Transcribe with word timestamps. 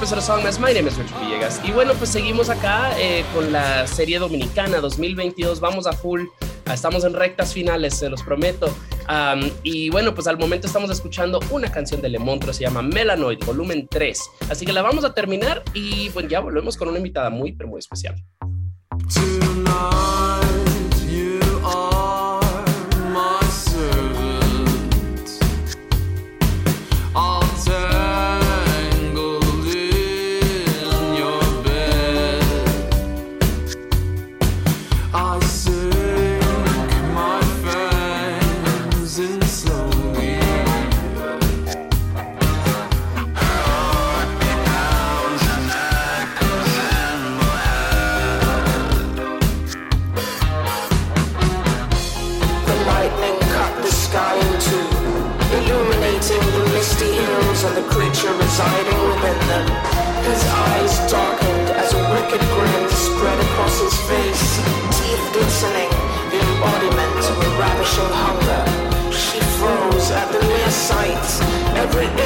My 0.00 0.72
name 0.72 0.88
is 0.88 0.96
Richard 0.96 1.20
Villegas. 1.20 1.60
Y 1.62 1.72
bueno, 1.72 1.92
pues 1.92 2.08
seguimos 2.08 2.48
acá 2.48 2.98
eh, 2.98 3.22
con 3.34 3.52
la 3.52 3.86
serie 3.86 4.18
dominicana 4.18 4.80
2022. 4.80 5.60
Vamos 5.60 5.86
a 5.86 5.92
full. 5.92 6.22
Ah, 6.64 6.72
estamos 6.72 7.04
en 7.04 7.12
rectas 7.12 7.52
finales, 7.52 7.96
se 7.96 8.08
los 8.08 8.22
prometo. 8.22 8.74
Y 9.62 9.90
bueno, 9.90 10.14
pues 10.14 10.26
al 10.26 10.38
momento 10.38 10.66
estamos 10.66 10.88
escuchando 10.88 11.38
una 11.50 11.70
canción 11.70 12.00
de 12.00 12.08
Le 12.08 12.18
Montre, 12.18 12.54
se 12.54 12.62
llama 12.62 12.80
Melanoid, 12.80 13.44
volumen 13.44 13.88
3. 13.90 14.30
Así 14.48 14.64
que 14.64 14.72
la 14.72 14.80
vamos 14.80 15.04
a 15.04 15.12
terminar 15.12 15.62
y 15.74 16.08
bueno, 16.08 16.30
ya 16.30 16.40
volvemos 16.40 16.78
con 16.78 16.88
una 16.88 16.96
invitada 16.96 17.28
muy, 17.28 17.52
pero 17.52 17.68
muy 17.68 17.80
especial. 17.80 18.14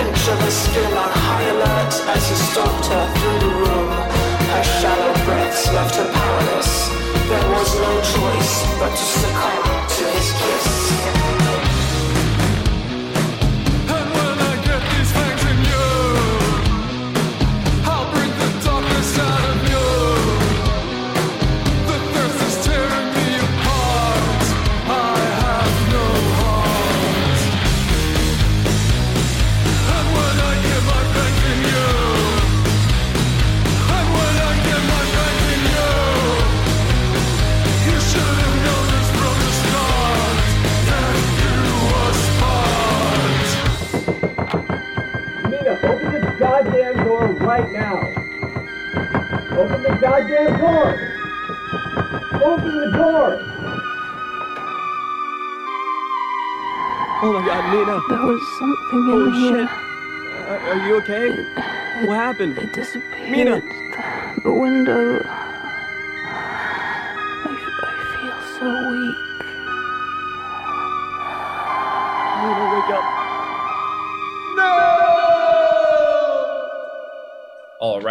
Inch 0.01 0.29
of 0.29 0.39
her 0.41 0.51
skin 0.51 0.93
on 0.93 1.11
high 1.27 1.47
alert 1.55 1.93
as 2.15 2.23
he 2.29 2.37
stalked 2.51 2.87
her 2.93 3.05
through 3.17 3.39
the 3.45 3.53
room. 3.63 3.91
Her 4.53 4.65
shallow 4.79 5.15
breaths 5.25 5.65
left 5.73 5.95
her 5.97 6.09
powerless. 6.13 6.73
There 7.31 7.49
was 7.57 7.71
no 7.87 7.93
choice 8.15 8.55
but 8.81 8.91
to 8.91 9.05
succumb 9.21 9.63
to 9.97 10.05
his 10.17 10.29
kiss. 10.41 11.24
Right 47.55 47.71
now. 47.73 47.99
Open 49.57 49.83
the 49.85 49.97
goddamn 50.01 50.59
door. 50.59 50.87
Open 52.43 52.73
the 52.81 52.91
door. 52.97 53.31
Oh 57.23 57.31
my 57.33 57.47
god, 57.47 57.65
Nina. 57.73 58.01
There 58.09 58.27
was 58.27 58.43
something 58.59 59.03
in 59.09 59.15
Oh 59.15 59.31
here. 59.31 59.69
shit. 59.69 59.71
Are, 60.49 60.59
are 60.59 60.89
you 60.89 60.97
okay? 60.97 62.07
What 62.07 62.17
happened? 62.17 62.59
It 62.59 62.73
disappeared. 62.73 63.31
Mina. 63.31 63.63
The 64.43 64.53
window. 64.53 65.23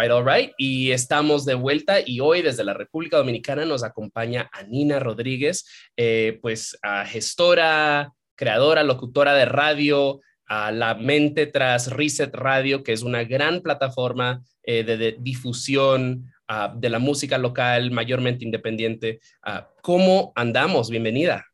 Right, 0.08 0.48
all. 0.48 0.54
Y 0.58 0.92
estamos 0.92 1.44
de 1.44 1.54
vuelta 1.54 1.98
y 2.04 2.20
hoy 2.20 2.42
desde 2.42 2.64
la 2.64 2.74
República 2.74 3.16
Dominicana 3.16 3.64
nos 3.64 3.82
acompaña 3.82 4.50
Anina 4.52 4.98
Rodríguez, 4.98 5.66
eh, 5.96 6.38
pues 6.42 6.78
a 6.82 7.04
gestora, 7.04 8.12
creadora, 8.34 8.82
locutora 8.82 9.34
de 9.34 9.44
radio, 9.44 10.20
a 10.46 10.70
la 10.72 10.94
mente 10.94 11.46
tras 11.46 11.90
Reset 11.90 12.34
Radio, 12.34 12.82
que 12.82 12.92
es 12.92 13.02
una 13.02 13.24
gran 13.24 13.60
plataforma 13.60 14.42
eh, 14.62 14.84
de, 14.84 14.96
de 14.96 15.16
difusión 15.18 16.30
ah, 16.48 16.74
de 16.76 16.90
la 16.90 16.98
música 16.98 17.38
local, 17.38 17.90
mayormente 17.90 18.44
independiente. 18.44 19.20
Ah, 19.42 19.70
¿Cómo 19.82 20.32
andamos? 20.34 20.90
Bienvenida. 20.90 21.46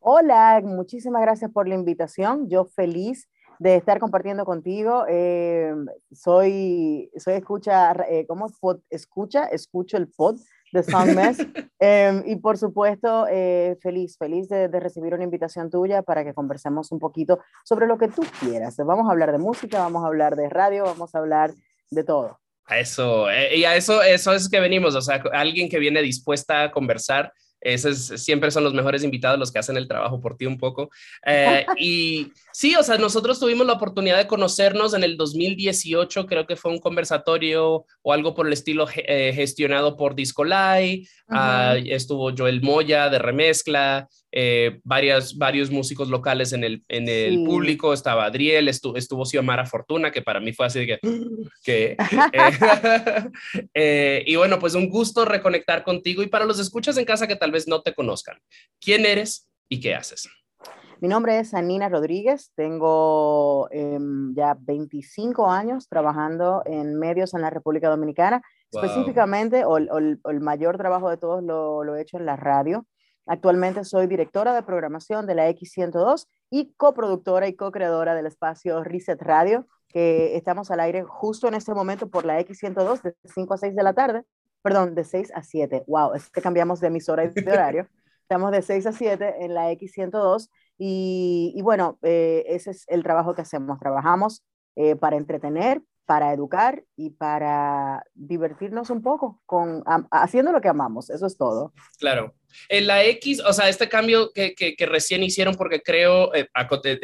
Hola, 0.00 0.60
muchísimas 0.64 1.22
gracias 1.22 1.50
por 1.50 1.68
la 1.68 1.74
invitación. 1.74 2.48
Yo 2.48 2.64
feliz 2.64 3.28
de 3.58 3.76
estar 3.76 3.98
compartiendo 3.98 4.44
contigo. 4.44 5.04
Eh, 5.08 5.74
soy, 6.12 7.10
soy 7.16 7.34
escucha, 7.34 7.92
eh, 8.08 8.26
¿cómo? 8.26 8.48
Pod- 8.60 8.82
escucha? 8.90 9.46
Escucho 9.46 9.96
el 9.96 10.08
pod 10.08 10.36
de 10.72 10.82
Songmess. 10.82 11.38
Eh, 11.80 12.24
y 12.26 12.34
por 12.34 12.58
supuesto, 12.58 13.28
eh, 13.30 13.78
feliz, 13.80 14.18
feliz 14.18 14.48
de, 14.48 14.66
de 14.66 14.80
recibir 14.80 15.14
una 15.14 15.22
invitación 15.22 15.70
tuya 15.70 16.02
para 16.02 16.24
que 16.24 16.34
conversemos 16.34 16.90
un 16.90 16.98
poquito 16.98 17.38
sobre 17.64 17.86
lo 17.86 17.98
que 17.98 18.08
tú 18.08 18.24
quieras. 18.40 18.76
Vamos 18.78 19.08
a 19.08 19.12
hablar 19.12 19.30
de 19.30 19.38
música, 19.38 19.78
vamos 19.78 20.02
a 20.02 20.08
hablar 20.08 20.34
de 20.34 20.48
radio, 20.48 20.82
vamos 20.82 21.14
a 21.14 21.18
hablar 21.18 21.52
de 21.92 22.02
todo. 22.02 22.40
A 22.64 22.80
eso, 22.80 23.26
y 23.30 23.62
a 23.62 23.76
eso, 23.76 24.02
eso 24.02 24.32
es 24.32 24.48
que 24.48 24.58
venimos, 24.58 24.96
o 24.96 25.00
sea, 25.00 25.22
alguien 25.32 25.68
que 25.68 25.78
viene 25.78 26.02
dispuesta 26.02 26.64
a 26.64 26.70
conversar, 26.72 27.32
esos 27.60 28.06
siempre 28.22 28.50
son 28.50 28.64
los 28.64 28.74
mejores 28.74 29.02
invitados, 29.02 29.38
los 29.38 29.50
que 29.50 29.58
hacen 29.58 29.76
el 29.76 29.88
trabajo 29.88 30.20
por 30.20 30.36
ti 30.36 30.46
un 30.46 30.58
poco. 30.58 30.90
Eh, 31.26 31.66
y 31.78 32.32
sí, 32.58 32.74
o 32.74 32.82
sea, 32.82 32.98
nosotros 32.98 33.38
tuvimos 33.38 33.64
la 33.68 33.74
oportunidad 33.74 34.16
de 34.18 34.26
conocernos 34.26 34.92
en 34.92 35.04
el 35.04 35.16
2018, 35.16 36.26
creo 36.26 36.44
que 36.44 36.56
fue 36.56 36.72
un 36.72 36.80
conversatorio 36.80 37.84
o 38.02 38.12
algo 38.12 38.34
por 38.34 38.48
el 38.48 38.52
estilo 38.52 38.88
eh, 38.96 39.32
gestionado 39.32 39.96
por 39.96 40.16
Discolai, 40.16 41.06
ah, 41.28 41.76
estuvo 41.86 42.32
Joel 42.36 42.60
Moya 42.60 43.10
de 43.10 43.20
Remezcla, 43.20 44.08
eh, 44.32 44.80
varias, 44.82 45.36
varios 45.38 45.70
músicos 45.70 46.08
locales 46.08 46.52
en 46.52 46.64
el, 46.64 46.82
en 46.88 47.08
el 47.08 47.34
Sí. 47.38 47.44
público, 47.44 47.92
estaba 47.92 48.24
Adriel, 48.24 48.66
estu- 48.68 48.96
estuvo 48.96 49.24
Xiomara 49.24 49.64
Fortuna, 49.64 50.10
que 50.10 50.22
para 50.22 50.40
mí 50.40 50.52
fue 50.52 50.66
así 50.66 50.80
de 50.80 50.86
que, 50.86 50.98
que 51.62 51.96
eh, 53.74 54.24
y 54.26 54.34
bueno, 54.34 54.58
pues 54.58 54.74
un 54.74 54.88
gusto 54.88 55.24
reconectar 55.24 55.84
contigo 55.84 56.24
y 56.24 56.26
para 56.26 56.44
los 56.44 56.58
escuchas 56.58 56.96
en 56.98 57.04
casa 57.04 57.28
que 57.28 57.36
tal 57.36 57.52
vez 57.52 57.68
no 57.68 57.82
te 57.82 57.94
conozcan, 57.94 58.36
¿quién 58.80 59.06
eres 59.06 59.48
y 59.68 59.78
qué 59.80 59.94
haces? 59.94 60.28
Mi 61.00 61.06
nombre 61.08 61.38
es 61.38 61.54
Anina 61.54 61.88
Rodríguez, 61.88 62.50
tengo 62.56 63.68
em, 63.70 64.34
ya 64.34 64.56
25 64.58 65.48
años 65.48 65.88
trabajando 65.88 66.62
en 66.64 66.98
medios 66.98 67.34
en 67.34 67.42
la 67.42 67.50
República 67.50 67.88
Dominicana, 67.88 68.42
Wow. 68.72 68.82
específicamente, 68.84 69.64
o, 69.64 69.76
el- 69.78 69.88
o 69.90 69.96
o 70.24 70.30
el 70.30 70.40
mayor 70.40 70.76
trabajo 70.76 71.08
de 71.08 71.16
todos 71.16 71.42
lo, 71.42 71.84
lo 71.84 71.94
he 71.96 72.02
hecho 72.02 72.18
en 72.18 72.26
la 72.26 72.36
radio. 72.36 72.84
Actualmente 73.26 73.84
soy 73.84 74.06
directora 74.08 74.54
de 74.54 74.62
programación 74.62 75.26
de 75.26 75.34
la 75.36 75.48
X102 75.48 76.26
y 76.50 76.72
coproductora 76.76 77.46
y 77.46 77.54
co-creadora 77.54 78.14
del 78.14 78.26
espacio 78.26 78.82
Reset 78.82 79.20
Radio, 79.22 79.66
que 79.88 80.36
estamos 80.36 80.70
al 80.70 80.80
aire 80.80 81.04
justo 81.04 81.46
en 81.46 81.54
este 81.54 81.72
momento 81.74 82.08
por 82.10 82.24
la 82.24 82.40
X102 82.40 83.02
de 83.02 83.14
5 83.24 83.54
a 83.54 83.58
6 83.58 83.74
de 83.76 83.82
la 83.82 83.92
tarde, 83.94 84.24
perdón, 84.62 84.94
de 84.94 85.04
6 85.04 85.30
a 85.34 85.42
7. 85.42 85.84
Wow, 85.86 86.14
es 86.14 86.28
que 86.28 86.42
cambiamos 86.42 86.80
de 86.80 86.88
emisora 86.88 87.24
y 87.24 87.28
de 87.28 87.52
horario. 87.52 87.86
Estamos 88.22 88.50
de 88.50 88.60
6 88.62 88.86
a 88.86 88.92
7 88.92 89.36
en 89.44 89.54
la 89.54 89.70
X102 89.72 90.50
y, 90.78 91.52
y 91.56 91.62
bueno, 91.62 91.98
eh, 92.02 92.44
ese 92.48 92.70
es 92.70 92.84
el 92.88 93.02
trabajo 93.02 93.34
que 93.34 93.42
hacemos. 93.42 93.78
Trabajamos 93.78 94.42
eh, 94.76 94.94
para 94.96 95.16
entretener, 95.16 95.82
para 96.06 96.32
educar 96.32 96.82
y 96.96 97.10
para 97.10 98.02
divertirnos 98.14 98.88
un 98.90 99.02
poco 99.02 99.42
con, 99.44 99.82
haciendo 100.10 100.52
lo 100.52 100.60
que 100.60 100.68
amamos. 100.68 101.10
Eso 101.10 101.26
es 101.26 101.36
todo. 101.36 101.72
Claro. 101.98 102.34
En 102.70 102.86
la 102.86 103.04
X, 103.04 103.42
o 103.46 103.52
sea, 103.52 103.68
este 103.68 103.90
cambio 103.90 104.32
que, 104.32 104.54
que, 104.54 104.74
que 104.74 104.86
recién 104.86 105.22
hicieron, 105.22 105.54
porque 105.56 105.82
creo, 105.82 106.32
eh, 106.34 106.48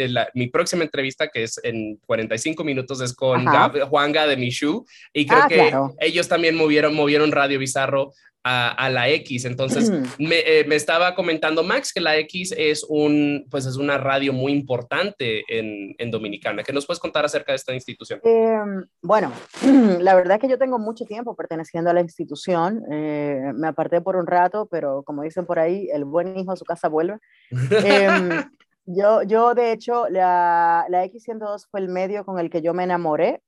la- 0.09 0.31
mi 0.33 0.49
próxima 0.49 0.85
entrevista, 0.85 1.29
que 1.29 1.43
es 1.43 1.61
en 1.63 1.97
45 2.07 2.65
minutos, 2.65 3.03
es 3.03 3.15
con. 3.15 3.45
Gab- 3.45 3.87
Juanga 3.89 4.27
de 4.27 4.39
Michu, 4.39 4.87
y 5.13 5.27
creo 5.27 5.41
Ah, 5.43 5.49
que 5.49 5.57
claro. 5.57 5.95
ellos 5.99 6.29
también 6.29 6.57
movieron, 6.57 6.95
movieron 6.95 7.31
Radio 7.31 7.59
Bizarro 7.59 8.13
a, 8.45 8.69
a 8.69 8.91
la 8.91 9.09
X. 9.09 9.47
Entonces, 9.47 9.91
me, 10.19 10.41
eh, 10.41 10.65
me 10.69 10.77
estaba 10.77 11.15
comentando 11.15 11.63
Max 11.63 11.93
que 11.93 12.01
la 12.01 12.17
X 12.19 12.55
es, 12.57 12.85
un, 12.87 13.47
pues 13.51 13.65
es 13.65 13.77
una 13.77 13.97
radio 13.97 14.35
muy 14.35 14.53
importante 14.53 15.43
en, 15.49 15.95
en 15.99 16.11
Dominicana. 16.11 16.63
¿Qué 16.63 16.73
nos 16.73 16.87
puedes 16.87 17.01
contar 17.01 17.25
acerca 17.25 17.53
de 17.53 17.57
esta 17.57 17.73
institución? 17.73 18.21
Eh, 18.23 18.61
bueno, 19.03 19.33
la 20.01 20.15
verdad 20.15 20.37
es 20.37 20.41
que 20.43 20.49
yo 20.49 20.59
tengo 20.59 20.79
mucho 20.79 21.07
tiempo 21.07 21.35
perteneciendo 21.35 21.91
a 21.91 21.95
la 21.95 22.03
institución. 22.03 22.83
Eh, 22.93 23.53
me 23.55 23.69
aparté 23.69 24.03
por 24.03 24.17
un 24.17 24.27
rato, 24.27 24.69
pero 24.71 25.03
como 25.03 25.23
dicen 25.23 25.47
por 25.47 25.59
ahí, 25.59 25.89
el 25.93 26.05
buen 26.05 26.37
hijo 26.37 26.53
a 26.53 26.57
su 26.57 26.67
casa 26.67 26.89
vuelve. 26.89 27.19
Em, 27.51 28.29
yo, 28.85 29.23
yo, 29.23 29.55
de 29.55 29.73
hecho, 29.73 30.07
la, 30.11 30.85
la 30.91 31.05
X102 31.07 31.67
fue 31.71 31.81
el 31.81 31.89
medio 31.89 32.27
con 32.27 32.39
el 32.39 32.51
que 32.51 32.61
yo 32.61 32.75
me 32.75 32.85
enamoré 32.85 33.43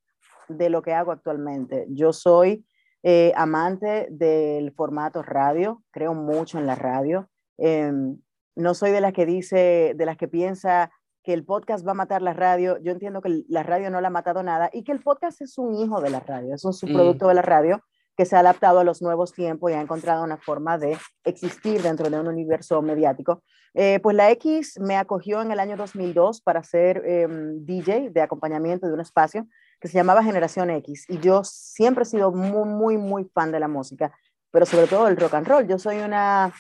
de 0.49 0.71
lo 0.71 0.81
que 0.81 0.95
hago 0.95 1.13
actualmente. 1.13 1.87
Yo 1.91 2.13
soy 2.13 2.65
eh, 3.09 3.33
amante 3.37 4.09
del 4.11 4.73
formato 4.73 5.23
radio, 5.23 5.81
creo 5.93 6.13
mucho 6.13 6.59
en 6.59 6.67
la 6.67 6.75
radio. 6.75 7.31
Em, 7.57 8.21
no 8.57 8.75
soy 8.75 8.91
de 8.91 9.01
las 9.01 9.13
que 9.13 9.25
dice, 9.25 9.93
de 9.95 10.07
las 10.07 10.17
que 10.17 10.27
piensa 10.27 10.91
que 11.23 11.33
el 11.33 11.45
podcast 11.45 11.87
va 11.87 11.93
a 11.93 11.95
matar 11.95 12.21
la 12.21 12.33
radio. 12.33 12.79
Yo 12.79 12.91
entiendo 12.91 13.21
que 13.21 13.45
la 13.49 13.63
radio 13.63 13.91
no 13.91 14.01
la 14.01 14.09
ha 14.09 14.11
matado 14.11 14.43
nada 14.43 14.71
y 14.73 14.83
que 14.83 14.91
el 14.91 15.05
podcast 15.05 15.41
es 15.41 15.57
un 15.57 15.77
hijo 15.77 16.01
de 16.01 16.11
la 16.11 16.19
radio, 16.19 16.57
es 16.57 16.65
un 16.65 16.73
subproducto 16.73 17.29
de 17.29 17.35
la 17.35 17.43
radio 17.43 17.81
que 18.17 18.25
se 18.25 18.35
ha 18.35 18.41
adaptado 18.41 18.81
a 18.81 18.85
los 18.85 19.01
nuevos 19.01 19.33
tiempos 19.33 19.71
y 19.71 19.75
ha 19.75 19.81
encontrado 19.81 20.25
una 20.25 20.39
forma 20.39 20.77
de 20.77 20.99
existir 21.23 21.83
dentro 21.83 22.11
de 22.11 22.19
un 22.19 22.27
universo 22.27 22.83
mediático. 22.83 23.45
Eh, 23.75 24.01
pues 24.03 24.17
la 24.17 24.33
X 24.33 24.81
me 24.81 24.97
acogió 24.97 25.43
en 25.43 25.53
el 25.53 25.61
año 25.61 25.77
2002 25.77 26.41
para 26.41 26.65
ser 26.65 27.05
em, 27.07 27.65
DJ 27.65 28.11
de 28.11 28.23
acompañamiento 28.23 28.89
de 28.89 28.95
un 28.95 29.01
espacio 29.01 29.47
que 29.87 29.93
se 29.93 29.99
llamaba 29.99 30.25
Generación 30.25 30.71
X 30.71 31.07
y 31.09 31.21
yo 31.21 31.45
siempre 31.45 32.03
he 32.03 32.07
sido 32.07 32.33
muy, 32.33 32.69
muy, 32.69 32.99
muy 32.99 33.25
fan 33.25 33.53
de 33.53 33.61
la 33.61 33.69
música, 33.69 34.13
pero 34.51 34.67
sobre 34.67 34.89
todo 34.89 35.07
el 35.07 35.17
rock 35.17 35.35
and 35.35 35.47
roll. 35.47 35.69
Yo 35.69 35.79
soy 35.79 35.99
una 35.99 36.53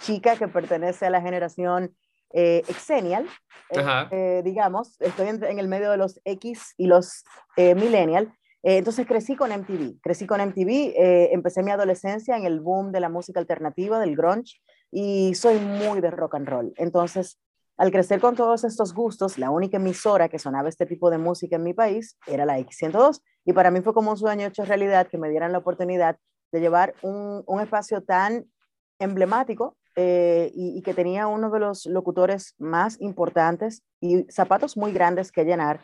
chica 0.00 0.36
que 0.36 0.48
pertenece 0.48 1.06
a 1.06 1.10
la 1.10 1.20
generación 1.20 1.94
eh, 2.34 2.64
eh, 2.66 3.26
eh, 4.10 4.42
digamos, 4.44 5.00
estoy 5.00 5.28
en, 5.28 5.44
en 5.44 5.58
el 5.58 5.68
medio 5.68 5.90
de 5.90 5.98
los 5.98 6.20
X 6.24 6.74
y 6.76 6.86
los 6.86 7.24
eh, 7.56 7.74
Millennial. 7.74 8.32
Entonces 8.64 9.06
crecí 9.06 9.34
con 9.34 9.50
MTV, 9.50 10.00
crecí 10.00 10.24
con 10.24 10.40
MTV, 10.40 10.94
empecé 11.32 11.64
mi 11.64 11.72
adolescencia 11.72 12.36
en 12.36 12.44
el 12.44 12.60
boom 12.60 12.92
de 12.92 13.00
la 13.00 13.08
música 13.08 13.40
alternativa, 13.40 13.98
del 13.98 14.14
grunge, 14.14 14.60
y 14.92 15.34
soy 15.34 15.58
muy 15.58 16.00
de 16.00 16.12
rock 16.12 16.36
and 16.36 16.48
roll. 16.48 16.72
Entonces, 16.76 17.40
al 17.82 17.90
crecer 17.90 18.20
con 18.20 18.36
todos 18.36 18.62
estos 18.62 18.94
gustos, 18.94 19.38
la 19.38 19.50
única 19.50 19.78
emisora 19.78 20.28
que 20.28 20.38
sonaba 20.38 20.68
este 20.68 20.86
tipo 20.86 21.10
de 21.10 21.18
música 21.18 21.56
en 21.56 21.64
mi 21.64 21.74
país 21.74 22.16
era 22.28 22.46
la 22.46 22.60
X102, 22.60 23.20
y 23.44 23.52
para 23.54 23.72
mí 23.72 23.80
fue 23.80 23.92
como 23.92 24.12
un 24.12 24.16
sueño 24.16 24.46
hecho 24.46 24.64
realidad 24.64 25.08
que 25.08 25.18
me 25.18 25.28
dieran 25.28 25.50
la 25.50 25.58
oportunidad 25.58 26.16
de 26.52 26.60
llevar 26.60 26.94
un, 27.02 27.42
espacio 27.60 28.00
tan 28.00 28.46
emblemático 29.00 29.76
eh, 29.96 30.52
y, 30.54 30.80
que 30.82 30.94
tenía 30.94 31.26
uno 31.26 31.50
de 31.50 31.58
los 31.58 31.86
locutores 31.86 32.54
más 32.56 33.00
importantes 33.00 33.82
y 34.00 34.26
zapatos 34.30 34.76
muy 34.76 34.92
grandes 34.92 35.32
que 35.32 35.44
llenar. 35.44 35.80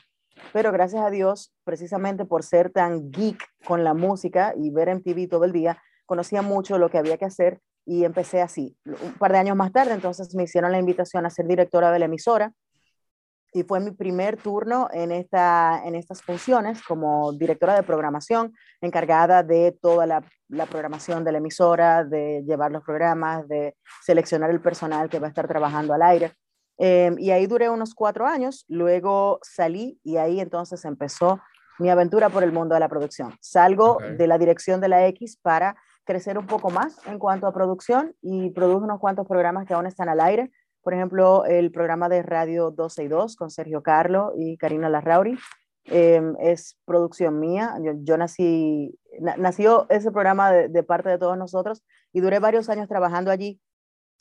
Pero 0.53 0.71
gracias 0.71 1.03
a 1.03 1.11
Dios, 1.11 1.53
precisamente 1.65 2.25
por 2.25 2.45
ser 2.45 2.71
tan 2.71 3.11
geek 3.11 3.45
con 3.65 3.83
la 3.83 3.93
música 3.93 4.55
y 4.57 4.71
ver 4.71 4.95
MTV 4.95 5.29
todo 5.29 5.45
el 5.45 5.53
día, 5.53 5.83
conocía 6.07 6.43
mucho 6.43 6.79
lo 6.79 6.91
que 6.91 6.99
había 6.99 7.19
que 7.19 7.25
hacer 7.25 7.61
y 7.89 8.05
empecé 8.05 8.43
así. 8.43 8.77
Un 8.85 9.15
par 9.15 9.33
de 9.33 9.39
años 9.39 9.57
más 9.57 9.73
tarde, 9.73 9.95
entonces 9.95 10.35
me 10.35 10.43
hicieron 10.43 10.71
la 10.71 10.79
invitación 10.79 11.25
a 11.25 11.31
ser 11.31 11.47
directora 11.47 11.91
de 11.91 11.99
la 11.99 12.05
emisora 12.05 12.53
y 13.51 13.63
fue 13.63 13.81
mi 13.81 13.93
primer 13.93 14.37
turno 14.37 14.89
en, 14.93 15.11
esta, 15.11 15.81
en 15.83 15.95
estas 15.95 16.21
funciones 16.21 16.83
como 16.83 17.33
directora 17.33 17.75
de 17.75 17.83
programación, 17.83 18.53
encargada 18.83 19.43
de 19.43 19.73
toda 19.81 20.05
la, 20.05 20.23
la 20.49 20.67
programación 20.67 21.25
de 21.25 21.33
la 21.33 21.39
emisora, 21.39 22.05
de 22.05 22.45
llevar 22.47 22.73
los 22.73 22.85
programas, 22.85 23.49
de 23.49 23.75
seleccionar 24.05 24.51
el 24.51 24.61
personal 24.61 25.09
que 25.09 25.19
va 25.19 25.29
a 25.29 25.31
estar 25.31 25.49
trabajando 25.49 25.95
al 25.95 26.03
aire. 26.03 26.35
Eh, 26.77 27.15
y 27.17 27.31
ahí 27.31 27.47
duré 27.47 27.71
unos 27.71 27.95
cuatro 27.95 28.27
años, 28.27 28.67
luego 28.69 29.39
salí 29.43 29.99
y 30.05 30.19
ahí 30.19 30.41
entonces 30.41 30.85
empezó 30.85 31.41
mi 31.79 31.89
aventura 31.89 32.29
por 32.29 32.43
el 32.43 32.53
mundo 32.53 32.75
de 32.75 32.81
la 32.81 32.89
producción. 32.89 33.35
Salgo 33.41 33.97
de 34.19 34.27
la 34.27 34.37
dirección 34.37 34.83
de 34.83 34.89
la 34.89 35.07
X 35.07 35.39
para 35.41 35.75
crecer 36.09 36.39
un 36.39 36.47
poco 36.47 36.71
más 36.71 36.99
en 37.07 37.19
cuanto 37.19 37.47
a 37.47 37.53
producción 37.53 38.15
y 38.23 38.49
produjo 38.51 38.85
unos 38.85 38.99
cuantos 38.99 39.27
programas 39.29 39.67
que 39.67 39.75
aún 39.75 39.87
están 39.87 40.09
al 40.09 40.21
aire. 40.21 40.51
Por 40.83 40.95
ejemplo, 40.95 41.45
el 41.45 41.71
programa 41.71 42.09
de 42.09 42.23
Radio 42.23 42.71
12 42.71 43.05
y 43.05 43.09
2 43.09 43.37
con 43.37 43.51
Sergio 43.51 43.83
Carlo 43.83 44.33
y 44.35 44.57
Karina 44.57 44.89
Larrauri. 44.89 45.39
eh, 45.91 46.21
es 46.41 46.79
producción 46.87 47.41
mía. 47.41 47.75
Yo, 47.83 47.93
yo 48.03 48.17
nací, 48.19 48.99
na- 49.21 49.37
nació 49.37 49.87
ese 49.91 50.11
programa 50.11 50.51
de 50.53 50.83
parte 50.83 51.09
de 51.11 51.19
todos 51.19 51.37
nosotros 51.39 51.83
y 52.13 52.21
duré 52.21 52.39
varios 52.41 52.69
años 52.69 52.89
trabajando 52.89 53.31
allí. 53.31 53.61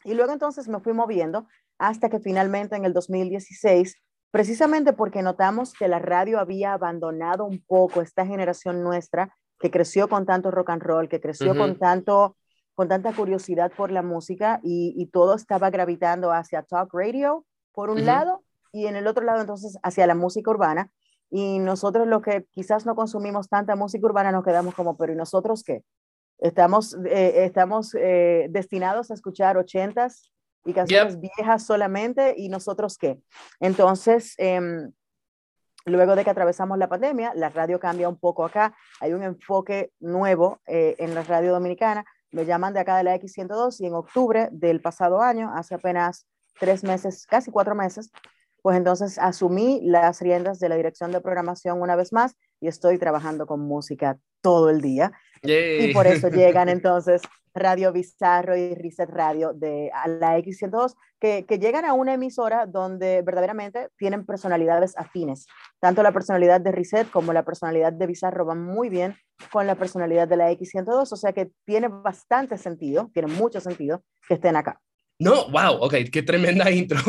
Y 0.05 0.13
luego 0.13 0.31
entonces 0.33 0.67
me 0.69 0.79
fui 0.79 0.93
moviendo 0.93 1.47
hasta 1.77 2.09
que 2.09 2.19
finalmente 2.19 2.75
en 2.77 2.85
el 2.85 2.93
2016, 2.93 3.95
precisamente 4.31 4.93
porque 4.93 5.21
notamos 5.21 5.73
que 5.73 5.87
la 5.87 5.99
radio 5.99 6.39
había 6.39 6.73
abandonado 6.73 7.43
un 7.45 7.61
poco 7.65 8.01
esta 8.01 8.25
generación 8.25 8.81
nuestra 8.83 9.33
que 9.59 9.71
creció 9.71 10.07
con 10.07 10.25
tanto 10.25 10.51
rock 10.51 10.69
and 10.71 10.83
roll, 10.83 11.09
que 11.09 11.19
creció 11.19 11.55
con 11.55 11.77
tanto 11.77 12.35
con 12.75 12.87
tanta 12.87 13.11
curiosidad 13.11 13.71
por 13.75 13.89
la 13.89 14.03
música 14.03 14.59
y, 14.61 14.93
y 14.95 15.07
todo 15.07 15.33
estaba 15.33 15.71
gravitando 15.71 16.31
hacia 16.31 16.61
talk 16.61 16.93
radio 16.93 17.43
por 17.71 17.89
un 17.89 18.05
lado 18.05 18.43
y 18.71 18.85
en 18.85 18.95
el 18.95 19.07
otro 19.07 19.25
lado 19.25 19.41
entonces 19.41 19.79
hacia 19.81 20.05
la 20.05 20.13
música 20.13 20.51
urbana 20.51 20.91
y 21.29 21.59
nosotros 21.59 22.07
los 22.07 22.21
que 22.21 22.45
quizás 22.51 22.85
no 22.85 22.95
consumimos 22.95 23.49
tanta 23.49 23.75
música 23.75 24.05
urbana 24.05 24.31
nos 24.31 24.43
quedamos 24.43 24.73
como, 24.75 24.95
pero 24.95 25.13
¿y 25.13 25.15
nosotros 25.15 25.63
qué? 25.63 25.83
Estamos, 26.39 26.95
eh, 27.05 27.45
estamos 27.45 27.95
eh, 27.95 28.47
destinados 28.49 29.11
a 29.11 29.15
escuchar 29.15 29.57
ochentas 29.57 30.31
y 30.63 30.73
canciones 30.73 31.19
viejas 31.19 31.65
solamente 31.65 32.35
y 32.37 32.49
nosotros 32.49 32.97
qué. 32.97 33.19
Entonces, 33.59 34.35
em, 34.37 34.91
luego 35.87 36.15
de 36.15 36.23
que 36.23 36.29
atravesamos 36.29 36.77
la 36.77 36.89
pandemia, 36.89 37.31
la 37.35 37.49
radio 37.49 37.79
cambia 37.79 38.09
un 38.09 38.17
poco 38.17 38.45
acá, 38.45 38.75
hay 38.99 39.13
un 39.13 39.23
enfoque 39.23 39.91
nuevo 39.99 40.59
eh, 40.67 40.95
en 40.99 41.15
la 41.15 41.23
radio 41.23 41.53
dominicana, 41.53 42.05
me 42.31 42.45
llaman 42.45 42.73
de 42.73 42.81
acá 42.81 42.97
de 42.97 43.03
la 43.03 43.15
X102 43.15 43.79
y 43.79 43.87
en 43.87 43.93
octubre 43.93 44.49
del 44.51 44.81
pasado 44.81 45.21
año, 45.21 45.51
hace 45.55 45.75
apenas 45.75 46.27
tres 46.59 46.83
meses, 46.83 47.25
casi 47.25 47.51
cuatro 47.51 47.73
meses, 47.73 48.11
pues 48.61 48.77
entonces 48.77 49.17
asumí 49.17 49.79
las 49.83 50.21
riendas 50.21 50.59
de 50.59 50.67
la 50.67 50.75
dirección 50.75 51.11
de 51.11 51.21
programación 51.21 51.81
una 51.81 51.95
vez 51.95 52.11
más 52.11 52.35
y 52.59 52.67
estoy 52.67 52.97
trabajando 52.97 53.47
con 53.47 53.61
música 53.61 54.17
todo 54.41 54.69
el 54.69 54.81
día. 54.81 55.13
Yay. 55.43 55.89
Y 55.89 55.93
por 55.93 56.07
eso 56.07 56.29
llegan 56.29 56.69
entonces 56.69 57.21
Radio 57.53 57.91
Bizarro 57.91 58.55
y 58.55 58.75
Reset 58.75 59.09
Radio 59.09 59.53
de 59.53 59.89
a 59.93 60.07
la 60.07 60.37
X102, 60.37 60.95
que, 61.19 61.45
que 61.47 61.59
llegan 61.59 61.85
a 61.85 61.93
una 61.93 62.13
emisora 62.13 62.65
donde 62.65 63.21
verdaderamente 63.23 63.89
tienen 63.97 64.25
personalidades 64.25 64.95
afines. 64.97 65.47
Tanto 65.79 66.03
la 66.03 66.11
personalidad 66.11 66.61
de 66.61 66.71
Reset 66.71 67.09
como 67.09 67.33
la 67.33 67.43
personalidad 67.43 67.93
de 67.93 68.07
Bizarro 68.07 68.45
van 68.45 68.63
muy 68.63 68.89
bien 68.89 69.15
con 69.51 69.67
la 69.67 69.75
personalidad 69.75 70.27
de 70.27 70.37
la 70.37 70.51
X102, 70.51 71.11
o 71.11 71.15
sea 71.15 71.33
que 71.33 71.51
tiene 71.65 71.87
bastante 71.87 72.57
sentido, 72.57 73.09
tiene 73.13 73.31
mucho 73.33 73.59
sentido 73.59 74.03
que 74.27 74.35
estén 74.35 74.55
acá. 74.55 74.79
No, 75.19 75.49
wow, 75.49 75.77
ok, 75.81 75.95
qué 76.11 76.21
tremenda 76.21 76.69
intro. 76.71 76.99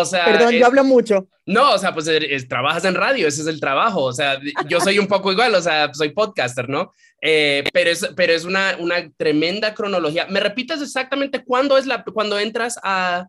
O 0.00 0.04
sea, 0.04 0.24
Perdón, 0.24 0.54
es- 0.54 0.60
yo 0.60 0.66
hablo 0.66 0.84
mucho. 0.84 1.28
no, 1.46 1.72
o 1.74 1.78
sea, 1.78 1.92
pues 1.94 2.06
es- 2.08 2.24
es- 2.28 2.48
trabajas 2.48 2.84
en 2.84 2.94
radio, 2.94 3.28
ese 3.28 3.42
es 3.42 3.46
el 3.46 3.60
trabajo. 3.60 4.02
O 4.02 4.12
sea, 4.12 4.38
yo 4.68 4.80
soy 4.80 4.98
un 4.98 5.06
poco 5.06 5.30
igual, 5.32 5.54
o 5.54 5.62
sea, 5.62 5.92
soy 5.94 6.10
podcaster, 6.10 6.68
¿no? 6.68 6.92
Eh, 7.22 7.64
pero 7.72 7.90
es, 7.90 8.06
pero 8.16 8.32
es 8.32 8.44
una, 8.44 8.76
una 8.80 9.10
tremenda 9.16 9.72
cronología. 9.74 10.26
¿Me 10.28 10.40
repites 10.40 10.82
exactamente 10.82 11.44
cuándo 11.44 11.78
es 11.78 11.86
la, 11.86 12.04
cuando 12.04 12.38
entras 12.38 12.78
a, 12.82 13.26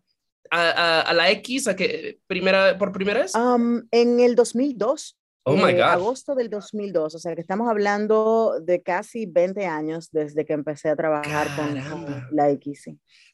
a, 0.52 0.62
a- 0.70 1.02
a 1.02 1.14
la 1.14 1.30
X, 1.32 1.68
a 1.68 1.76
que 1.76 2.20
primera, 2.28 2.78
por 2.78 2.92
primera 2.92 3.22
vez? 3.22 3.34
Um, 3.36 3.84
en 3.92 4.20
el 4.20 4.36
2002, 4.36 5.18
Oh 5.48 5.56
my 5.56 5.70
eh, 5.72 5.74
God. 5.76 5.82
agosto 5.84 6.34
del 6.34 6.50
2002, 6.50 7.14
o 7.14 7.20
sea 7.20 7.36
que 7.36 7.42
estamos 7.42 7.70
hablando 7.70 8.56
de 8.64 8.82
casi 8.82 9.28
20 9.28 9.68
años 9.68 10.10
desde 10.12 10.44
que 10.44 10.54
empecé 10.54 10.90
a 10.90 10.96
trabajar 10.96 11.48
con, 11.56 12.28
la 12.32 12.50
X. 12.50 12.86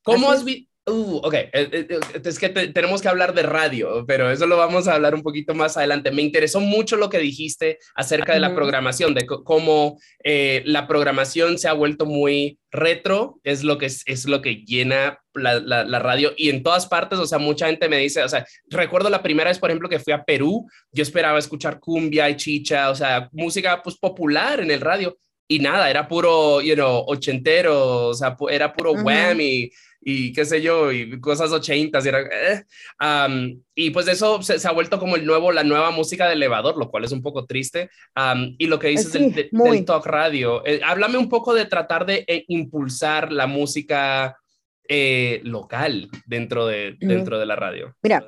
¿Cómo 0.04 0.30
así 0.30 0.36
has 0.36 0.40
es. 0.40 0.46
Uh, 0.88 1.18
ok, 1.24 1.34
eh, 1.36 1.50
eh, 1.54 1.88
eh, 1.92 2.00
es 2.26 2.40
que 2.40 2.50
te- 2.50 2.70
tenemos 2.70 3.04
que 3.04 3.08
hablar 3.08 3.36
de 3.36 3.44
radio, 3.44 4.04
pero 4.08 4.32
eso 4.32 4.48
lo 4.48 4.58
vamos 4.58 4.88
a 4.88 4.96
hablar 4.96 5.14
un 5.14 5.22
poquito 5.22 5.54
más 5.54 5.78
adelante. 5.78 6.10
Me 6.10 6.24
interesó 6.24 6.60
mucho 6.60 6.96
lo 6.98 7.08
que 7.08 7.20
dijiste 7.20 7.78
acerca 7.94 8.34
de 8.34 8.40
la 8.40 8.56
programación, 8.56 9.14
de 9.14 9.28
cómo 9.28 10.00
eh, 10.24 10.64
la 10.66 10.88
programación 10.88 11.60
se 11.60 11.68
ha 11.68 11.74
vuelto 11.74 12.08
muy 12.08 12.58
retro, 12.72 13.40
es 13.44 13.64
lo 13.64 13.78
que, 13.78 13.86
es, 13.86 14.02
es 14.08 14.26
lo 14.26 14.42
que 14.42 14.64
llena 14.66 15.20
la, 15.36 15.60
la- 15.60 15.84
la 15.84 16.00
radio 16.00 16.34
y 16.36 16.50
en 16.50 16.64
todas 16.64 16.88
partes, 16.88 17.20
o 17.20 17.28
sea, 17.28 17.38
mucha 17.38 17.68
gente 17.68 17.88
me 17.88 17.98
dice, 17.98 18.24
o 18.24 18.30
sea, 18.30 18.44
recuerdo 18.68 19.12
la 19.12 19.22
primera 19.22 19.52
vez, 19.52 19.60
por 19.60 19.70
ejemplo, 19.70 19.88
que 19.88 20.00
fui 20.00 20.14
a 20.14 20.24
Perú, 20.24 20.68
yo 20.92 21.04
esperaba 21.04 21.38
escuchar 21.38 21.80
cumbia 21.80 22.28
y 22.28 22.38
chicha, 22.38 22.90
o 22.90 22.96
sea, 22.96 23.30
música 23.34 23.84
pues 23.84 23.98
popular 23.98 24.60
en 24.60 24.72
el 24.72 24.82
radio. 24.82 25.16
Y 25.48 25.60
nada, 25.60 25.90
era 25.90 26.08
puro, 26.08 26.62
you 26.62 26.76
know, 26.76 27.04
ochentero, 27.08 28.08
o 28.08 28.14
sea, 28.14 28.38
era 28.50 28.72
puro 28.72 28.94
Ujú. 28.94 29.02
whammy, 29.02 29.70
y 30.03 30.34
qué 30.34 30.46
sé 30.46 30.62
yo, 30.62 30.91
y 30.91 31.20
cosas 31.22 31.51
ochentas. 31.51 32.03
Y, 32.05 32.10
era, 32.10 32.22
eh. 32.22 32.65
Am, 32.98 33.62
y 33.75 33.91
pues 33.91 34.08
eso 34.08 34.41
se, 34.41 34.58
se 34.60 34.67
ha 34.67 34.72
vuelto 34.72 34.98
como 35.00 35.15
el 35.15 35.25
nuevo, 35.25 35.51
la 35.51 35.63
nueva 35.63 35.91
música 35.91 36.27
de 36.27 36.34
elevador, 36.34 36.77
lo 36.77 36.89
cual 36.89 37.03
es 37.03 37.12
un 37.12 37.22
poco 37.22 37.46
triste. 37.46 37.89
Am, 38.15 38.55
y 38.58 38.65
lo 38.67 38.79
que 38.79 38.88
dices 38.88 39.12
Sí, 39.12 39.20
del, 39.20 39.34
de- 39.34 39.50
del 39.51 39.86
talk 39.86 40.05
radio, 40.08 40.65
eh, 40.65 40.81
háblame 40.84 41.17
un 41.17 41.29
poco 41.29 41.53
de 41.53 41.65
tratar 41.65 42.05
de 42.05 42.25
eh, 42.27 42.46
impulsar 42.48 43.31
la 43.31 43.46
música 43.48 44.38
eh, 44.89 45.39
local 45.43 46.10
dentro 46.25 46.65
de, 46.65 46.98
Ujú. 47.00 47.08
dentro 47.08 47.39
de 47.39 47.46
la 47.46 47.55
radio. 47.55 47.96
Mira, 48.01 48.25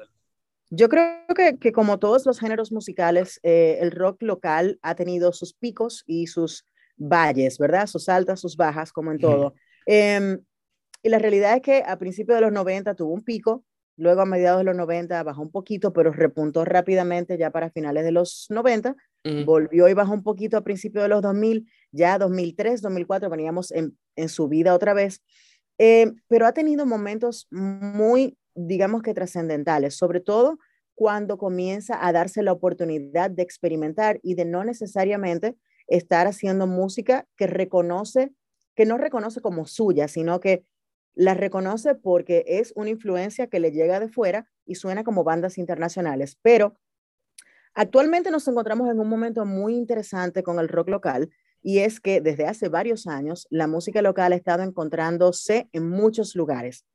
yo 0.70 0.89
creo 0.89 1.25
que, 1.36 1.58
que 1.60 1.72
como 1.72 2.00
todos 2.00 2.25
los 2.25 2.39
géneros 2.39 2.72
musicales, 2.72 3.39
eh, 3.44 3.77
el 3.82 3.92
rock 3.92 4.22
local 4.22 4.80
ha 4.82 4.96
tenido 4.96 5.34
sus 5.34 5.53
picos 5.53 6.03
y 6.08 6.27
sus 6.27 6.65
valles, 6.96 7.58
¿verdad? 7.58 7.88
Sus 7.88 8.08
altas, 8.10 8.39
sus 8.39 8.56
bajas, 8.56 8.92
como 8.92 9.12
en 9.12 9.20
todo. 9.20 9.56
Em, 9.86 10.39
y 11.04 11.10
la 11.10 11.20
realidad 11.20 11.56
es 11.56 11.62
que 11.62 11.84
a 11.86 11.98
principios 12.00 12.38
de 12.38 12.42
los 12.42 12.52
90 12.52 12.96
tuvo 12.96 13.14
un 13.14 13.24
pico, 13.24 13.66
luego 13.98 14.22
a 14.22 14.26
mediados 14.26 14.60
de 14.60 14.64
los 14.66 14.76
90 14.76 15.22
bajó 15.24 15.42
un 15.42 15.52
poquito, 15.52 15.94
pero 15.94 16.12
repuntó 16.12 16.66
rápidamente 16.66 17.38
ya 17.38 17.52
para 17.52 17.70
finales 17.72 18.04
de 18.04 18.12
los 18.12 18.48
90, 18.50 18.96
Ujú. 19.26 19.46
volvió 19.46 19.88
y 19.90 19.94
bajó 19.94 20.14
un 20.14 20.24
poquito 20.24 20.58
a 20.58 20.64
principios 20.64 21.04
de 21.04 21.10
los 21.10 21.22
2000, 21.22 21.66
ya 21.92 22.18
2003, 22.18 22.82
2004 22.82 23.30
veníamos 23.30 23.72
en, 23.72 23.98
en 24.16 24.30
subida 24.30 24.74
otra 24.76 24.94
vez, 24.94 25.22
Eh, 25.80 26.12
pero 26.28 26.46
ha 26.46 26.54
tenido 26.54 26.86
momentos 26.86 27.48
muy, 27.52 28.38
digamos 28.56 29.02
que 29.02 29.14
trascendentales, 29.14 29.96
sobre 29.96 30.20
todo 30.22 30.60
cuando 30.96 31.38
comienza 31.38 32.06
a 32.06 32.12
darse 32.12 32.44
la 32.44 32.52
oportunidad 32.52 33.32
de 33.32 33.42
experimentar 33.44 34.20
y 34.22 34.36
de 34.36 34.46
no 34.46 34.64
necesariamente 34.64 35.56
estar 35.88 36.28
haciendo 36.28 36.68
música 36.68 37.28
que 37.36 37.48
reconoce, 37.48 38.32
que 38.76 38.86
no 38.86 38.98
reconoce 38.98 39.42
como 39.42 39.66
suya, 39.66 40.08
sino 40.08 40.40
que 40.40 40.64
la 41.15 41.34
reconoce 41.34 41.96
porque 41.96 42.43
es 42.48 42.74
una 42.75 42.89
influencia 42.89 43.48
que 43.48 43.60
le 43.60 43.72
llega 43.72 44.00
de 44.00 44.10
fuera 44.10 44.48
y 44.65 44.75
suena 44.75 45.03
como 45.03 45.24
bandas 45.24 45.58
internacionales. 45.58 46.38
Pero 46.41 46.77
actualmente 47.74 48.32
nos 48.32 48.48
encontramos 48.48 48.89
en 48.89 49.00
un 49.00 49.10
momento 49.10 49.46
muy 49.46 49.75
interesante 49.75 50.43
con 50.43 50.60
el 50.60 50.70
rock 50.70 50.89
local 50.89 51.29
y 51.62 51.79
es 51.79 52.00
que 52.00 52.22
desde 52.22 52.46
hace 52.46 52.70
varios 52.70 53.08
años 53.08 53.48
la 53.50 53.67
música 53.67 54.01
local 54.01 54.34
ha 54.34 54.36
estado 54.36 54.63
encontrándose 54.63 55.70
en 55.72 55.89
muchos 55.89 56.36
lugares, 56.36 56.86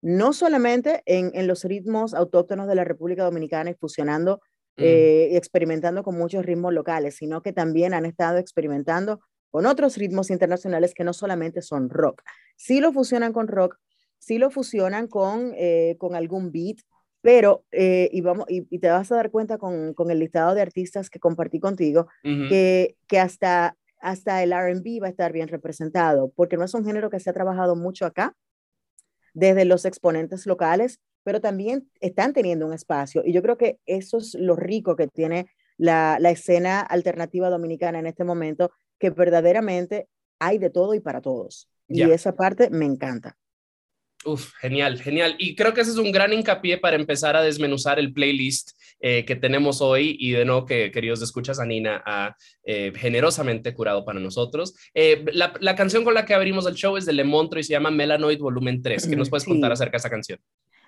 no 0.00 0.32
solamente 0.32 1.02
en, 1.06 1.32
en 1.34 1.46
los 1.46 1.64
ritmos 1.64 2.14
autóctonos 2.14 2.68
de 2.68 2.74
la 2.74 2.84
República 2.84 3.24
Dominicana 3.24 3.70
y 3.70 3.74
fusionando 3.74 4.40
Mm. 4.76 4.82
eh, 4.84 5.28
y 5.32 5.36
experimentando 5.36 6.02
con 6.02 6.16
muchos 6.16 6.46
ritmos 6.46 6.72
locales, 6.72 7.16
sino 7.16 7.42
que 7.42 7.52
también 7.52 7.92
han 7.92 8.06
estado 8.06 8.38
experimentando 8.38 9.20
con 9.52 9.66
otros 9.66 9.98
ritmos 9.98 10.30
internacionales 10.30 10.94
que 10.94 11.04
no 11.04 11.12
solamente 11.12 11.60
son 11.60 11.90
rock. 11.90 12.22
Sí 12.56 12.80
lo 12.80 12.90
fusionan 12.90 13.34
con 13.34 13.48
rock, 13.48 13.78
sí 14.18 14.38
lo 14.38 14.50
fusionan 14.50 15.08
con, 15.08 15.52
eh, 15.56 15.96
con 15.98 16.14
algún 16.14 16.50
beat, 16.50 16.78
pero, 17.20 17.64
eh, 17.70 18.08
y, 18.12 18.22
vamos, 18.22 18.46
y, 18.48 18.66
y 18.70 18.78
te 18.78 18.88
vas 18.88 19.12
a 19.12 19.16
dar 19.16 19.30
cuenta 19.30 19.58
con, 19.58 19.92
con 19.92 20.10
el 20.10 20.20
listado 20.20 20.54
de 20.54 20.62
artistas 20.62 21.10
que 21.10 21.20
compartí 21.20 21.60
contigo, 21.60 22.08
Ujú. 22.24 22.48
que, 22.48 22.96
que 23.06 23.20
hasta, 23.20 23.76
hasta 24.00 24.42
el 24.42 24.52
RB 24.52 25.02
va 25.02 25.08
a 25.08 25.10
estar 25.10 25.32
bien 25.32 25.48
representado, 25.48 26.32
porque 26.34 26.56
no 26.56 26.64
es 26.64 26.72
un 26.72 26.86
género 26.86 27.10
que 27.10 27.20
se 27.20 27.28
ha 27.28 27.34
trabajado 27.34 27.76
mucho 27.76 28.06
acá, 28.06 28.34
desde 29.34 29.66
los 29.66 29.84
exponentes 29.84 30.46
locales, 30.46 30.98
pero 31.24 31.40
también 31.40 31.90
están 32.00 32.32
teniendo 32.32 32.66
un 32.66 32.72
espacio. 32.72 33.22
Y 33.24 33.32
yo 33.34 33.42
creo 33.42 33.58
que 33.58 33.78
eso 33.84 34.16
es 34.16 34.34
lo 34.34 34.56
rico 34.56 34.96
que 34.96 35.08
tiene 35.08 35.46
la, 35.76 36.16
la 36.20 36.30
escena 36.30 36.80
alternativa 36.80 37.50
dominicana 37.50 37.98
en 37.98 38.06
este 38.06 38.24
momento, 38.24 38.72
que 39.02 39.10
verdaderamente 39.10 40.06
hay 40.38 40.58
de 40.58 40.70
todo 40.70 40.94
y 40.94 41.00
para 41.00 41.20
todos. 41.20 41.68
Ya. 41.88 42.06
Y 42.06 42.12
esa 42.12 42.36
parte 42.36 42.70
me 42.70 42.84
encanta. 42.84 43.36
Uf, 44.24 44.52
genial, 44.60 45.00
genial. 45.02 45.34
Y 45.38 45.56
creo 45.56 45.74
que 45.74 45.80
ese 45.80 45.90
es 45.90 45.96
un 45.96 46.12
gran 46.12 46.32
hincapié 46.32 46.78
para 46.78 46.94
empezar 46.94 47.34
a 47.34 47.42
desmenuzar 47.42 47.98
el 47.98 48.12
playlist 48.12 48.70
eh, 49.00 49.24
que 49.24 49.34
tenemos 49.34 49.80
hoy 49.80 50.16
y 50.20 50.30
de 50.30 50.44
nuevo 50.44 50.64
que, 50.64 50.92
queridos 50.92 51.20
escuchas, 51.20 51.58
a 51.58 51.66
Nina 51.66 52.00
ha 52.06 52.36
eh, 52.62 52.92
generosamente 52.94 53.74
curado 53.74 54.04
para 54.04 54.20
nosotros. 54.20 54.76
Eh, 54.94 55.24
la, 55.32 55.52
la 55.58 55.74
canción 55.74 56.04
con 56.04 56.14
la 56.14 56.24
que 56.24 56.34
abrimos 56.34 56.64
el 56.66 56.74
show 56.76 56.96
es 56.96 57.04
de 57.04 57.12
Le 57.12 57.24
Montre 57.24 57.60
y 57.60 57.64
se 57.64 57.72
llama 57.72 57.90
Melanoid 57.90 58.38
Volumen 58.38 58.80
3. 58.80 59.08
¿Qué 59.08 59.16
nos 59.16 59.28
puedes 59.28 59.42
Sí. 59.42 59.50
contar 59.50 59.72
acerca 59.72 59.92
de 59.92 59.98
esa 59.98 60.10
canción? 60.10 60.38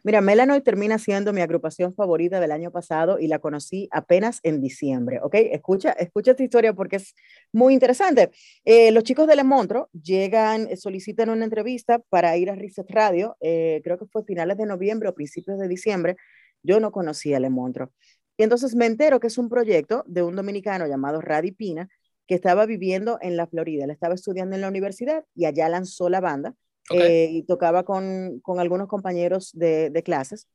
Mira, 0.04 0.20
Melanoid 0.20 0.62
termina 0.62 0.98
siendo 0.98 1.32
mi 1.32 1.40
agrupación 1.40 1.94
favorita 1.94 2.38
del 2.38 2.52
año 2.52 2.70
pasado 2.70 3.18
y 3.18 3.26
la 3.26 3.38
conocí 3.38 3.88
apenas 3.90 4.38
en 4.42 4.60
diciembre, 4.60 5.18
¿ok? 5.22 5.34
Escucha, 5.52 5.92
escucha 5.92 6.32
esta 6.32 6.42
historia 6.44 6.74
porque 6.74 6.96
es 6.96 7.14
muy 7.52 7.72
interesante. 7.72 8.30
Eh, 8.66 8.90
los 8.90 9.02
chicos 9.02 9.26
de 9.26 9.34
Le 9.34 9.44
Montro 9.44 9.88
llegan, 9.92 10.68
eh, 10.68 10.76
solicitan 10.76 11.30
una 11.30 11.44
entrevista 11.44 12.00
para 12.10 12.36
ir 12.36 12.50
a 12.50 12.54
Reset 12.54 12.84
Radio, 12.90 13.38
eh, 13.40 13.80
creo 13.82 13.98
que 13.98 14.04
fue 14.04 14.24
finales 14.24 14.58
de 14.58 14.66
noviembre 14.66 15.08
o 15.08 15.14
principios 15.14 15.58
de 15.58 15.68
diciembre. 15.68 16.16
Yo 16.62 16.80
no 16.80 16.92
conocía 16.92 17.40
Le 17.40 17.48
Montro. 17.48 17.90
Y 18.36 18.42
entonces 18.42 18.74
me 18.74 18.84
entero 18.84 19.20
que 19.20 19.28
es 19.28 19.38
un 19.38 19.48
proyecto 19.48 20.04
de 20.06 20.22
un 20.22 20.36
dominicano 20.36 20.86
llamado 20.86 21.22
Radi 21.22 21.52
Pina, 21.52 21.88
que 22.26 22.34
estaba 22.34 22.66
viviendo 22.66 23.18
en 23.22 23.38
la 23.38 23.46
Florida. 23.46 23.84
Él 23.84 23.90
estaba 23.90 24.14
estudiando 24.14 24.54
en 24.54 24.60
la 24.60 24.68
universidad 24.68 25.24
y 25.34 25.46
allá 25.46 25.66
lanzó 25.70 26.10
la 26.10 26.20
banda 26.20 26.54
Eh, 26.90 27.28
y 27.30 27.42
tocaba 27.44 27.82
con, 27.82 28.40
con 28.40 28.60
algunos 28.60 28.88
compañeros 28.88 29.50
de, 29.54 29.88
de 29.88 30.02
clases, 30.02 30.48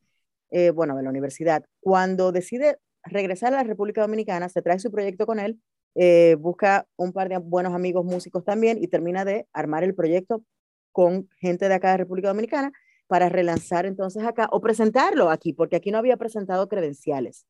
eh, 0.52 0.70
bueno, 0.70 0.96
de 0.96 1.04
la 1.04 1.10
universidad. 1.10 1.66
Cuando 1.80 2.32
decide 2.32 2.78
regresar 3.04 3.54
a 3.54 3.58
la 3.58 3.64
República 3.64 4.02
Dominicana, 4.02 4.48
se 4.50 4.62
trae 4.62 4.80
su 4.80 4.92
proyecto 4.92 5.26
con 5.26 5.40
él, 5.40 5.60
eh, 5.96 6.36
busca 6.40 6.88
un 6.98 7.14
par 7.14 7.30
de 7.30 7.38
buenos 7.38 7.74
amigos 7.74 8.06
músicos 8.06 8.46
también 8.46 8.78
y 8.82 8.88
termina 8.88 9.26
de 9.26 9.48
armar 9.54 9.84
el 9.84 9.96
proyecto 9.96 10.44
con 10.92 11.28
gente 11.40 11.68
de 11.68 11.74
acá 11.74 11.92
de 11.92 11.98
República 11.98 12.28
Dominicana 12.28 12.72
para 13.08 13.28
relanzar 13.28 13.88
entonces 13.88 14.24
acá 14.24 14.48
o 14.52 14.62
presentarlo 14.62 15.32
aquí, 15.32 15.54
porque 15.54 15.78
aquí 15.78 15.90
no 15.90 15.98
había 15.98 16.18
presentado 16.18 16.70
credenciales. 16.70 17.48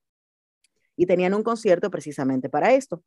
Y 0.99 1.05
tenían 1.05 1.33
un 1.33 1.43
concierto 1.43 1.89
precisamente 1.89 2.49
para 2.49 2.73
esto. 2.73 3.03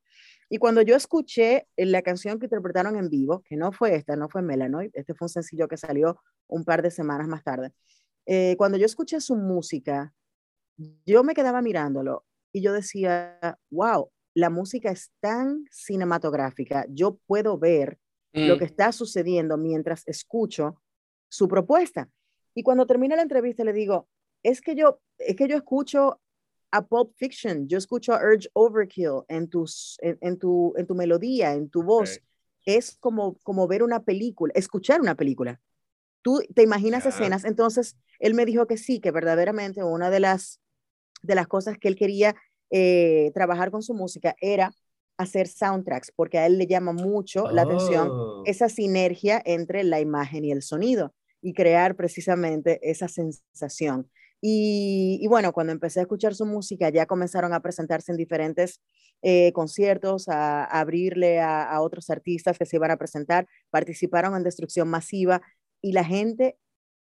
Y 0.49 0.57
cuando 0.57 0.81
yo 0.81 0.97
escuché 0.97 1.67
la 1.77 2.01
canción 2.01 2.39
que 2.39 2.47
interpretaron 2.47 2.97
en 2.97 3.11
vivo, 3.11 3.43
que 3.43 3.55
no 3.55 3.71
fue 3.71 3.95
esta, 3.95 4.17
no 4.17 4.31
fue 4.31 4.41
Melanoid, 4.41 4.91
este 4.95 5.13
fue 5.13 5.27
un 5.27 5.29
sencillo 5.29 5.69
que 5.69 5.77
salió 5.77 6.19
un 6.47 6.65
par 6.65 6.81
de 6.81 6.91
semanas 6.91 7.29
más 7.29 7.45
tarde, 7.45 7.73
eh, 8.25 8.55
cuando 8.57 8.79
yo 8.79 8.87
escuché 8.87 9.21
su 9.21 9.37
música, 9.37 10.15
yo 11.05 11.23
me 11.23 11.35
quedaba 11.35 11.61
mirándolo 11.61 12.25
y 12.51 12.63
yo 12.63 12.73
decía, 12.73 13.59
wow, 13.71 14.11
la 14.33 14.49
música 14.49 14.91
es 14.91 15.13
tan 15.21 15.67
cinematográfica, 15.71 16.87
yo 16.89 17.19
puedo 17.27 17.59
ver 17.59 17.99
lo 18.33 18.57
Mm, 18.57 18.59
que 18.59 18.65
está 18.65 18.93
sucediendo 18.93 19.59
mientras 19.59 20.09
escucho 20.09 20.81
su 21.29 21.47
propuesta. 21.47 22.09
Y 22.55 22.63
cuando 22.63 22.87
termina 22.87 23.17
la 23.17 23.23
entrevista 23.23 23.63
le 23.65 23.75
digo, 23.75 24.09
es 24.43 24.63
que 24.63 24.75
yo, 24.75 25.01
es 25.19 25.37
que 25.37 25.49
yo 25.49 25.57
escucho 25.57 26.22
a 26.73 26.83
Pulp 26.85 27.13
Fiction, 27.17 27.69
yo 27.69 27.79
escucho 27.79 28.13
a 28.15 28.21
Urge 28.21 28.49
Overkill 28.55 29.23
en, 29.29 29.49
tus, 29.49 29.97
en, 30.01 30.19
en 30.21 30.39
tu, 30.39 30.75
en 30.77 30.87
tu 30.87 30.95
melodía, 30.95 31.53
en 31.53 31.69
tu 31.69 31.83
voz. 31.83 32.17
Ok. 32.17 32.23
Es 32.65 32.97
como, 32.99 33.37
como 33.43 33.67
ver 33.67 33.83
una 33.83 34.03
película, 34.05 34.53
escuchar 34.57 35.01
una 35.01 35.15
película. 35.15 35.61
Tú 36.23 36.41
te 36.55 36.63
imaginas 36.63 37.05
escenas. 37.07 37.45
Entonces, 37.45 37.97
él 38.21 38.35
me 38.35 38.47
dijo 38.47 38.67
que 38.67 38.77
sí, 38.77 39.01
que 39.01 39.11
verdaderamente 39.11 39.83
una 39.83 40.11
de 40.11 40.21
las, 40.21 40.61
de 41.23 41.35
las 41.35 41.49
cosas 41.49 41.77
que 41.79 41.89
él 41.89 41.97
quería 41.97 42.37
eh, 42.71 43.33
trabajar 43.35 43.71
con 43.71 43.83
su 43.83 43.95
música 43.95 44.35
era 44.41 44.73
hacer 45.19 45.49
soundtracks, 45.49 46.13
porque 46.15 46.39
a 46.39 46.47
él 46.47 46.57
le 46.57 46.67
llama 46.67 46.93
mucho 46.93 47.51
la 47.51 47.63
atención 47.63 48.09
Oh. 48.11 48.43
esa 48.47 48.69
sinergia 48.69 49.43
entre 49.45 49.85
la 49.85 50.01
imagen 50.01 50.45
y 50.45 50.53
el 50.53 50.63
sonido 50.63 51.13
y 51.43 51.53
crear 51.53 51.97
precisamente 51.97 52.79
esa 52.89 53.09
sensación. 53.09 54.09
Y, 54.45 55.19
y 55.23 55.29
bueno, 55.29 55.53
cuando 55.53 55.73
empecé 55.73 56.01
a 56.01 56.03
escuchar 56.03 56.35
su 56.35 56.45
música, 56.47 56.91
ya 56.91 57.07
comenzaron 57.07 57.55
a 57.55 57.61
presentarse 57.61 58.11
en 58.13 58.19
diferentes 58.19 58.81
eh, 59.23 59.53
conciertos, 59.53 60.29
a, 60.29 60.65
a 60.65 60.81
abrirle 60.81 61.41
a, 61.41 61.63
a 61.63 61.81
otros 61.81 62.11
artistas 62.11 62.59
que 62.59 62.67
se 62.67 62.77
iban 62.77 62.91
a 62.91 62.97
presentar, 62.99 63.47
participaron 63.71 64.35
en 64.37 64.43
Destrucción 64.43 64.89
Masiva 64.89 65.43
y 65.81 65.93
la 65.93 66.05
gente 66.05 66.59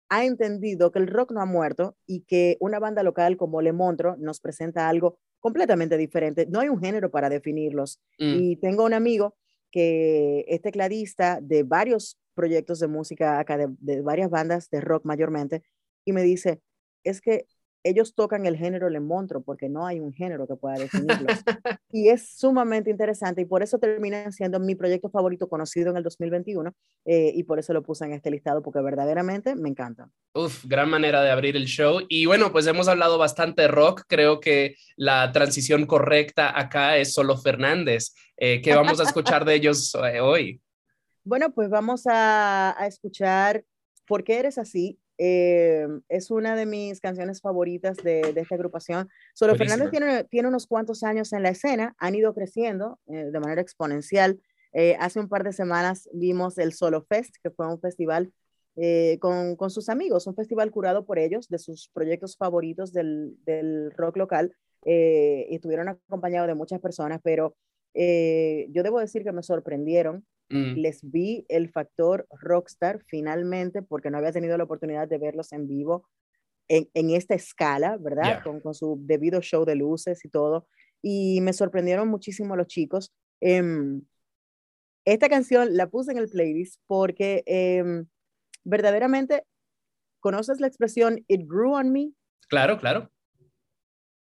ha 0.09 0.25
entendido 0.25 0.91
que 0.91 0.99
el 0.99 1.07
rock 1.07 1.31
no 1.31 1.41
ha 1.41 1.45
muerto 1.45 1.97
y 2.05 2.21
que 2.23 2.57
una 2.59 2.79
banda 2.79 3.03
local 3.03 3.37
como 3.37 3.61
Le 3.61 3.71
Montro 3.73 4.15
nos 4.17 4.41
presenta 4.41 4.89
algo 4.89 5.19
completamente 5.39 5.97
diferente. 5.97 6.45
No 6.49 6.59
hay 6.59 6.69
un 6.69 6.79
género 6.81 7.11
para 7.11 7.29
definirlos. 7.29 7.99
Mm, 8.19 8.35
Y 8.41 8.55
tengo 8.57 8.83
un 8.85 8.93
amigo 8.93 9.35
que 9.71 10.43
es 10.47 10.61
tecladista 10.61 11.39
de 11.41 11.63
varios 11.63 12.17
proyectos 12.35 12.79
de 12.79 12.87
música 12.87 13.39
acá, 13.39 13.57
de, 13.57 13.67
de 13.79 14.01
varias 14.01 14.29
bandas 14.29 14.69
de 14.69 14.81
rock 14.81 15.05
mayormente, 15.05 15.63
y 16.05 16.11
me 16.13 16.23
dice, 16.23 16.61
es 17.03 17.21
que 17.21 17.47
ellos 17.83 18.13
tocan 18.13 18.45
el 18.45 18.57
género 18.57 18.89
Le 18.89 18.99
Montro 18.99 19.41
porque 19.41 19.69
no 19.69 19.85
hay 19.85 19.99
un 19.99 20.13
género 20.13 20.47
que 20.47 20.55
pueda 20.55 20.75
definirlos. 20.75 21.25
y 21.91 22.09
es 22.09 22.29
sumamente 22.37 22.89
interesante 22.89 23.41
y 23.41 23.45
por 23.45 23.63
eso 23.63 23.79
termina 23.79 24.31
siendo 24.31 24.59
mi 24.59 24.75
proyecto 24.75 25.09
favorito 25.09 25.49
conocido 25.49 25.89
en 25.89 25.97
el 25.97 26.03
2021 26.03 26.73
eh, 27.05 27.31
y 27.33 27.43
por 27.43 27.59
eso 27.59 27.73
lo 27.73 27.81
puse 27.81 28.05
en 28.05 28.13
este 28.13 28.29
listado 28.29 28.61
porque 28.61 28.81
verdaderamente 28.81 29.55
me 29.55 29.69
encanta. 29.69 30.09
Uf, 30.33 30.65
gran 30.65 30.89
manera 30.89 31.23
de 31.23 31.31
abrir 31.31 31.55
el 31.55 31.65
show. 31.65 32.01
Y 32.07 32.25
bueno, 32.25 32.51
pues 32.51 32.67
hemos 32.67 32.87
hablado 32.87 33.17
bastante 33.17 33.63
de 33.63 33.67
rock. 33.67 34.03
Creo 34.07 34.39
que 34.39 34.75
la 34.95 35.31
transición 35.31 35.85
correcta 35.85 36.57
acá 36.57 36.97
es 36.97 37.13
solo 37.13 37.37
Fernández. 37.37 38.13
Eh, 38.37 38.61
¿Qué 38.61 38.75
vamos 38.75 38.99
a 38.99 39.03
escuchar 39.03 39.45
de 39.45 39.55
ellos 39.55 39.95
eh, 39.95 40.19
hoy? 40.19 40.61
Bueno, 41.23 41.53
pues 41.53 41.69
vamos 41.69 42.07
a, 42.07 42.75
a 42.81 42.87
escuchar 42.87 43.63
¿Por 44.11 44.25
qué 44.25 44.39
eres 44.39 44.57
así? 44.57 44.99
Eh, 45.23 45.87
es 46.09 46.31
una 46.31 46.55
de 46.55 46.65
mis 46.65 46.99
canciones 46.99 47.41
favoritas 47.41 47.97
de, 47.97 48.33
de 48.33 48.41
esta 48.41 48.55
agrupación. 48.55 49.07
Solo 49.35 49.53
Buenísima. 49.53 49.77
Fernández 49.77 49.91
tiene, 49.91 50.23
tiene 50.23 50.47
unos 50.47 50.65
cuantos 50.65 51.03
años 51.03 51.31
en 51.31 51.43
la 51.43 51.49
escena, 51.49 51.93
han 51.99 52.15
ido 52.15 52.33
creciendo 52.33 52.99
eh, 53.05 53.29
de 53.31 53.39
manera 53.39 53.61
exponencial. 53.61 54.39
Eh, 54.73 54.95
hace 54.99 55.19
un 55.19 55.29
par 55.29 55.43
de 55.43 55.53
semanas 55.53 56.09
vimos 56.11 56.57
el 56.57 56.73
Solo 56.73 57.03
Fest, 57.03 57.35
que 57.43 57.51
fue 57.51 57.67
un 57.67 57.79
festival 57.79 58.31
con, 59.19 59.57
con 59.57 59.69
sus 59.69 59.89
amigos, 59.89 60.25
un 60.27 60.33
festival 60.33 60.71
curado 60.71 61.05
por 61.05 61.19
ellos, 61.19 61.49
de 61.49 61.59
sus 61.59 61.89
proyectos 61.93 62.35
favoritos 62.35 62.91
del, 62.93 63.35
del 63.45 63.91
rock 63.91 64.17
local, 64.17 64.55
y 64.85 65.53
estuvieron 65.53 65.89
acompañados 65.89 66.47
de 66.47 66.55
muchas 66.55 66.79
personas, 66.79 67.19
pero 67.21 67.53
yo 67.93 68.83
debo 68.83 68.99
decir 68.99 69.23
que 69.23 69.33
me 69.33 69.43
sorprendieron 69.43 70.25
Mm, 70.51 70.79
les 70.79 70.99
vi 71.09 71.45
el 71.47 71.69
factor 71.69 72.27
rockstar 72.29 73.01
finalmente 73.07 73.81
porque 73.81 74.09
no 74.09 74.17
había 74.17 74.33
tenido 74.33 74.57
la 74.57 74.65
oportunidad 74.65 75.07
de 75.07 75.17
verlos 75.17 75.53
en 75.53 75.67
vivo 75.67 76.09
en, 76.67 76.89
en 76.93 77.09
esta 77.09 77.35
escala, 77.35 77.97
¿verdad? 77.97 78.43
Con, 78.43 78.59
con 78.61 78.73
su 78.73 78.97
debido 79.01 79.41
show 79.41 79.65
de 79.65 79.75
luces 79.75 80.23
y 80.25 80.29
todo. 80.29 80.67
Y 81.01 81.41
me 81.41 81.53
sorprendieron 81.53 82.07
muchísimo 82.07 82.55
los 82.55 82.67
chicos. 82.67 83.13
Em, 83.41 84.03
esta 85.05 85.29
canción 85.29 85.75
la 85.75 85.87
puse 85.87 86.11
en 86.11 86.17
el 86.17 86.29
playlist 86.29 86.79
porque 86.87 87.43
em, 87.45 88.05
verdaderamente, 88.63 89.45
¿conoces 90.19 90.59
la 90.59 90.67
expresión 90.67 91.25
It 91.27 91.41
grew 91.45 91.73
on 91.73 91.91
me? 91.91 92.13
Claro, 92.47 92.77
claro. 92.77 93.09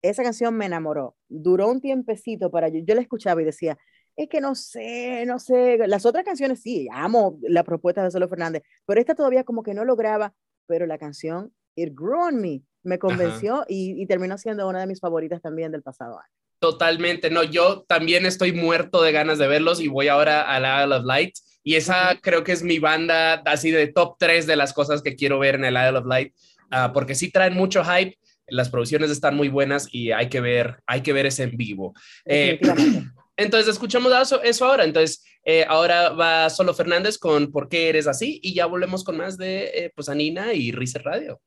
esa 0.02 0.24
canción 0.24 0.56
me 0.56 0.66
enamoró. 0.66 1.16
Duró 1.30 1.70
un 1.70 1.82
tiempecito 1.82 2.50
para 2.50 2.70
yo. 2.70 2.80
Yo 2.84 2.96
la 2.96 3.02
escuchaba 3.02 3.42
y 3.42 3.46
decía, 3.46 3.78
es 4.16 4.30
que 4.30 4.42
no 4.42 4.56
sé, 4.56 5.26
no 5.26 5.40
sé. 5.40 5.78
Las 5.88 6.06
otras 6.06 6.24
canciones 6.24 6.62
sí, 6.62 6.88
amo 6.92 7.40
la 7.42 7.64
propuesta 7.64 8.04
de 8.04 8.12
Solo 8.12 8.28
Fernández, 8.28 8.64
pero 8.86 9.00
esta 9.00 9.16
todavía 9.16 9.44
como 9.44 9.64
que 9.64 9.74
no 9.74 9.86
lograba. 9.86 10.34
Pero 10.68 10.86
la 10.86 10.98
canción 10.98 11.54
It 11.76 11.94
Grew 11.94 12.22
on 12.22 12.42
Me 12.42 12.62
me 12.84 12.98
convenció 12.98 13.64
y, 13.68 14.02
y 14.02 14.06
terminó 14.08 14.38
siendo 14.38 14.68
una 14.68 14.80
de 14.80 14.88
mis 14.88 15.00
favoritas 15.00 15.42
también 15.42 15.72
del 15.72 15.84
pasado 15.84 16.20
año. 16.20 16.34
Totalmente, 16.60 17.32
no, 17.32 17.44
yo 17.44 17.84
también 17.88 18.26
estoy 18.26 18.52
muerto 18.52 19.02
de 19.02 19.12
ganas 19.12 19.40
de 19.40 19.48
verlos 19.48 19.82
y 19.82 19.88
voy 19.88 20.08
ahora 20.08 20.44
a 20.44 20.60
la 20.60 20.84
Isle 20.84 20.96
of 20.96 21.06
Light 21.06 21.34
y 21.64 21.76
esa 21.76 22.20
creo 22.22 22.44
que 22.44 22.52
es 22.52 22.62
mi 22.62 22.80
banda 22.80 23.42
así 23.46 23.72
de 23.72 23.88
top 23.88 24.16
3 24.20 24.46
de 24.46 24.56
las 24.56 24.74
cosas 24.74 25.02
que 25.02 25.16
quiero 25.16 25.40
ver 25.40 25.56
en 25.56 25.66
el 25.66 25.74
Isle 25.74 25.98
of 25.98 26.06
Light, 26.06 26.34
ah, 26.70 26.92
porque 26.94 27.16
sí 27.16 27.32
traen 27.32 27.56
mucho 27.56 27.84
hype, 27.84 28.18
las 28.48 28.70
producciones 28.70 29.10
están 29.10 29.36
muy 29.36 29.50
buenas 29.50 29.88
y 29.92 30.12
hay 30.12 30.30
que 30.30 30.42
ver, 30.42 30.82
hay 30.86 31.02
que 31.02 31.14
ver 31.14 31.26
ese 31.26 31.44
en 31.44 31.58
vivo. 31.58 31.94
Eh. 32.26 32.60
entonces 33.42 33.74
escuchamos 33.74 34.12
eso, 34.14 34.42
eso 34.44 34.66
ahora, 34.66 34.84
entonces 34.84 35.24
eh, 35.44 35.66
ahora 35.68 36.10
va 36.10 36.50
Solo 36.50 36.74
Fernández 36.74 37.18
con 37.18 37.52
¿Por 37.52 37.68
qué 37.70 37.90
eres 37.90 38.08
así? 38.08 38.40
Y 38.44 38.54
ya 38.54 38.66
volvemos 38.66 39.04
con 39.04 39.18
más 39.18 39.38
de 39.38 39.72
eh, 39.74 39.92
pues 39.96 40.10
Anina 40.10 40.54
y 40.54 40.72
Rice 40.72 41.00
Radio. 41.00 41.42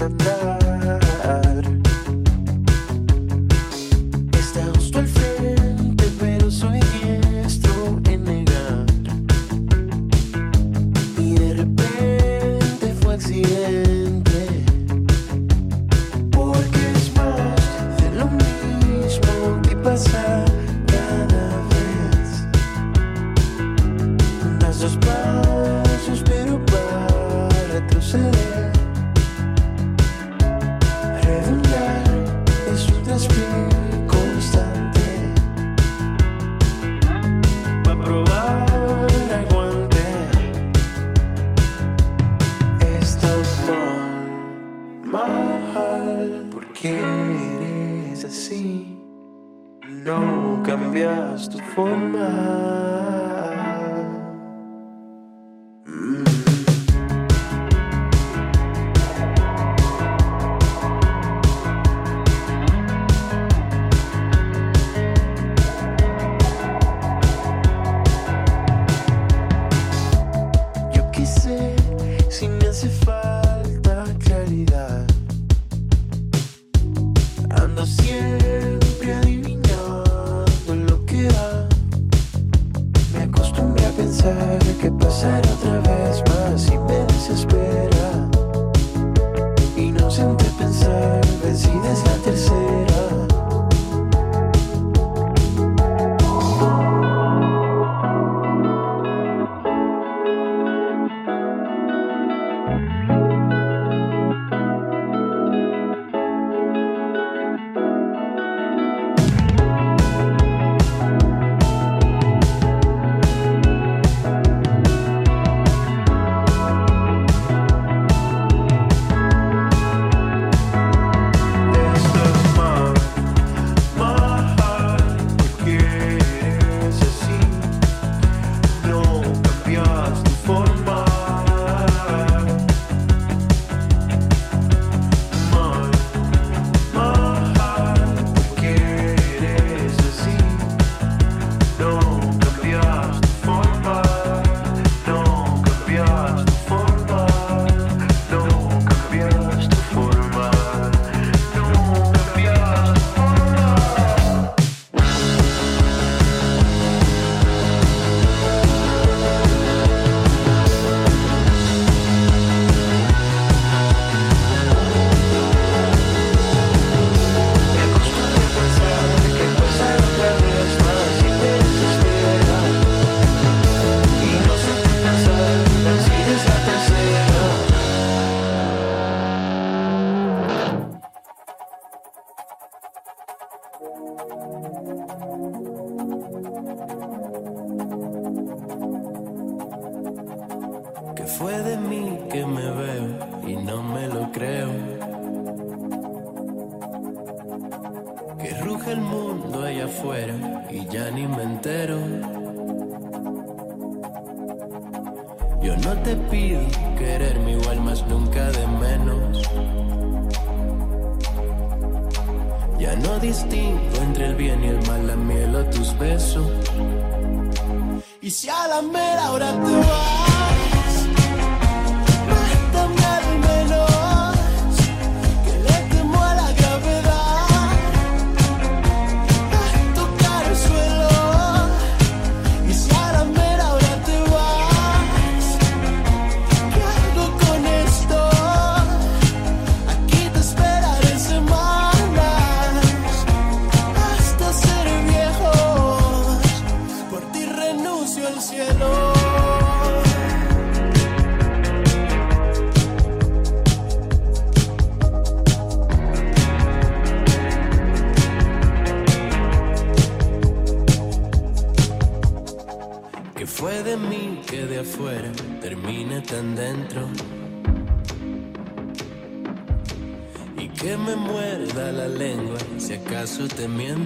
sunrise. 0.00 0.59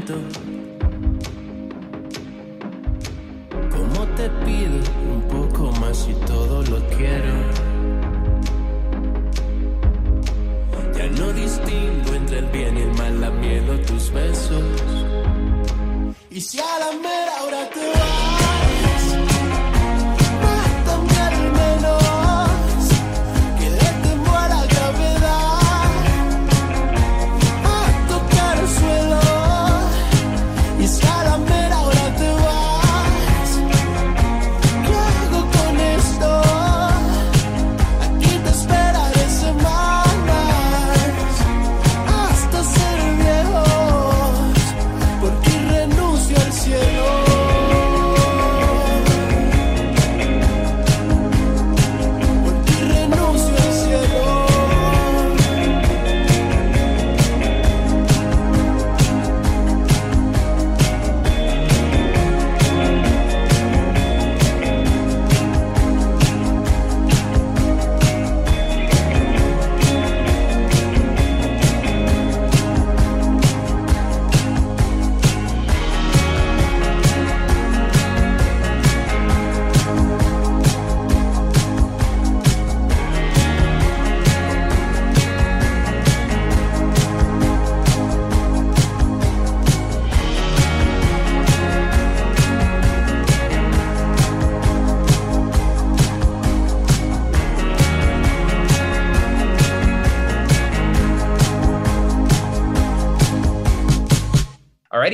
Te 0.06 0.33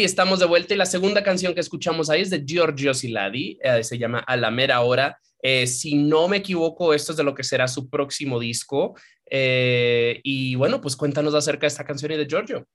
Alrighty, 0.00 0.04
estamos 0.04 0.38
de 0.40 0.46
vuelta 0.46 0.72
y 0.72 0.78
la 0.78 0.86
segunda 0.86 1.22
canción 1.22 1.52
que 1.54 1.60
escuchamos 1.60 2.08
ahí 2.08 2.22
es 2.22 2.30
de 2.30 2.42
Giorgio 2.46 2.94
Siladi, 2.94 3.58
eh, 3.62 3.84
se 3.84 3.98
llama 3.98 4.20
A 4.20 4.34
la 4.38 4.50
mera 4.50 4.80
hora. 4.80 5.18
Eh, 5.42 5.66
si 5.66 5.94
no 5.94 6.26
me 6.26 6.38
equivoco, 6.38 6.94
esto 6.94 7.12
es 7.12 7.18
de 7.18 7.24
lo 7.24 7.34
que 7.34 7.44
será 7.44 7.68
su 7.68 7.90
próximo 7.90 8.40
disco. 8.40 8.94
Eh, 9.30 10.18
y 10.22 10.54
bueno, 10.54 10.80
pues 10.80 10.96
cuéntanos 10.96 11.34
acerca 11.34 11.62
de 11.62 11.66
esta 11.68 11.84
canción 11.84 12.12
y 12.12 12.16
de 12.16 12.26
Giorgio. 12.26 12.66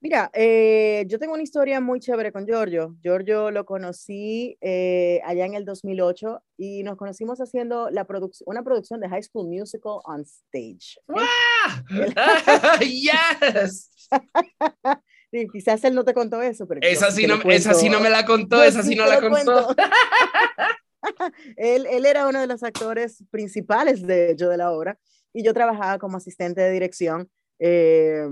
Mira, 0.00 0.30
eh, 0.34 1.04
yo 1.08 1.18
tengo 1.18 1.34
una 1.34 1.42
historia 1.42 1.80
muy 1.80 1.98
chévere 1.98 2.30
con 2.30 2.46
Giorgio. 2.46 2.94
Giorgio 3.02 3.50
lo 3.50 3.64
conocí 3.64 4.56
eh, 4.60 5.20
allá 5.24 5.46
en 5.46 5.54
el 5.54 5.64
2008 5.64 6.42
y 6.58 6.82
nos 6.84 6.96
conocimos 6.96 7.40
haciendo 7.40 7.90
la 7.90 8.06
produc- 8.06 8.42
una 8.46 8.62
producción 8.62 9.00
de 9.00 9.08
High 9.08 9.22
School 9.24 9.48
Musical 9.48 9.98
on 10.04 10.22
Stage. 10.22 11.00
¡Ah! 12.16 12.78
¡Yes! 12.80 13.90
Sí, 15.32 15.48
quizás 15.50 15.82
él 15.84 15.94
no 15.94 16.04
te 16.04 16.12
contó 16.12 16.42
eso, 16.42 16.68
pero 16.68 16.82
yo 16.82 16.88
Esa 16.88 17.10
sí, 17.10 17.26
no, 17.26 17.40
esa 17.50 17.72
sí 17.72 17.88
no 17.88 18.00
me 18.00 18.10
la 18.10 18.26
contó, 18.26 18.56
Yo 18.58 18.64
esa 18.64 18.82
sí 18.82 18.94
no 18.94 19.06
la 19.06 19.18
contó. 19.20 19.74
él, 21.56 21.86
él 21.90 22.06
era 22.06 22.28
uno 22.28 22.40
de 22.40 22.46
los 22.46 22.62
actores 22.62 23.24
principales 23.30 24.02
de 24.06 24.30
hecho 24.30 24.48
de 24.48 24.56
la 24.56 24.70
obra 24.70 24.98
y 25.32 25.42
yo 25.42 25.54
trabajaba 25.54 25.98
como 25.98 26.18
asistente 26.18 26.60
de 26.60 26.70
dirección 26.70 27.30
eh, 27.58 28.26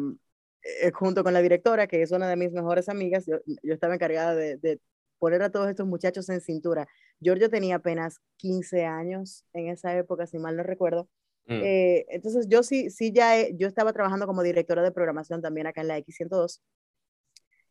eh, 0.62 0.90
junto 0.92 1.24
con 1.24 1.32
la 1.32 1.40
directora, 1.40 1.86
que 1.86 2.02
es 2.02 2.12
una 2.12 2.28
de 2.28 2.36
mis 2.36 2.52
mejores 2.52 2.88
amigas. 2.88 3.24
Yo, 3.26 3.38
yo 3.46 3.72
estaba 3.72 3.94
encargada 3.94 4.34
de, 4.34 4.58
de 4.58 4.78
poner 5.18 5.42
a 5.42 5.50
todos 5.50 5.68
estos 5.70 5.86
muchachos 5.86 6.28
en 6.28 6.40
cintura. 6.42 6.86
Giorgio 7.20 7.48
tenía 7.48 7.76
apenas 7.76 8.18
15 8.36 8.84
años 8.84 9.44
en 9.54 9.68
esa 9.68 9.96
época, 9.96 10.26
si 10.26 10.38
mal 10.38 10.56
no 10.56 10.62
recuerdo. 10.62 11.08
Mm. 11.46 11.60
Eh, 11.64 12.06
entonces 12.10 12.46
yo 12.48 12.62
sí, 12.62 12.90
sí 12.90 13.12
ya, 13.12 13.38
he- 13.38 13.56
yo 13.56 13.66
estaba 13.66 13.92
trabajando 13.94 14.26
como 14.26 14.42
directora 14.42 14.82
de 14.82 14.92
programación 14.92 15.40
también 15.40 15.66
acá 15.66 15.80
en 15.80 15.88
la 15.88 15.98
X102 15.98 16.60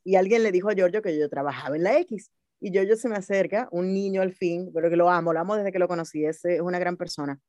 y 0.04 0.16
alguien 0.16 0.44
le 0.44 0.52
dijo 0.52 0.70
a 0.70 0.74
Giorgio 0.74 1.02
que 1.02 1.18
yo 1.18 1.30
trabajaba 1.30 1.76
en 1.76 1.84
la 1.84 1.98
X 2.00 2.32
y 2.62 2.72
Giorgio 2.72 2.96
se 2.96 3.08
me 3.08 3.16
acerca, 3.16 3.70
un 3.72 3.94
niño 3.94 4.22
al 4.22 4.34
fin, 4.34 4.72
pero 4.74 4.90
que 4.90 4.96
lo 4.98 5.10
amo, 5.10 5.32
lo 5.34 5.40
amo 5.40 5.56
desde 5.56 5.72
que 5.72 5.80
lo 5.80 5.88
conocí, 5.88 6.26
es, 6.26 6.44
es 6.44 6.60
una 6.62 6.78
gran 6.78 6.98
persona. 6.98 7.40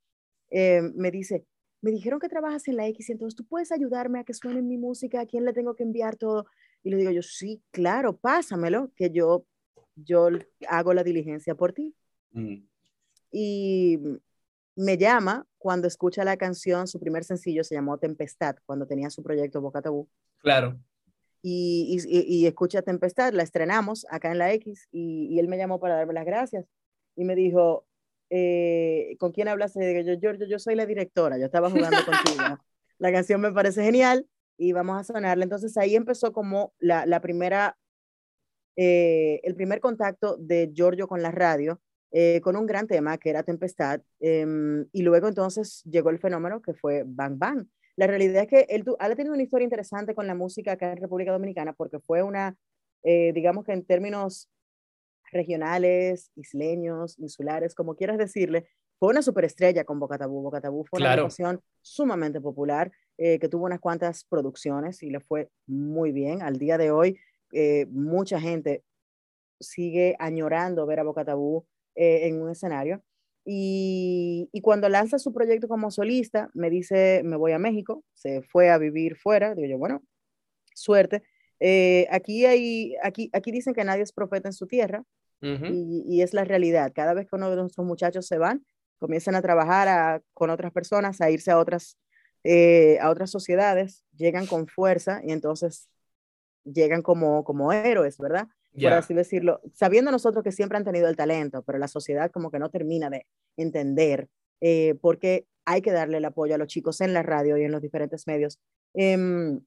Eh, 0.51 0.83
me 0.95 1.11
dice, 1.11 1.45
me 1.81 1.91
dijeron 1.91 2.21
que 2.21 2.29
trabajas 2.29 2.69
en 2.69 2.77
la 2.77 2.87
X102, 2.87 3.35
¿tú 3.35 3.45
puedes 3.45 3.73
ayudarme 3.73 4.21
a 4.21 4.25
que 4.25 4.35
suene 4.35 4.63
mi 4.63 4.79
música? 4.79 5.21
¿A 5.21 5.27
quién 5.27 5.45
le 5.45 5.53
tengo 5.53 5.75
que 5.75 5.83
enviar 5.83 6.17
todo? 6.17 6.47
Y 6.83 6.91
le 6.91 6.97
digo 6.97 7.11
yo, 7.11 7.23
sí, 7.23 7.61
claro, 7.73 8.17
pásamelo, 8.17 8.93
que 8.95 9.11
yo, 9.11 9.45
yo 9.97 10.29
hago 10.69 10.95
la 10.95 11.03
diligencia 11.03 11.55
por 11.55 11.73
ti 11.73 11.95
Mm. 12.33 12.63
y 13.33 13.99
me 14.77 14.97
llama 14.97 15.45
cuando 15.59 15.89
escucha 15.89 16.23
la 16.25 16.37
canción, 16.37 16.87
su 16.87 17.01
primer 17.01 17.25
sencillo 17.25 17.65
se 17.65 17.75
llamó 17.75 17.99
Tempestad, 17.99 18.57
cuando 18.65 18.87
tenía 18.87 19.11
su 19.11 19.23
proyecto 19.23 19.61
Boca 19.61 19.83
Tabú. 19.83 20.09
Claro. 20.39 20.79
Y, 21.42 21.98
y, 22.07 22.18
y- 22.18 22.42
y 22.42 22.46
escucha 22.46 22.83
Tempestad, 22.83 23.33
la 23.33 23.42
estrenamos 23.42 24.07
acá 24.11 24.31
en 24.31 24.38
la 24.38 24.53
X 24.53 24.88
y, 24.92 25.29
y 25.31 25.38
él 25.38 25.48
me 25.48 25.57
llamó 25.57 25.81
para 25.81 25.94
darme 25.94 26.12
las 26.12 26.26
gracias 26.26 26.66
y 27.16 27.24
me 27.24 27.35
dijo, 27.35 27.87
eh, 28.31 29.16
¿con 29.18 29.33
quién 29.33 29.48
digo 29.48 30.00
yo, 30.03 30.14
Giorgio, 30.20 30.46
yo 30.46 30.59
soy 30.59 30.74
la 30.74 30.87
directora, 30.87 31.38
yo 31.38 31.46
estaba 31.46 31.70
jugando 31.70 31.98
contigo. 32.05 32.59
La 32.98 33.11
canción 33.11 33.40
me 33.40 33.50
parece 33.50 33.83
genial 33.83 34.26
y 34.59 34.72
vamos 34.72 35.00
a 35.00 35.05
sonarla. 35.05 35.42
Entonces 35.44 35.74
ahí 35.79 35.96
empezó 35.96 36.35
como 36.35 36.74
la, 36.79 37.07
la 37.07 37.22
primera, 37.22 37.79
eh, 38.76 39.40
el 39.42 39.55
primer 39.55 39.81
contacto 39.81 40.37
de 40.37 40.70
Giorgio 40.74 41.09
con 41.09 41.22
la 41.22 41.31
radio, 41.31 41.81
eh, 42.12 42.40
con 42.42 42.57
un 42.57 42.66
gran 42.66 42.87
tema 42.87 43.16
que 43.18 43.31
era 43.31 43.42
Tempestad, 43.42 44.03
em, 44.20 44.87
y 44.92 45.03
luego 45.03 45.29
entonces 45.29 45.83
llegó 45.85 46.11
el 46.11 46.18
fenómeno 46.18 46.61
que 46.61 46.74
fue 46.74 47.05
Bang 47.07 47.38
Bang. 47.38 47.66
La 48.01 48.07
realidad 48.07 48.45
es 48.45 48.49
que 48.49 48.61
él, 48.75 48.83
él 48.87 48.95
ha 48.99 49.15
tenido 49.15 49.35
una 49.35 49.43
historia 49.43 49.65
interesante 49.65 50.15
con 50.15 50.27
la 50.27 50.35
música 50.35 50.73
acá 50.73 50.91
en 50.91 50.97
República 50.97 51.33
Dominicana 51.33 51.75
porque 51.75 51.99
fue 52.01 52.23
una 52.23 52.57
eh, 53.03 53.33
digamos 53.35 53.67
que 53.67 53.73
en 53.73 53.85
términos 53.85 54.49
regionales, 55.31 56.31
isleños, 56.35 57.19
insulares, 57.19 57.75
como 57.75 57.97
quieras 57.97 58.17
decirle, 58.17 58.69
fue 58.99 59.11
una 59.11 59.21
superestrella 59.21 59.85
con 59.85 60.01
Bocatabú. 60.01 60.41
Bocatabú 60.43 60.85
fue 60.87 60.97
una 60.99 61.09
Claro. 61.09 61.23
agrupación 61.23 61.61
sumamente 61.83 62.41
popular 62.41 62.91
eh, 63.19 63.39
que 63.39 63.49
tuvo 63.51 63.67
unas 63.67 63.81
cuantas 63.81 64.25
producciones 64.25 65.03
y 65.03 65.11
le 65.11 65.21
fue 65.21 65.51
muy 65.67 66.11
bien. 66.11 66.41
Al 66.41 66.57
día 66.57 66.79
de 66.79 66.91
hoy, 66.91 67.19
eh, 67.53 67.85
mucha 67.91 68.41
gente 68.41 68.83
sigue 69.61 70.17
añorando 70.19 70.87
ver 70.87 71.01
a 71.01 71.05
Bocatabú 71.05 71.67
eh, 71.95 72.29
en 72.29 72.41
un 72.41 72.51
escenario. 72.51 73.03
Y, 73.44 74.48
y 74.53 74.61
cuando 74.61 74.88
lanza 74.88 75.18
su 75.18 75.33
proyecto 75.33 75.66
como 75.68 75.90
solista, 75.90 76.50
me 76.55 76.70
dice, 76.70 77.22
me 77.24 77.37
voy 77.37 77.53
a 77.53 77.59
México, 77.59 78.05
se 78.14 78.42
fue 78.42 78.70
a 78.70 78.79
vivir 78.79 79.16
fuera. 79.16 79.55
Digo 79.55 79.68
yo, 79.68 79.79
bueno, 79.79 80.03
suerte. 80.74 81.22
Eh, 81.59 82.07
aquí, 82.11 82.46
hay, 82.46 82.94
aquí, 83.03 83.31
aquí 83.33 83.50
dicen 83.50 83.74
que 83.74 83.85
nadie 83.85 84.03
es 84.03 84.12
profeta 84.12 84.48
en 84.48 84.53
su 84.53 84.66
tierra 84.66 85.05
y 86.09 86.20
es 86.22 86.35
la 86.35 86.44
realidad. 86.44 86.92
Cada 86.94 87.14
vez 87.14 87.26
que 87.29 87.37
uno 87.37 87.48
de 87.50 87.57
nuestros 87.57 87.87
muchachos 87.87 88.26
se 88.26 88.37
van, 88.38 88.64
comienzan 88.98 89.35
a 89.35 89.42
trabajar 89.42 89.88
a- 89.88 90.22
con 90.35 90.50
otras 90.50 90.70
personas, 90.72 91.20
a 91.22 91.31
irse 91.31 91.50
a 91.50 91.59
otras, 91.59 91.96
eh, 92.44 92.98
a 93.00 93.09
otras 93.11 93.31
sociedades, 93.31 94.05
llegan 94.16 94.46
con 94.46 94.66
fuerza 94.66 95.22
y 95.24 95.33
entonces 95.33 95.88
llegan 96.64 97.00
como, 97.03 97.42
como 97.44 97.72
héroes, 97.72 98.18
¿verdad? 98.18 98.48
Por 98.73 98.83
Ya. 98.83 98.99
así 98.99 99.15
decirlo, 99.15 99.61
sabiendo 99.75 100.11
nosotros 100.11 100.45
que 100.45 100.53
siempre 100.53 100.79
han 100.79 100.85
tenido 100.85 101.09
el 101.09 101.17
talento, 101.17 101.63
pero 101.63 101.79
la 101.79 101.89
sociedad 101.89 102.31
como 102.31 102.51
que 102.51 102.59
no 102.59 102.71
termina 102.71 103.11
de 103.11 103.27
entender 103.57 104.29
eh, 104.61 104.95
por 105.01 105.19
qué 105.19 105.47
hay 105.65 105.83
que 105.83 105.91
darle 105.93 106.19
el 106.19 106.25
apoyo 106.25 106.55
a 106.55 106.59
los 106.59 106.69
chicos 106.69 107.01
en 107.01 107.13
la 107.13 107.23
radio 107.23 107.57
y 107.57 107.65
en 107.65 107.73
los 107.73 107.83
diferentes 107.83 108.27
medios. 108.27 108.59
Em, 108.95 109.61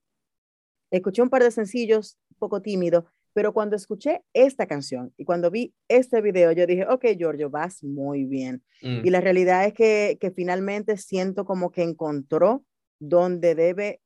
escuché 0.91 1.21
un 1.21 1.29
par 1.29 1.43
de 1.43 1.51
sencillos, 1.51 2.17
un 2.31 2.37
poco 2.37 2.61
tímido, 2.61 3.05
pero 3.33 3.51
cuando 3.53 3.75
escuché 3.75 4.21
esta 4.33 4.67
canción 4.67 5.11
y 5.17 5.25
cuando 5.25 5.49
vi 5.49 5.73
este 5.87 6.21
video, 6.21 6.51
yo 6.51 6.67
dije, 6.67 6.85
ok, 6.87 7.05
Giorgio, 7.17 7.49
vas 7.49 7.83
muy 7.83 8.25
bien. 8.25 8.63
Mm. 8.81 9.05
Y 9.05 9.09
la 9.09 9.21
realidad 9.21 9.65
es 9.65 9.73
que, 9.73 10.17
que 10.21 10.31
finalmente 10.31 10.97
siento 10.97 11.43
como 11.45 11.71
que 11.71 11.81
encontró 11.81 12.63
donde 12.99 13.55
debe, 13.55 14.01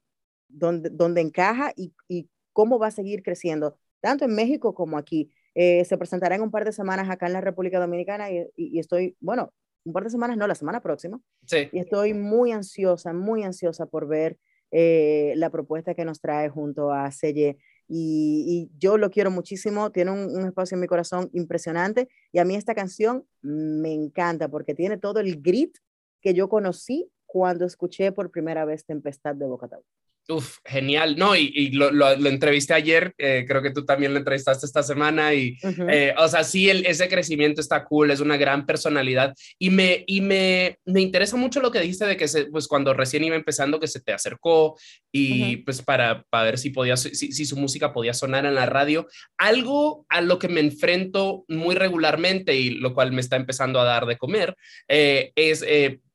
donde, 0.48 0.90
donde 0.90 1.22
encaja 1.22 1.74
y, 1.76 1.94
y 2.08 2.30
cómo 2.54 2.80
va 2.80 2.88
a 2.88 2.92
seguir 2.92 3.22
creciendo, 3.22 3.78
tanto 4.02 4.26
en 4.26 4.36
México 4.36 4.74
como 4.74 4.98
aquí. 4.98 5.30
Eh, 5.56 5.84
se 5.86 5.98
presentará 5.98 6.36
en 6.36 6.42
un 6.42 6.52
par 6.52 6.66
de 6.66 6.72
semanas 6.72 7.10
acá 7.10 7.28
en 7.28 7.34
la 7.34 7.42
República 7.42 7.80
Dominicana 7.80 8.30
y, 8.32 8.40
y- 8.56 8.76
y 8.76 8.80
estoy, 8.80 9.16
bueno, 9.20 9.54
un 9.86 9.94
par 9.94 10.04
de 10.04 10.10
semanas, 10.10 10.38
no, 10.38 10.46
la 10.48 10.56
semana 10.56 10.82
próxima, 10.82 11.20
Sí. 11.46 11.70
y 11.72 11.80
estoy 11.80 12.14
muy 12.14 12.52
ansiosa, 12.52 13.14
muy 13.14 13.44
ansiosa 13.44 13.86
por 13.86 14.08
ver 14.08 14.38
eh, 14.72 15.32
la 15.38 15.50
propuesta 15.50 15.94
que 15.96 16.04
nos 16.04 16.20
trae 16.20 16.50
junto 16.50 16.92
a 16.92 17.10
Selle. 17.12 17.58
Y, 17.88 18.44
y 18.70 18.78
yo 18.78 18.98
lo 18.98 19.10
quiero 19.10 19.32
muchísimo, 19.32 19.92
tiene 19.94 20.12
un, 20.12 20.36
un 20.36 20.46
espacio 20.46 20.76
en 20.76 20.82
mi 20.82 20.88
corazón 20.88 21.30
impresionante 21.32 22.10
y 22.34 22.40
a 22.40 22.44
mí 22.44 22.54
esta 22.56 22.76
canción 22.76 23.26
me 23.42 23.94
encanta 23.94 24.50
porque 24.50 24.76
tiene 24.76 24.98
todo 24.98 25.22
el 25.22 25.42
grit 25.42 25.78
que 26.22 26.34
yo 26.34 26.50
conocí 26.50 27.10
cuando 27.26 27.64
escuché 27.66 28.12
por 28.12 28.30
primera 28.30 28.66
vez 28.66 28.86
Tempestad 28.86 29.36
de 29.36 29.46
Bocatau. 29.46 29.84
Uf, 30.30 30.58
genial. 30.66 31.16
No, 31.18 31.38
y, 31.38 31.52
y 31.56 31.72
lo, 31.72 31.90
lo- 31.90 32.18
lo 32.18 32.28
entrevisté 32.30 32.74
ayer, 32.74 33.14
eh, 33.18 33.46
creo 33.48 33.62
que 33.62 33.72
tú 33.72 33.86
también 33.86 34.12
lo 34.12 34.20
entrevistaste 34.20 34.66
esta 34.66 34.84
semana 34.84 35.34
y, 35.34 35.58
eh, 35.90 36.14
o 36.18 36.28
sea, 36.28 36.44
sí, 36.44 36.70
el- 36.70 36.86
ese 36.86 37.08
crecimiento 37.08 37.62
está 37.62 37.86
cool, 37.86 38.12
es 38.12 38.20
una 38.20 38.36
gran 38.36 38.66
personalidad 38.66 39.34
y 39.58 39.70
me, 39.70 40.04
y 40.06 40.20
me, 40.20 40.80
me 40.86 41.00
interesa 41.00 41.38
mucho 41.38 41.62
lo 41.62 41.72
que 41.72 41.80
dijiste 41.80 42.06
de 42.06 42.18
que 42.18 42.28
se, 42.28 42.48
pues 42.48 42.68
cuando 42.68 42.94
recién 42.94 43.24
iba 43.24 43.38
empezando 43.38 43.80
que 43.80 43.88
se 43.88 44.02
te 44.02 44.12
acercó 44.12 44.78
y 45.14 45.58
pues 45.58 45.82
para, 45.82 46.24
para 46.30 46.44
ver 46.44 46.58
si, 46.58 46.72
podía, 46.72 46.98
si, 46.98 47.16
si 47.16 47.46
su 47.46 47.56
música 47.56 47.94
podía 47.94 48.14
sonar 48.14 48.46
en 48.46 48.56
la 48.56 48.66
radio. 48.66 49.08
Algo 49.38 50.06
a 50.10 50.20
lo 50.20 50.40
que 50.40 50.50
me 50.50 50.60
enfrento 50.60 51.46
muy 51.48 51.74
regularmente 51.76 52.54
y 52.54 52.72
lo 52.72 52.94
cual 52.94 53.14
me 53.14 53.22
está 53.22 53.38
empezando 53.38 53.80
a 53.80 53.86
dar 53.86 54.06
de 54.06 54.18
comer 54.18 54.56
eh, 54.90 55.32
es 55.36 55.66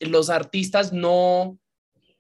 los 0.01 0.29
artistas 0.31 0.93
no 0.93 1.59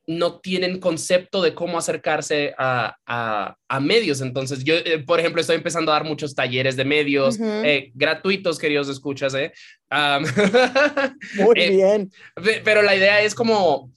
no 0.06 0.40
tienen 0.40 0.80
concepto 0.80 1.42
de 1.42 1.54
cómo 1.54 1.78
acercarse 1.78 2.54
a, 2.58 2.96
a- 3.06 3.56
a 3.68 3.80
medios. 3.80 4.20
Entonces, 4.20 4.64
yo, 4.64 4.74
eh, 4.74 4.98
por 4.98 5.20
ejemplo, 5.20 5.40
estoy 5.40 5.56
empezando 5.56 5.92
a 5.92 5.94
dar 5.94 6.04
muchos 6.04 6.34
talleres 6.34 6.76
de 6.76 6.84
medios 6.84 7.38
eh, 7.40 7.90
gratuitos, 7.94 8.58
queridos 8.58 8.88
escuchas, 8.88 9.34
¿eh? 9.34 9.52
Muy 11.36 11.60
eh, 11.60 11.70
bien. 11.70 12.10
Pe- 12.34 12.62
Pero 12.64 12.82
la 12.82 12.96
idea 12.96 13.22
es 13.22 13.34
como, 13.34 13.90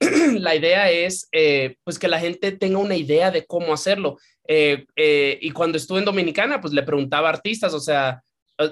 la 0.34 0.54
idea 0.54 0.90
es 0.90 1.28
eh, 1.32 1.76
pues 1.84 1.98
que 1.98 2.08
la 2.08 2.20
gente 2.20 2.52
tenga 2.52 2.78
una 2.78 2.96
idea 2.96 3.30
de 3.30 3.44
cómo 3.44 3.72
hacerlo. 3.72 4.18
Y 4.46 5.50
cuando 5.52 5.78
estuve 5.78 6.00
en 6.00 6.04
Dominicana, 6.04 6.60
pues 6.60 6.74
le 6.74 6.82
preguntaba 6.82 7.28
a 7.28 7.32
artistas, 7.32 7.72
o 7.72 7.80
sea, 7.80 8.22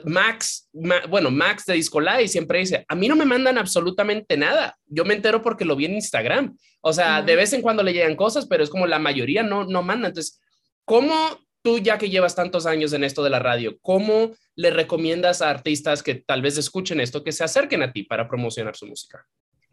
Max, 0.04 0.68
Ma- 0.72 1.06
bueno, 1.08 1.30
Max 1.30 1.66
de 1.66 1.74
Discolay 1.74 2.28
siempre 2.28 2.60
dice, 2.60 2.84
a 2.86 2.94
mí 2.94 3.08
no 3.08 3.16
me 3.16 3.24
mandan 3.24 3.58
absolutamente 3.58 4.36
nada, 4.36 4.78
yo 4.86 5.04
me 5.04 5.14
entero 5.14 5.42
porque 5.42 5.64
lo 5.64 5.76
vi 5.76 5.86
en 5.86 5.94
Instagram. 5.94 6.56
O 6.80 6.92
sea, 6.92 7.22
de 7.22 7.36
vez 7.36 7.52
en 7.52 7.62
cuando 7.62 7.82
le 7.82 7.92
llegan 7.92 8.16
cosas, 8.16 8.46
pero 8.46 8.64
es 8.64 8.70
como 8.70 8.86
la 8.86 8.98
mayoría 8.98 9.42
no, 9.42 9.64
no 9.64 9.82
manda. 9.82 10.08
Entonces, 10.08 10.40
¿cómo 10.84 11.14
tú 11.62 11.78
ya 11.78 11.96
que 11.96 12.10
llevas 12.10 12.34
tantos 12.34 12.66
años 12.66 12.92
en 12.92 13.04
esto 13.04 13.22
de 13.22 13.30
la 13.30 13.38
radio, 13.38 13.78
cómo 13.80 14.32
le 14.56 14.70
recomiendas 14.70 15.42
a 15.42 15.50
artistas 15.50 16.02
que 16.02 16.16
tal 16.16 16.42
vez 16.42 16.58
escuchen 16.58 17.00
esto, 17.00 17.22
que 17.22 17.30
se 17.32 17.44
acerquen 17.44 17.82
a 17.82 17.92
ti 17.92 18.02
para 18.02 18.28
promocionar 18.28 18.74
su 18.76 18.86
música? 18.86 19.24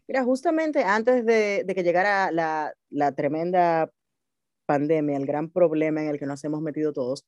Mira, 0.07 0.23
justamente 0.23 0.83
antes 0.83 1.25
de, 1.25 1.63
de 1.63 1.75
que 1.75 1.83
llegara 1.83 2.31
la, 2.31 2.73
la 2.89 3.13
tremenda 3.13 3.89
pandemia, 4.65 5.17
el 5.17 5.25
gran 5.25 5.49
problema 5.49 6.01
en 6.01 6.09
el 6.09 6.19
que 6.19 6.27
nos 6.27 6.43
hemos 6.43 6.61
metido 6.61 6.93
todos, 6.93 7.25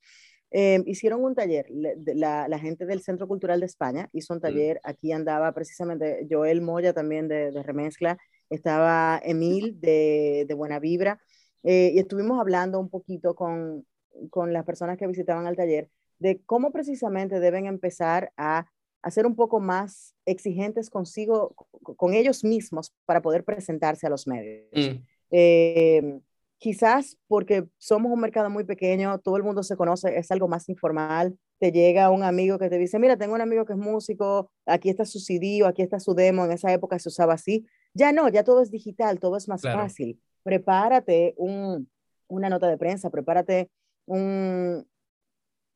eh, 0.52 0.84
hicieron 0.86 1.24
un 1.24 1.34
taller, 1.34 1.66
la, 1.70 2.48
la 2.48 2.60
gente 2.60 2.86
del 2.86 3.02
Centro 3.02 3.28
Cultural 3.28 3.60
de 3.60 3.66
España 3.66 4.10
hizo 4.14 4.34
un 4.34 4.42
taller, 4.42 4.80
aquí 4.84 5.12
andaba 5.12 5.52
precisamente 5.54 6.28
Joel 6.30 6.62
Moya 6.62 6.94
también 6.94 7.28
de, 7.28 7.52
de 7.52 7.64
Remezcla, 7.64 8.18
estaba 8.50 9.20
Emil 9.24 9.80
de, 9.80 10.46
de 10.48 10.54
Buena 10.54 10.80
Vibra, 10.80 11.20
eh, 11.64 11.92
y 11.94 12.00
estuvimos 12.00 12.40
hablando 12.40 12.80
un 12.80 12.90
poquito 12.90 13.34
con, 13.34 13.86
con 14.30 14.52
las 14.52 14.66
personas 14.66 14.98
que 14.98 15.08
visitaban 15.08 15.48
el 15.48 15.56
taller 15.56 15.90
de 16.20 16.42
cómo 16.46 16.72
precisamente 16.72 17.40
deben 17.40 17.66
empezar 17.66 18.32
a 18.38 18.66
a 19.04 19.10
ser 19.12 19.26
un 19.26 19.36
poco 19.36 19.60
más 19.60 20.14
exigentes 20.26 20.90
consigo, 20.90 21.56
con 21.82 22.14
ellos 22.14 22.44
mismos 22.44 22.94
para 23.06 23.22
poder 23.22 23.44
presentarse 23.44 24.06
a 24.06 24.10
los 24.10 24.28
medios. 24.28 24.68
Mm, 24.74 25.04
Eh, 25.34 26.20
quizás 26.62 27.18
porque 27.28 27.66
somos 27.80 28.12
un 28.12 28.20
mercado 28.20 28.52
muy 28.52 28.64
pequeño, 28.64 29.18
todo 29.20 29.36
el 29.36 29.42
mundo 29.42 29.64
se 29.64 29.76
conoce, 29.76 30.16
es 30.20 30.30
algo 30.30 30.48
más 30.48 30.70
informal. 30.70 31.36
Te 31.58 31.72
llega 31.72 32.12
un 32.12 32.22
amigo 32.22 32.60
que 32.60 32.70
te 32.70 32.78
dice, 32.78 33.00
mira, 33.00 33.18
tengo 33.18 33.34
un 33.34 33.42
amigo 33.42 33.66
que 33.66 33.74
es 33.74 33.80
músico, 33.80 34.52
aquí 34.68 34.92
está 34.92 35.04
su 35.04 35.20
CD 35.20 35.64
o 35.64 35.66
aquí 35.66 35.82
está 35.82 36.00
su 36.00 36.14
demo, 36.14 36.46
en 36.46 36.52
esa 36.52 36.72
época 36.72 37.00
se 37.00 37.10
usaba 37.10 37.34
así. 37.34 37.66
Ya 37.96 38.12
no, 38.12 38.30
ya 38.30 38.44
todo 38.44 38.62
es 38.62 38.70
digital, 38.70 39.20
todo 39.20 39.38
es 39.38 39.48
más 39.48 39.62
Claro. 39.62 39.80
fácil. 39.80 40.22
Prepárate 40.44 41.34
un, 41.36 41.90
una 42.28 42.48
nota 42.48 42.68
de 42.68 42.78
prensa, 42.78 43.10
prepárate 43.10 43.72
un, 44.06 44.88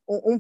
un, 0.06 0.40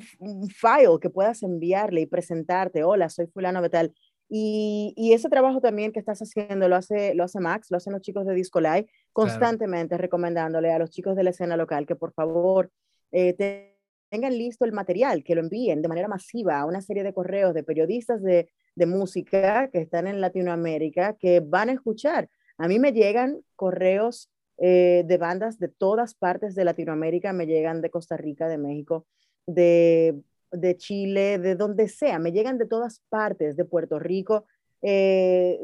file 0.52 1.00
que 1.02 1.10
puedas 1.10 1.42
enviarle 1.42 2.02
y 2.02 2.06
presentarte, 2.06 2.84
hola, 2.84 3.10
soy 3.10 3.26
fulano 3.26 3.64
de 3.64 3.70
tal. 3.72 3.96
Y, 4.30 4.94
y, 4.96 5.14
ese 5.14 5.30
trabajo 5.30 5.60
también 5.60 5.92
que 5.92 6.00
estás 6.00 6.20
haciendo 6.20 6.68
lo 6.68 6.76
hace, 6.76 7.16
lo 7.16 7.24
hace 7.24 7.40
Max, 7.40 7.68
lo 7.72 7.78
hacen 7.78 7.94
los 7.94 8.02
chicos 8.02 8.26
de 8.26 8.34
Discolay, 8.34 8.88
constantemente 9.16 9.98
recomendándole 9.98 10.74
a 10.74 10.78
los 10.78 10.90
chicos 10.90 11.16
de 11.16 11.24
la 11.24 11.30
escena 11.30 11.56
local 11.56 11.86
que 11.86 11.96
por 11.96 12.12
favor 12.12 12.70
eh, 13.14 13.32
te, 13.32 13.78
tengan 14.10 14.38
listo 14.38 14.66
el 14.66 14.74
material, 14.74 15.24
que 15.24 15.36
lo 15.36 15.40
envíen 15.42 15.82
de 15.82 15.88
manera 15.88 16.10
masiva 16.10 16.60
a 16.60 16.66
una 16.66 16.82
serie 16.82 17.02
de 17.02 17.14
correos 17.14 17.54
de 17.54 17.64
periodistas 17.64 18.22
de, 18.22 18.50
de 18.76 18.86
música 18.86 19.70
que 19.72 19.80
están 19.80 20.08
en 20.08 20.20
Latinoamérica 20.20 21.16
que 21.18 21.40
van 21.40 21.70
a 21.70 21.72
escuchar. 21.72 22.30
A 22.58 22.68
mí 22.68 22.78
me 22.78 22.92
llegan 22.92 23.40
correos 23.56 24.30
eh, 24.58 25.04
de 25.06 25.18
bandas 25.18 25.60
de 25.60 25.70
todas 25.70 26.14
partes 26.14 26.54
de 26.54 26.66
Latinoamérica, 26.66 27.32
me 27.32 27.46
llegan 27.46 27.82
de 27.82 27.92
Costa 27.92 28.18
Rica, 28.18 28.50
de 28.50 28.58
México, 28.58 29.08
de, 29.48 30.20
de, 30.52 30.76
Chile, 30.76 31.40
de 31.40 31.56
donde 31.56 31.88
sea, 31.88 32.20
me 32.20 32.34
llegan 32.34 32.58
de 32.58 32.68
todas 32.68 33.02
partes, 33.08 33.56
de 33.56 33.64
Puerto 33.64 33.98
Rico, 33.98 34.46
eh, 34.82 35.62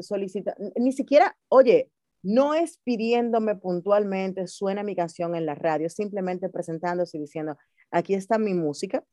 ni 0.76 0.92
siquiera, 0.92 1.36
oye, 1.48 1.90
no 2.22 2.54
es 2.54 2.78
pidiéndome 2.84 3.56
puntualmente, 3.56 4.46
suena 4.46 4.82
mi 4.82 4.94
canción 4.94 5.34
en 5.34 5.46
la 5.46 5.54
radio, 5.54 5.88
simplemente 5.88 6.48
presentándose 6.48 7.16
y 7.18 7.20
diciendo, 7.20 7.56
aquí 7.90 8.14
está 8.14 8.38
mi 8.38 8.54
música, 8.54 9.04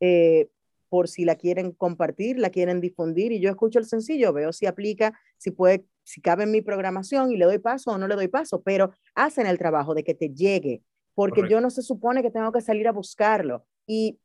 eh, 0.00 0.48
por 0.88 1.08
si 1.08 1.24
la 1.24 1.36
quieren 1.36 1.72
compartir, 1.72 2.38
la 2.38 2.50
quieren 2.50 2.80
difundir, 2.80 3.32
y 3.32 3.40
yo 3.40 3.48
escucho 3.48 3.78
el 3.78 3.86
sencillo, 3.86 4.32
veo 4.32 4.52
si 4.52 4.66
aplica, 4.66 5.18
si 5.38 5.52
puede, 5.52 5.86
si 6.02 6.20
cabe 6.20 6.42
en 6.42 6.50
mi 6.50 6.62
programación 6.62 7.32
y 7.32 7.36
le 7.36 7.44
doy 7.44 7.58
paso 7.58 7.92
o 7.92 7.98
no 7.98 8.08
le 8.08 8.16
doy 8.16 8.28
paso, 8.28 8.62
pero 8.62 8.92
hacen 9.14 9.46
el 9.46 9.56
trabajo 9.56 9.94
de 9.94 10.02
que 10.02 10.14
te 10.14 10.30
llegue, 10.30 10.82
porque 11.14 11.42
Correcto. 11.42 11.52
yo 11.52 11.60
no 11.60 11.70
se 11.70 11.82
supone 11.82 12.22
que 12.22 12.30
tengo 12.30 12.50
que 12.52 12.60
salir 12.60 12.88
a 12.88 12.92
buscarlo. 12.92 13.64
Y 13.86 14.18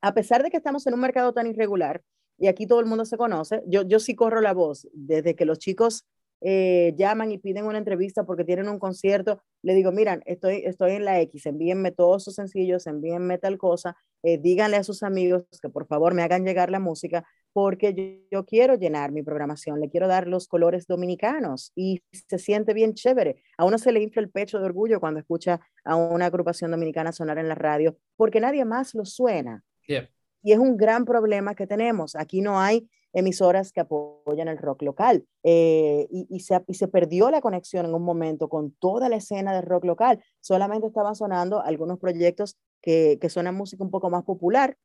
a 0.00 0.14
pesar 0.14 0.42
de 0.42 0.50
que 0.50 0.56
estamos 0.56 0.86
en 0.86 0.94
un 0.94 1.00
mercado 1.00 1.32
tan 1.32 1.46
irregular, 1.46 2.02
y 2.38 2.46
aquí 2.46 2.66
todo 2.66 2.80
el 2.80 2.86
mundo 2.86 3.04
se 3.04 3.16
conoce, 3.16 3.62
yo, 3.66 3.82
yo 3.82 3.98
sí 3.98 4.14
corro 4.14 4.40
la 4.40 4.52
voz, 4.52 4.88
desde 4.92 5.34
que 5.34 5.44
los 5.44 5.58
chicos 5.58 6.04
eh, 6.46 6.92
llaman 6.98 7.32
y 7.32 7.38
piden 7.38 7.64
una 7.64 7.78
entrevista 7.78 8.24
porque 8.24 8.44
tienen 8.44 8.68
un 8.68 8.78
concierto, 8.78 9.42
le 9.62 9.74
digo, 9.74 9.92
miran, 9.92 10.22
estoy, 10.26 10.62
estoy 10.66 10.92
en 10.92 11.06
la 11.06 11.18
X, 11.22 11.46
envíenme 11.46 11.90
todos 11.90 12.22
sus 12.22 12.34
sencillos, 12.34 12.86
envíenme 12.86 13.38
tal 13.38 13.56
cosa, 13.56 13.96
eh, 14.22 14.36
díganle 14.36 14.76
a 14.76 14.84
sus 14.84 15.02
amigos 15.02 15.44
que 15.62 15.70
por 15.70 15.86
favor 15.86 16.12
me 16.12 16.22
hagan 16.22 16.44
llegar 16.44 16.70
la 16.70 16.80
música, 16.80 17.26
porque 17.54 17.94
yo, 17.94 18.04
yo 18.30 18.44
quiero 18.44 18.74
llenar 18.74 19.10
mi 19.10 19.22
programación, 19.22 19.80
le 19.80 19.88
quiero 19.88 20.06
dar 20.06 20.28
los 20.28 20.46
colores 20.46 20.86
dominicanos 20.86 21.72
y 21.74 22.02
se 22.12 22.38
siente 22.38 22.74
bien 22.74 22.92
chévere. 22.92 23.42
A 23.56 23.64
uno 23.64 23.78
se 23.78 23.90
le 23.90 24.02
infla 24.02 24.20
el 24.20 24.28
pecho 24.28 24.58
de 24.58 24.66
orgullo 24.66 25.00
cuando 25.00 25.20
escucha 25.20 25.60
a 25.82 25.96
una 25.96 26.26
agrupación 26.26 26.70
dominicana 26.70 27.12
sonar 27.12 27.38
en 27.38 27.48
la 27.48 27.54
radio, 27.54 27.96
porque 28.16 28.40
nadie 28.40 28.66
más 28.66 28.94
lo 28.94 29.06
suena. 29.06 29.64
Yeah. 29.86 30.10
Y 30.42 30.52
es 30.52 30.58
un 30.58 30.76
gran 30.76 31.06
problema 31.06 31.54
que 31.54 31.66
tenemos. 31.66 32.14
Aquí 32.16 32.42
no 32.42 32.60
hay 32.60 32.86
emisoras 33.14 33.72
que 33.72 33.80
apoyan 33.80 34.48
el 34.48 34.58
rock 34.58 34.82
local. 34.82 35.24
Eh, 35.42 36.06
y, 36.10 36.26
y, 36.28 36.40
se, 36.40 36.60
y, 36.66 36.74
se, 36.74 36.88
perdió 36.88 37.30
la 37.30 37.40
conexión 37.40 37.86
en 37.86 37.94
un 37.94 38.02
momento 38.02 38.48
con 38.48 38.72
toda 38.72 39.08
la 39.08 39.16
escena 39.16 39.54
de 39.54 39.62
rock 39.62 39.84
local. 39.84 40.22
Solamente 40.40 40.88
estaban 40.88 41.14
sonando 41.14 41.62
algunos 41.62 41.98
proyectos 41.98 42.58
que, 42.82 43.18
que 43.20 43.30
suenan 43.30 43.54
música 43.54 43.82
un 43.82 43.90
poco 43.90 44.10
más 44.10 44.24
popular, 44.24 44.76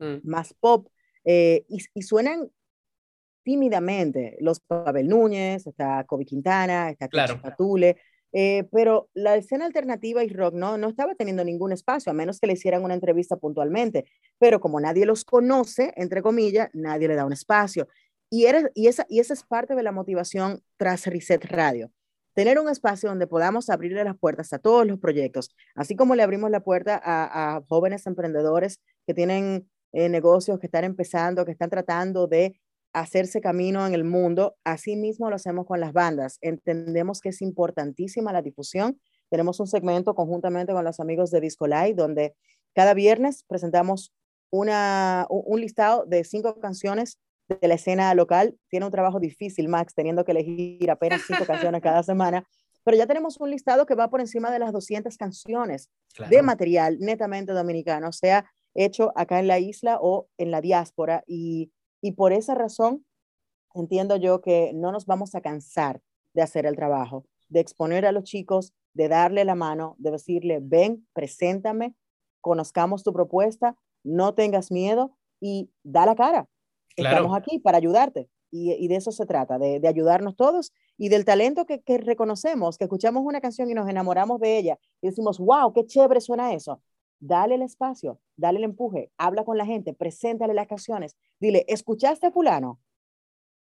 mm. 0.00 0.16
más 0.24 0.54
pop, 0.54 0.88
eh, 1.24 1.64
y, 1.68 1.78
y, 1.94 2.02
suenan 2.02 2.50
tímidamente. 3.44 4.36
Los 4.40 4.60
Pavel 4.60 5.06
Núñez, 5.06 5.66
está 5.66 6.02
Kobe 6.04 6.24
Quintana, 6.24 6.90
está 6.90 7.08
claro. 7.08 7.40
Patule, 7.40 7.96
eh, 8.38 8.68
pero 8.70 9.08
la 9.14 9.34
escena 9.34 9.64
alternativa 9.64 10.22
y 10.22 10.28
rock 10.28 10.52
no, 10.52 10.76
no 10.76 10.90
estaba 10.90 11.14
teniendo 11.14 11.42
ningún 11.42 11.72
espacio, 11.72 12.10
a 12.10 12.14
menos 12.14 12.38
que 12.38 12.46
le 12.46 12.52
hicieran 12.52 12.84
una 12.84 12.92
entrevista 12.92 13.38
puntualmente. 13.38 14.04
Pero 14.38 14.60
como 14.60 14.78
nadie 14.78 15.06
los 15.06 15.24
conoce, 15.24 15.94
entre 15.96 16.20
comillas, 16.20 16.68
nadie 16.74 17.08
le 17.08 17.14
da 17.14 17.24
un 17.24 17.32
espacio. 17.32 17.88
Y, 18.28 18.44
eres, 18.44 18.66
y, 18.74 18.88
esa, 18.88 19.06
y 19.08 19.20
esa 19.20 19.32
es 19.32 19.42
parte 19.42 19.74
de 19.74 19.82
la 19.82 19.90
motivación 19.90 20.62
tras 20.76 21.06
Reset 21.06 21.42
Radio. 21.46 21.90
Tener 22.34 22.58
un 22.58 22.68
espacio 22.68 23.08
donde 23.08 23.26
podamos 23.26 23.70
abrirle 23.70 24.04
las 24.04 24.18
puertas 24.18 24.52
a 24.52 24.58
todos 24.58 24.86
los 24.86 24.98
proyectos, 24.98 25.48
así 25.74 25.96
como 25.96 26.14
le 26.14 26.22
abrimos 26.22 26.50
la 26.50 26.60
puerta 26.60 27.00
a, 27.02 27.62
jóvenes 27.70 28.06
emprendedores 28.06 28.80
que 29.06 29.14
tienen 29.14 29.66
eh, 29.92 30.10
negocios, 30.10 30.58
que 30.58 30.66
están 30.66 30.84
empezando, 30.84 31.46
que 31.46 31.52
están 31.52 31.70
tratando 31.70 32.26
de 32.26 32.60
hacerse 32.96 33.42
camino 33.42 33.86
en 33.86 33.92
el 33.92 34.04
mundo. 34.04 34.56
Así 34.64 34.96
mismo 34.96 35.28
lo 35.28 35.36
hacemos 35.36 35.66
con 35.66 35.80
las 35.80 35.92
bandas. 35.92 36.38
Entendemos 36.40 37.20
que 37.20 37.28
es 37.28 37.42
importantísima 37.42 38.32
la 38.32 38.40
difusión. 38.40 38.98
Tenemos 39.28 39.60
un 39.60 39.66
segmento 39.66 40.14
conjuntamente 40.14 40.72
con 40.72 40.82
los 40.82 40.98
amigos 40.98 41.30
de 41.30 41.40
Disco 41.40 41.66
Live, 41.66 41.94
donde 41.94 42.34
cada 42.74 42.94
viernes 42.94 43.44
presentamos 43.46 44.14
una, 44.50 45.26
un 45.28 45.60
listado 45.60 46.06
de 46.06 46.24
cinco 46.24 46.58
canciones 46.58 47.18
de 47.48 47.68
la 47.68 47.74
escena 47.74 48.14
local. 48.14 48.56
Tiene 48.70 48.86
un 48.86 48.92
trabajo 48.92 49.20
difícil, 49.20 49.68
Max, 49.68 49.92
teniendo 49.94 50.24
que 50.24 50.32
elegir 50.32 50.90
apenas 50.90 51.20
cinco 51.26 51.44
canciones 51.46 51.82
cada 51.82 52.02
semana. 52.02 52.46
Pero 52.82 52.96
ya 52.96 53.06
tenemos 53.06 53.38
un 53.40 53.50
listado 53.50 53.84
que 53.84 53.94
va 53.94 54.08
por 54.08 54.20
encima 54.20 54.50
de 54.50 54.58
las 54.58 54.72
200 54.72 55.18
canciones 55.18 55.90
claro. 56.14 56.30
de 56.30 56.42
material 56.42 56.98
netamente 57.00 57.52
dominicano, 57.52 58.12
sea 58.12 58.50
hecho 58.74 59.12
acá 59.16 59.40
en 59.40 59.48
la 59.48 59.58
isla 59.58 59.98
o 60.00 60.28
en 60.38 60.50
la 60.50 60.62
diáspora. 60.62 61.24
Y 61.26 61.72
y 62.00 62.12
por 62.12 62.32
esa 62.32 62.54
razón, 62.54 63.04
entiendo 63.74 64.16
yo 64.16 64.40
que 64.40 64.72
no 64.74 64.92
nos 64.92 65.06
vamos 65.06 65.34
a 65.34 65.40
cansar 65.40 66.00
de 66.34 66.42
hacer 66.42 66.66
el 66.66 66.76
trabajo, 66.76 67.24
de 67.48 67.60
exponer 67.60 68.06
a 68.06 68.12
los 68.12 68.24
chicos, 68.24 68.72
de 68.94 69.08
darle 69.08 69.44
la 69.44 69.54
mano, 69.54 69.94
de 69.98 70.10
decirle, 70.10 70.58
ven, 70.62 71.06
preséntame, 71.12 71.94
conozcamos 72.40 73.02
tu 73.02 73.12
propuesta, 73.12 73.76
no 74.02 74.34
tengas 74.34 74.70
miedo 74.70 75.16
y 75.40 75.70
da 75.82 76.06
la 76.06 76.14
cara. 76.14 76.48
Claro. 76.94 77.16
Estamos 77.16 77.36
aquí 77.36 77.58
para 77.58 77.78
ayudarte. 77.78 78.28
Y, 78.50 78.72
y, 78.72 78.88
de 78.88 78.96
eso 78.96 79.10
se 79.10 79.26
trata, 79.26 79.58
de, 79.58 79.80
de 79.80 79.88
ayudarnos 79.88 80.36
todos 80.36 80.72
y 80.96 81.08
del 81.08 81.24
talento 81.24 81.66
que, 81.66 81.82
que, 81.82 81.98
reconocemos, 81.98 82.78
que 82.78 82.84
escuchamos 82.84 83.24
una 83.26 83.40
canción 83.40 83.68
y 83.68 83.74
nos 83.74 83.88
enamoramos 83.88 84.40
de 84.40 84.56
ella 84.56 84.78
y 85.02 85.08
decimos, 85.08 85.38
wow, 85.38 85.72
qué 85.72 85.84
chévere 85.84 86.20
suena 86.20 86.54
eso 86.54 86.80
dale 87.20 87.54
el 87.54 87.62
espacio, 87.62 88.20
dale 88.36 88.58
el 88.58 88.64
empuje, 88.64 89.10
habla 89.16 89.44
con 89.44 89.56
la 89.58 89.66
gente, 89.66 89.94
preséntale 89.94 90.54
las 90.54 90.66
canciones, 90.66 91.16
dile, 91.40 91.64
¿escuchaste 91.68 92.26
a 92.26 92.30
fulano? 92.30 92.80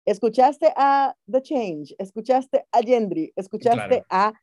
¿Escuchaste 0.06 0.74
a 0.76 1.16
The 1.32 1.42
Change? 1.42 1.96
¿Escuchaste 1.98 2.66
a 2.72 2.82
Gendry? 2.82 3.32
¿Escuchaste 3.36 3.78
claro. 3.88 4.06
a... 4.10 4.34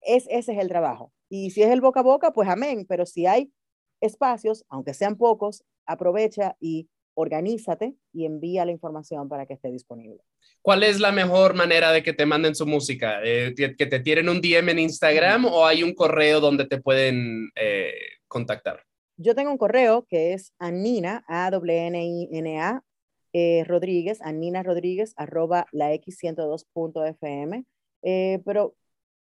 Es, 0.00 0.26
ese 0.28 0.52
es 0.52 0.58
el 0.58 0.68
trabajo. 0.68 1.12
Y 1.28 1.50
si 1.50 1.62
es 1.62 1.70
el 1.70 1.80
boca 1.80 2.00
a 2.00 2.02
boca, 2.04 2.32
pues 2.32 2.48
amén, 2.48 2.86
pero 2.88 3.06
si 3.06 3.26
hay 3.26 3.52
espacios, 4.00 4.64
aunque 4.68 4.94
sean 4.94 5.16
pocos, 5.16 5.64
aprovecha 5.86 6.56
y 6.60 6.88
organízate 7.14 7.94
y 8.12 8.24
envía 8.24 8.64
la 8.64 8.72
información 8.72 9.28
para 9.28 9.46
que 9.46 9.54
esté 9.54 9.70
disponible. 9.70 10.22
¿Cuál 10.60 10.82
es 10.82 11.00
la 11.00 11.12
mejor 11.12 11.54
manera 11.54 11.92
de 11.92 12.02
que 12.02 12.12
te 12.12 12.26
manden 12.26 12.54
su 12.54 12.66
música? 12.66 13.20
Eh, 13.24 13.54
¿Que 13.54 13.86
te 13.86 14.00
tiren 14.00 14.28
un 14.28 14.40
DM 14.40 14.70
en 14.70 14.78
Instagram 14.78 15.46
o 15.46 15.66
hay 15.66 15.82
un 15.82 15.94
correo 15.94 16.40
donde 16.40 16.66
te 16.66 16.80
pueden 16.80 17.50
eh, 17.56 17.94
contactar? 18.28 18.82
Yo 19.16 19.34
tengo 19.34 19.50
un 19.50 19.58
correo 19.58 20.06
que 20.08 20.32
es 20.32 20.52
anina, 20.58 21.24
a 21.28 21.50
w 21.50 21.86
n 21.86 22.04
i 22.04 22.28
n 22.32 22.60
a 22.60 22.82
eh, 23.32 23.64
Rodríguez, 23.64 24.20
Anina 24.20 24.62
Rodríguez, 24.62 25.14
arroba 25.16 25.66
la 25.72 25.92
x102.fm. 25.94 27.64
Eh, 28.02 28.40
pero 28.44 28.74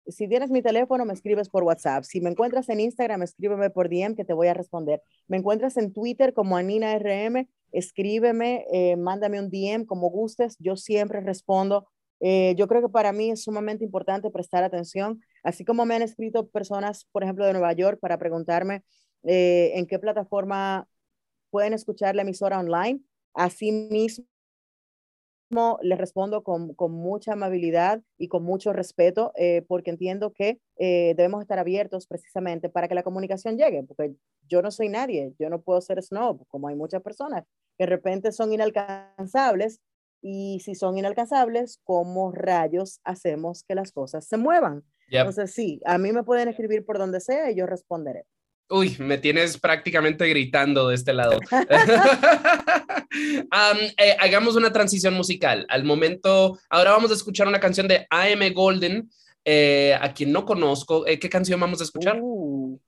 si 0.07 0.29
tienes 0.29 0.51
mi 0.51 0.63
teléfono, 0.63 1.05
me 1.05 1.13
escribes 1.13 1.49
por 1.49 1.65
WhatsApp. 1.65 2.05
Si 2.05 2.21
me 2.21 2.31
encuentras 2.31 2.69
en 2.71 2.81
Instagram, 2.81 3.23
escríbeme 3.23 3.71
por 3.71 3.89
DM 3.91 4.15
que 4.15 4.25
te 4.25 4.33
voy 4.33 4.49
a 4.49 4.55
responder. 4.55 5.03
Me 5.27 5.37
encuentras 5.37 5.77
en 5.77 5.93
Twitter 5.93 6.33
como 6.33 6.57
Anina 6.57 6.99
RM, 6.99 7.49
escríbeme, 7.73 8.65
eh, 8.73 8.97
mándame 8.97 9.41
un 9.41 9.51
DM 9.51 9.87
como 9.87 10.11
gustes. 10.11 10.57
Yo 10.59 10.77
siempre 10.77 11.21
respondo. 11.21 11.89
Eh, 12.21 12.55
yo 12.57 12.67
creo 12.69 12.83
que 12.83 12.89
para 12.89 13.13
mí 13.13 13.31
es 13.31 13.45
sumamente 13.45 13.85
importante 13.85 14.31
prestar 14.31 14.65
atención, 14.65 15.21
así 15.45 15.65
como 15.65 15.87
me 15.87 15.95
han 15.95 16.03
escrito 16.03 16.49
personas, 16.49 17.07
por 17.13 17.23
ejemplo, 17.23 17.47
de 17.47 17.53
Nueva 17.53 17.73
York 17.75 17.99
para 18.01 18.19
preguntarme 18.19 18.83
eh, 19.23 19.73
en 19.75 19.87
qué 19.87 19.99
plataforma 20.01 20.89
pueden 21.51 21.75
escuchar 21.75 22.17
la 22.17 22.23
emisora 22.23 22.59
online. 22.59 23.01
Así 23.35 23.71
mismo 23.73 24.25
les 25.83 25.99
respondo 25.99 26.43
con, 26.43 26.75
con, 26.75 26.93
mucha 26.93 27.33
amabilidad 27.33 28.03
y 28.19 28.29
con 28.29 28.45
mucho 28.45 28.73
respeto, 28.73 29.33
eh, 29.37 29.65
porque 29.67 29.91
entiendo 29.91 30.33
que 30.33 30.61
eh, 30.77 31.15
debemos 31.17 31.41
estar 31.41 31.59
abiertos 31.59 32.07
precisamente 32.07 32.69
para 32.69 32.89
que 32.89 32.95
la 32.95 33.03
comunicación 33.03 33.57
llegue, 33.57 33.83
porque 33.85 34.15
yo 34.47 34.63
no 34.63 34.71
soy 34.71 34.89
nadie, 34.89 35.35
yo 35.39 35.49
no 35.51 35.61
puedo 35.61 35.81
ser 35.81 36.03
snob, 36.03 36.47
como 36.49 36.69
hay 36.69 36.75
muchas 36.75 37.03
personas 37.03 37.45
que 37.77 37.85
de 37.85 37.91
repente 37.91 38.33
son 38.33 38.53
inalcanzables, 38.53 39.81
y 40.21 40.61
si 40.61 40.75
son 40.75 40.99
inalcanzables, 40.99 41.81
¿cómo 41.85 42.33
rayos 42.33 43.01
hacemos 43.05 43.63
que 43.63 43.75
las 43.75 43.93
cosas 43.93 44.27
se 44.27 44.37
muevan? 44.37 44.83
Yep. 45.11 45.21
Entonces, 45.21 45.55
sí, 45.55 45.81
a 45.85 45.97
mí 45.97 46.13
me 46.13 46.25
pueden 46.25 46.49
escribir 46.49 46.85
por 46.85 46.99
donde 46.99 47.21
sea 47.21 47.51
y 47.51 47.55
yo 47.55 47.67
responderé. 47.67 48.25
Uy, 48.71 48.97
me 48.99 49.17
tienes 49.17 49.59
prácticamente 49.59 50.29
gritando 50.29 50.89
de 50.89 50.95
este 50.95 51.15
lado. 51.15 51.39
um, 51.51 51.59
eh, 53.97 54.17
hagamos 54.21 54.57
una 54.57 54.73
transición 54.73 55.15
musical. 55.15 55.65
Al 55.69 55.85
momento, 55.85 56.59
ahora 56.69 56.91
vamos 56.91 57.11
a 57.11 57.15
escuchar 57.15 57.49
una 57.49 57.61
canción 57.61 57.89
de 57.89 58.07
AM 58.11 58.53
Golden, 58.53 59.11
eh, 59.45 59.97
a 59.99 60.13
quien 60.13 60.33
no 60.33 60.45
conozco. 60.45 61.07
Eh, 61.07 61.19
¿Qué 61.19 61.31
canción 61.31 61.59
vamos 61.59 61.81
a 61.81 61.85
escuchar? 61.85 62.19
Uh, 62.21 62.79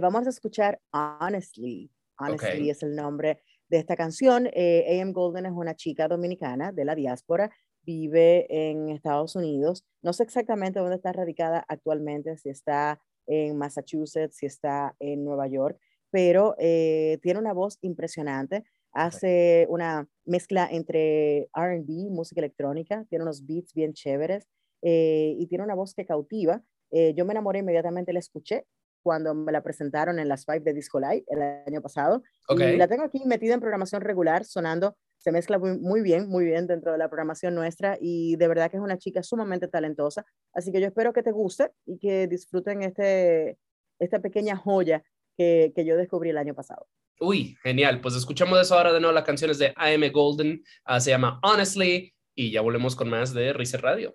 vamos 0.00 0.26
a 0.26 0.30
escuchar 0.30 0.80
Honestly. 0.92 1.90
Honestly 2.16 2.48
okay. 2.48 2.70
es 2.70 2.82
el 2.84 2.94
nombre 2.94 3.42
de 3.68 3.78
esta 3.78 3.96
canción. 3.96 4.46
AM 4.46 5.12
Golden 5.12 5.46
es 5.46 5.52
una 5.52 5.74
chica 5.74 6.06
dominicana 6.06 6.70
de 6.70 6.84
la 6.84 6.94
diáspora 6.94 7.50
vive 7.84 8.46
en 8.48 8.88
Estados 8.88 9.36
Unidos. 9.36 9.84
No 10.02 10.12
sé 10.12 10.22
exactamente 10.22 10.80
dónde 10.80 10.96
está 10.96 11.12
radicada 11.12 11.64
actualmente, 11.68 12.36
si 12.38 12.48
está 12.48 13.00
en 13.26 13.56
Massachusetts, 13.56 14.36
si 14.36 14.46
está 14.46 14.94
en 14.98 15.24
Nueva 15.24 15.46
York, 15.46 15.78
pero 16.10 16.54
eh, 16.58 17.18
tiene 17.22 17.40
una 17.40 17.52
voz 17.52 17.78
impresionante. 17.80 18.64
Hace 18.92 19.66
una 19.68 20.08
mezcla 20.24 20.68
entre 20.70 21.48
RB, 21.52 22.10
música 22.10 22.40
electrónica, 22.40 23.04
tiene 23.08 23.24
unos 23.24 23.44
beats 23.44 23.74
bien 23.74 23.92
chéveres 23.92 24.46
eh, 24.82 25.34
y 25.36 25.46
tiene 25.48 25.64
una 25.64 25.74
voz 25.74 25.94
que 25.94 26.06
cautiva. 26.06 26.62
Eh, 26.92 27.14
yo 27.16 27.24
me 27.24 27.32
enamoré 27.32 27.58
inmediatamente, 27.58 28.12
la 28.12 28.20
escuché 28.20 28.66
cuando 29.02 29.34
me 29.34 29.52
la 29.52 29.62
presentaron 29.62 30.18
en 30.18 30.28
las 30.28 30.46
Five 30.46 30.60
de 30.60 30.72
Disco 30.72 31.00
Live 31.00 31.24
el 31.28 31.42
año 31.42 31.82
pasado. 31.82 32.22
Okay. 32.48 32.74
Y 32.74 32.76
la 32.76 32.88
tengo 32.88 33.02
aquí 33.02 33.22
metida 33.26 33.54
en 33.54 33.60
programación 33.60 34.00
regular, 34.00 34.44
sonando, 34.44 34.96
se 35.24 35.32
mezcla 35.32 35.58
muy, 35.58 35.78
muy, 35.78 36.02
bien, 36.02 36.28
muy 36.28 36.44
bien 36.44 36.66
dentro 36.66 36.92
de 36.92 36.98
la 36.98 37.08
programación 37.08 37.54
nuestra 37.54 37.96
y 37.98 38.36
de 38.36 38.46
verdad 38.46 38.70
que 38.70 38.76
es 38.76 38.82
una 38.82 38.98
chica 38.98 39.22
sumamente 39.22 39.68
talentosa. 39.68 40.26
Así 40.52 40.70
que 40.70 40.82
yo 40.82 40.86
espero 40.86 41.14
que 41.14 41.22
te 41.22 41.32
guste 41.32 41.70
y 41.86 41.98
que 41.98 42.26
disfruten 42.26 42.82
este, 42.82 43.56
esta 43.98 44.20
pequeña 44.20 44.54
joya 44.54 45.02
que, 45.34 45.72
que 45.74 45.86
yo 45.86 45.96
descubrí 45.96 46.28
el 46.28 46.36
año 46.36 46.54
pasado. 46.54 46.86
Uy, 47.18 47.56
genial. 47.62 48.02
Pues 48.02 48.16
escuchamos 48.16 48.60
eso 48.60 48.76
ahora 48.76 48.92
de 48.92 49.00
nuevo. 49.00 49.14
La 49.14 49.24
canción 49.24 49.50
es 49.50 49.56
de 49.56 49.72
AM 49.76 50.12
Golden, 50.12 50.62
uh, 50.86 51.00
se 51.00 51.08
llama 51.08 51.40
Honestly 51.42 52.12
y 52.34 52.50
ya 52.50 52.60
volvemos 52.60 52.94
con 52.94 53.08
más 53.08 53.32
de 53.32 53.54
Reset 53.54 53.80
Radio. 53.80 54.14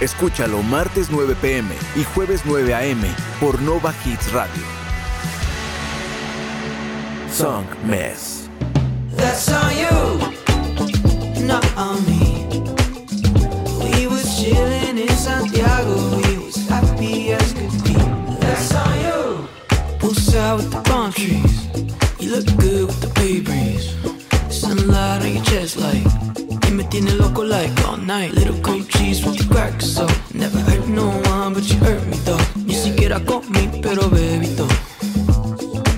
Escúchalo 0.00 0.62
martes 0.62 1.10
9 1.10 1.34
pm 1.42 1.74
y 1.94 2.04
jueves 2.04 2.46
9 2.46 2.74
am 2.74 3.02
por 3.38 3.60
Nova 3.60 3.92
Hits 4.02 4.32
Radio. 4.32 4.62
Song 7.30 7.66
Mess. 7.84 8.48
That's 9.14 9.50
on 9.50 9.76
you, 9.76 11.44
not 11.46 11.66
on 11.76 12.02
me. 12.06 12.46
We 13.78 14.06
was 14.06 14.40
chilling 14.40 14.96
in 14.96 15.08
Santiago, 15.10 15.94
we 16.16 16.46
was 16.46 16.56
happy 16.66 17.32
as 17.32 17.52
could 17.52 17.84
be. 17.84 17.92
That's 18.40 18.74
on 18.74 19.00
you. 19.00 19.48
Poolside 19.98 20.56
with 20.56 20.70
the 20.70 20.80
palm 20.80 21.12
trees, 21.12 21.68
you 22.18 22.30
look 22.30 22.46
good 22.56 22.86
with 22.86 23.00
the 23.02 23.12
bay 23.20 23.40
breeze. 23.40 23.94
Sunlight 24.48 25.22
on 25.22 25.34
your 25.34 25.44
chest 25.44 25.76
like, 25.76 26.19
tiene 26.90 27.16
loco 27.16 27.42
like 27.42 27.70
all 27.86 27.96
night. 27.96 28.32
Little 28.32 28.60
cold 28.60 28.88
cheese 28.88 29.24
with 29.24 29.38
the 29.38 29.46
crackers 29.52 29.94
so 29.94 30.06
never 30.34 30.58
hurt 30.60 30.86
no 30.88 31.06
one, 31.30 31.54
but 31.54 31.64
you 31.70 31.78
hurt 31.78 32.04
me 32.06 32.16
though. 32.24 32.40
Ni 32.66 32.74
siquiera 32.74 33.20
comí, 33.20 33.80
pero 33.80 34.08
bebito. 34.08 34.66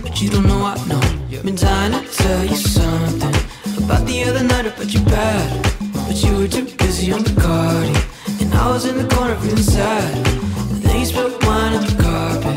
But 0.02 0.20
you 0.20 0.30
don't 0.30 0.46
know 0.46 0.64
I 0.64 0.76
know. 0.86 1.00
Been 1.42 1.56
trying 1.56 1.90
to 1.90 2.00
tell 2.08 2.44
you 2.44 2.54
something 2.54 3.34
about 3.82 4.06
the 4.06 4.22
other 4.28 4.44
night. 4.44 4.66
I 4.66 4.70
bet 4.78 4.94
you 4.94 5.00
bad, 5.00 5.74
but 6.06 6.22
you 6.22 6.36
were 6.36 6.46
too 6.46 6.66
busy 6.76 7.12
on 7.12 7.24
the 7.24 7.34
party, 7.40 7.92
and 8.40 8.54
I 8.54 8.68
was 8.70 8.86
in 8.86 8.96
the 8.96 9.12
corner 9.12 9.34
feeling 9.40 9.56
sad. 9.56 10.14
And 10.70 10.82
then 10.82 11.00
you 11.00 11.06
spilled 11.06 11.44
wine 11.44 11.74
on 11.74 11.84
the 11.84 11.96
carpet. 12.00 12.56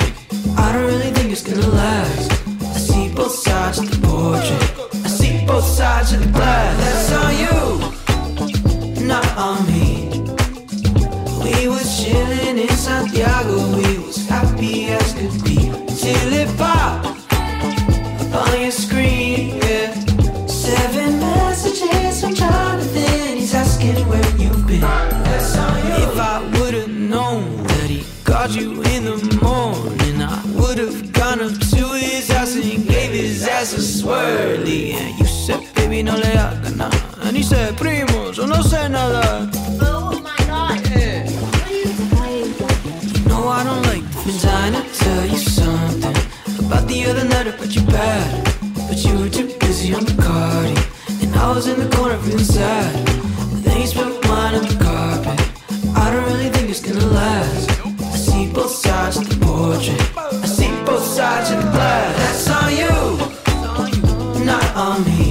I 0.55 0.71
don't 0.71 0.85
really 0.85 1.09
think 1.13 1.31
it's 1.31 1.41
gonna 1.41 1.67
last. 1.67 2.31
I 2.61 2.77
see 2.77 3.09
both 3.09 3.33
sides 3.33 3.79
of 3.79 3.89
the 3.89 3.97
portrait. 4.05 4.63
I 5.03 5.07
see 5.07 5.43
both 5.47 5.65
sides 5.65 6.13
of 6.13 6.19
the 6.19 6.31
glass. 6.31 6.77
That's 6.77 7.11
on 7.11 7.33
you, 7.41 7.94
Santiago. 12.95 13.75
We 13.75 13.99
was 14.05 14.25
happy 14.25 14.85
as 14.85 15.13
could 15.13 15.43
be 15.43 15.57
till 15.99 16.31
it 16.41 16.47
popped 16.57 17.07
up 17.41 18.47
on 18.47 18.61
your 18.61 18.71
screen. 18.71 19.57
Yeah, 19.57 19.91
seven 20.47 21.19
messages 21.19 22.21
from 22.21 22.33
Jonathan. 22.35 23.35
He's 23.35 23.53
asking 23.53 23.97
where 24.07 24.29
you've 24.37 24.65
been. 24.65 24.79
That's 24.79 25.57
on 25.57 25.75
you. 25.87 26.05
If 26.07 26.17
I 26.17 26.39
would've 26.57 26.87
known 26.87 27.63
that 27.67 27.89
he 27.89 28.05
called 28.23 28.55
you 28.55 28.81
in 28.93 29.03
the 29.03 29.17
morning, 29.43 30.21
I 30.21 30.41
would've 30.55 31.11
gone 31.11 31.41
up 31.41 31.51
to 31.51 31.83
his 31.99 32.29
house 32.29 32.55
and 32.55 32.87
gave 32.87 33.11
his 33.11 33.45
ass 33.45 33.73
a 33.73 33.81
swirly. 33.81 34.93
And 34.93 35.19
you 35.19 35.25
said, 35.25 35.59
baby, 35.75 36.01
no 36.01 36.15
le 36.15 36.27
haga 36.27 36.69
nada. 36.69 37.03
And 37.23 37.35
he 37.35 37.43
said, 37.43 37.75
primo, 37.75 38.31
yo 38.31 38.45
no 38.45 38.61
sé 38.63 38.89
nada. 38.89 39.64
Tell 45.05 45.25
you 45.27 45.37
something 45.37 46.17
about 46.65 46.87
the 46.87 47.05
other 47.09 47.25
night. 47.25 47.47
I 47.47 47.51
bet 47.59 47.75
you 47.75 47.83
bad, 47.83 48.29
but 48.87 48.97
you 49.05 49.13
were 49.19 49.29
too 49.29 49.47
busy 49.59 49.93
on 49.93 50.03
the 50.03 50.17
cardi, 50.25 50.77
and 51.21 51.31
I 51.35 51.47
was 51.55 51.67
in 51.67 51.77
the 51.83 51.89
corner 51.95 52.17
feeling 52.25 52.49
sad. 52.57 52.91
Then 53.63 53.81
you 53.81 53.87
spilled 53.87 54.25
wine 54.27 54.55
on 54.59 54.65
the 54.71 54.77
carpet. 54.87 55.39
I 56.01 56.05
don't 56.11 56.25
really 56.31 56.49
think 56.49 56.71
it's 56.71 56.81
gonna 56.87 57.05
last. 57.21 57.69
I 58.15 58.17
see 58.27 58.51
both 58.51 58.71
sides 58.71 59.17
of 59.17 59.25
the 59.29 59.37
portrait. 59.45 60.03
I 60.45 60.47
see 60.57 60.71
both 60.89 61.05
sides 61.17 61.51
of 61.51 61.57
the 61.63 61.69
glass. 61.75 62.11
That's 62.21 62.47
on 62.57 62.69
you, 62.81 62.97
not 64.51 64.67
on 64.87 64.97
me. 65.09 65.27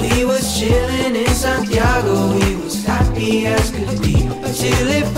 We 0.00 0.24
was 0.24 0.44
chilling 0.58 1.14
in 1.24 1.32
Santiago. 1.42 2.14
We 2.38 2.56
was 2.64 2.76
happy 2.84 3.46
as 3.46 3.70
could 3.76 4.00
be 4.00 4.16
But 4.40 4.54
till 4.60 4.90
it 5.00 5.08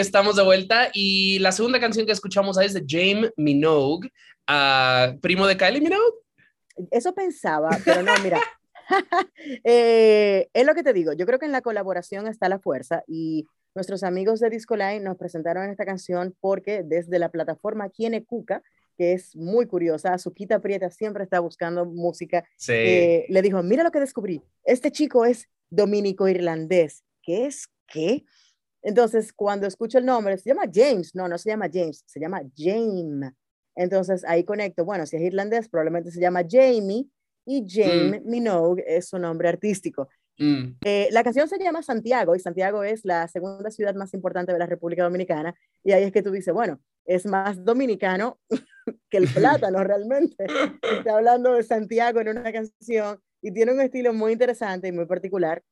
estamos 0.00 0.36
de 0.36 0.42
vuelta. 0.42 0.90
Y 0.92 1.38
la 1.38 1.52
segunda 1.52 1.80
canción 1.80 2.06
que 2.06 2.12
escuchamos 2.12 2.58
es 2.58 2.74
de 2.74 2.84
James 2.86 3.32
Minogue, 3.36 4.10
ah, 4.46 5.14
primo 5.20 5.46
de 5.46 5.56
Kylie 5.56 5.80
Minogue. 5.80 6.18
Eso 6.90 7.14
pensaba, 7.14 7.70
pero 7.84 8.02
no, 8.02 8.12
mira. 8.22 8.40
Eh, 9.62 10.48
es 10.52 10.66
lo 10.66 10.74
que 10.74 10.82
te 10.82 10.92
digo, 10.92 11.12
yo 11.12 11.24
creo 11.24 11.38
que 11.38 11.46
en 11.46 11.52
la 11.52 11.62
colaboración 11.62 12.26
está 12.26 12.48
la 12.48 12.58
fuerza 12.58 13.04
y 13.06 13.46
nuestros 13.74 14.02
amigos 14.02 14.40
de 14.40 14.50
Discoline 14.50 14.98
nos 14.98 15.16
presentaron 15.16 15.70
esta 15.70 15.84
canción 15.84 16.34
porque 16.40 16.82
desde 16.84 17.20
la 17.20 17.28
plataforma 17.30 17.88
Kiene 17.88 18.24
Cuca, 18.24 18.64
que 18.98 19.12
es 19.12 19.36
muy 19.36 19.66
curiosa, 19.66 20.12
Azuquita 20.14 20.60
Prieta 20.60 20.90
siempre 20.90 21.22
está 21.22 21.38
buscando 21.38 21.86
música, 21.86 22.44
Sí. 22.56 22.72
eh, 22.74 23.26
le 23.28 23.42
dijo, 23.42 23.62
mira 23.62 23.84
lo 23.84 23.92
que 23.92 24.00
descubrí, 24.00 24.42
este 24.64 24.90
chico 24.90 25.24
es 25.24 25.48
dominico-irlandés, 25.70 27.04
¿qué 27.22 27.46
es 27.46 27.68
qué? 27.86 28.24
Entonces, 28.82 29.32
cuando 29.32 29.66
escucho 29.66 29.98
el 29.98 30.06
nombre, 30.06 30.38
se 30.38 30.50
llama 30.50 30.64
James, 30.72 31.14
no, 31.14 31.28
no 31.28 31.38
se 31.38 31.50
llama 31.50 31.68
James, 31.72 32.02
se 32.06 32.20
llama 32.20 32.40
James. 32.56 33.32
Entonces, 33.76 34.24
ahí 34.24 34.44
conecto, 34.44 34.84
bueno, 34.84 35.06
si 35.06 35.16
es 35.16 35.22
irlandés, 35.22 35.68
probablemente 35.68 36.10
se 36.10 36.20
llama 36.20 36.42
Jamie, 36.48 37.06
y 37.46 37.64
James 37.66 38.22
Minogue 38.24 38.84
es 38.86 39.08
su 39.08 39.18
nombre 39.18 39.48
artístico. 39.48 40.08
Mm, 40.38 40.76
Eh, 40.84 41.08
la 41.10 41.22
canción 41.22 41.48
se 41.48 41.58
llama 41.58 41.82
Santiago, 41.82 42.34
y 42.34 42.40
Santiago 42.40 42.82
es 42.84 43.04
la 43.04 43.28
segunda 43.28 43.70
ciudad 43.70 43.94
más 43.94 44.14
importante 44.14 44.52
de 44.52 44.58
la 44.58 44.66
República 44.66 45.02
Dominicana, 45.02 45.54
y 45.84 45.92
ahí 45.92 46.04
es 46.04 46.12
que 46.12 46.22
tú 46.22 46.30
dices, 46.30 46.54
bueno, 46.54 46.80
es 47.04 47.26
más 47.26 47.64
dominicano 47.64 48.38
que 49.10 49.16
el 49.18 49.24
plátano 49.34 49.82
realmente. 49.84 50.46
Está 50.96 51.16
hablando 51.16 51.54
de 51.54 51.62
Santiago 51.62 52.20
en 52.20 52.28
una 52.28 52.52
canción 52.52 53.20
y 53.42 53.52
tiene 53.52 53.72
un 53.72 53.80
estilo 53.80 54.12
muy 54.12 54.32
interesante 54.32 54.88
y 54.88 54.92
muy 54.92 55.06
particular. 55.06 55.62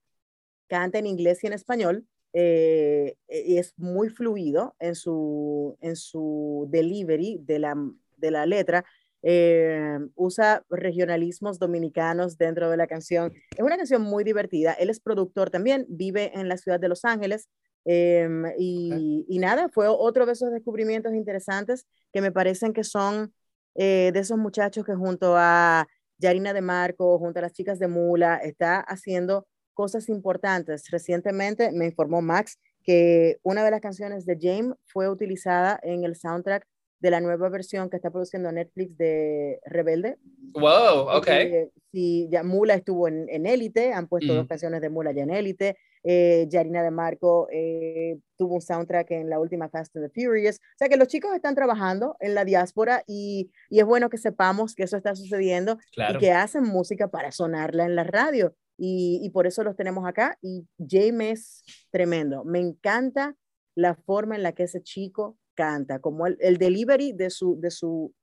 Canta 0.69 0.99
en 0.99 1.07
inglés 1.07 1.43
y 1.45 1.47
en 1.47 1.53
español 1.55 2.07
eh, 2.41 3.17
es 3.27 3.75
muy 3.77 4.11
fluido 4.11 4.77
en 4.79 4.95
su, 4.95 5.77
en 5.81 5.97
su 5.97 6.69
delivery 6.71 7.41
de 7.43 7.59
la, 7.59 7.75
de 8.17 8.31
la 8.31 8.47
letra. 8.47 8.85
Eh, 9.23 9.99
usa 10.15 10.65
regionalismos 10.71 11.59
dominicanos 11.59 12.39
dentro 12.39 12.71
de 12.71 12.77
la 12.77 12.87
canción. 12.87 13.33
Es 13.57 13.65
una 13.65 13.77
canción 13.77 14.03
muy 14.03 14.23
divertida. 14.23 14.73
Él 14.75 14.89
es 14.89 15.01
productor 15.01 15.51
también, 15.51 15.85
vive 15.89 16.31
en 16.39 16.49
la 16.49 16.57
ciudad 16.57 16.79
de 16.79 16.89
Los 16.89 17.05
Ángeles. 17.05 17.49
eh, 17.85 18.29
y, 18.59 19.25
y 19.29 19.39
nada, 19.39 19.69
fue 19.71 19.89
otro 19.89 20.25
de 20.25 20.33
esos 20.33 20.53
descubrimientos 20.53 21.15
interesantes 21.15 21.87
que 22.13 22.21
me 22.21 22.31
parecen 22.31 22.73
que 22.73 22.85
son 22.85 23.33
eh, 23.75 24.11
de 24.13 24.21
esos 24.21 24.39
muchachos 24.39 24.85
que 24.85 24.95
junto 24.95 25.35
a 25.37 25.87
Yarina 26.19 26.53
de 26.53 26.61
Marco, 26.61 27.19
junto 27.19 27.39
a 27.39 27.43
las 27.43 27.53
chicas 27.53 27.79
de 27.79 27.89
Mula, 27.89 28.37
está 28.37 28.81
haciendo 28.81 29.47
cosas 29.79 30.09
importantes. 30.09 30.91
Recientemente 30.91 31.71
me 31.71 31.85
informó 31.87 32.21
Max 32.21 32.59
que 32.83 33.39
una 33.45 33.65
de 33.65 33.71
las 33.71 33.81
canciones 33.81 34.27
de 34.27 34.37
James 34.41 34.75
fue 34.87 35.09
utilizada 35.09 35.79
en 35.85 36.03
el 36.03 36.17
soundtrack 36.17 36.67
de 36.99 37.11
la 37.13 37.21
nueva 37.21 37.49
versión 37.49 37.89
que 37.89 37.95
está 37.97 38.11
produciendo 38.11 38.51
Netflix 38.51 38.97
de 38.99 39.61
Rebelde. 39.65 40.17
Wow, 40.55 41.03
ok. 41.19 41.27
Porque, 41.27 41.71
sí, 41.93 42.27
ya 42.29 42.43
Mula 42.43 42.75
estuvo 42.75 43.07
en, 43.07 43.29
en 43.29 43.47
Élite, 43.47 43.93
han 43.93 44.09
puesto 44.09 44.33
dos 44.33 44.41
Ujú. 44.41 44.49
canciones 44.49 44.81
de 44.81 44.89
Mula 44.91 45.13
ya 45.13 45.23
en 45.23 45.31
Élite. 45.31 45.77
Eh, 46.03 46.47
Yarina 46.49 46.83
de 46.83 46.91
Marco 46.91 47.47
eh, 47.53 48.19
tuvo 48.37 48.55
un 48.57 48.61
soundtrack 48.63 49.13
en 49.13 49.31
la 49.31 49.39
última 49.39 49.69
Fast 49.69 49.95
and 49.97 50.11
the 50.11 50.13
Furious. 50.21 50.57
O 50.57 50.79
sea 50.79 50.89
que 50.89 50.97
los 50.97 51.07
chicos 51.07 51.33
están 51.37 51.55
trabajando 51.55 52.17
en 52.19 52.35
la 52.35 52.45
diáspora 52.45 53.05
y, 53.07 53.53
y 53.71 53.79
es 53.79 53.85
bueno 53.87 54.11
que 54.11 54.19
sepamos 54.19 54.75
que 54.75 54.83
eso 54.85 54.97
está 54.97 55.15
sucediendo 55.15 55.79
Claro. 55.93 56.17
y 56.17 56.21
que 56.21 56.33
hacen 56.33 56.65
música 56.65 57.07
para 57.07 57.31
sonarla 57.31 57.85
en 57.85 57.95
la 57.95 58.03
radio. 58.03 58.57
Y, 58.79 59.21
y 59.23 59.31
por 59.31 59.47
eso 59.47 59.65
los 59.65 59.77
tenemos 59.77 60.07
acá. 60.07 60.39
Y 60.41 60.67
James 60.79 61.63
es 61.67 61.87
tremendo. 61.91 62.45
Me 62.45 62.61
encanta 62.61 63.35
la 63.75 63.95
forma 63.95 64.37
en 64.37 64.43
la 64.43 64.53
que 64.53 64.65
ese 64.65 64.83
chico 64.83 65.37
canta, 65.55 65.99
como 66.01 66.27
el, 66.27 66.37
el 66.41 66.57
delivery 66.57 67.13
de, 67.13 67.31
su, 67.31 67.61
de, 67.61 67.71
su, 67.71 68.15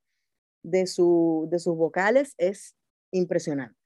de, 0.63 0.87
su, 0.87 1.47
de 1.51 1.59
sus 1.59 1.75
vocales 1.75 2.33
es 2.37 2.75
impresionante. 3.11 3.77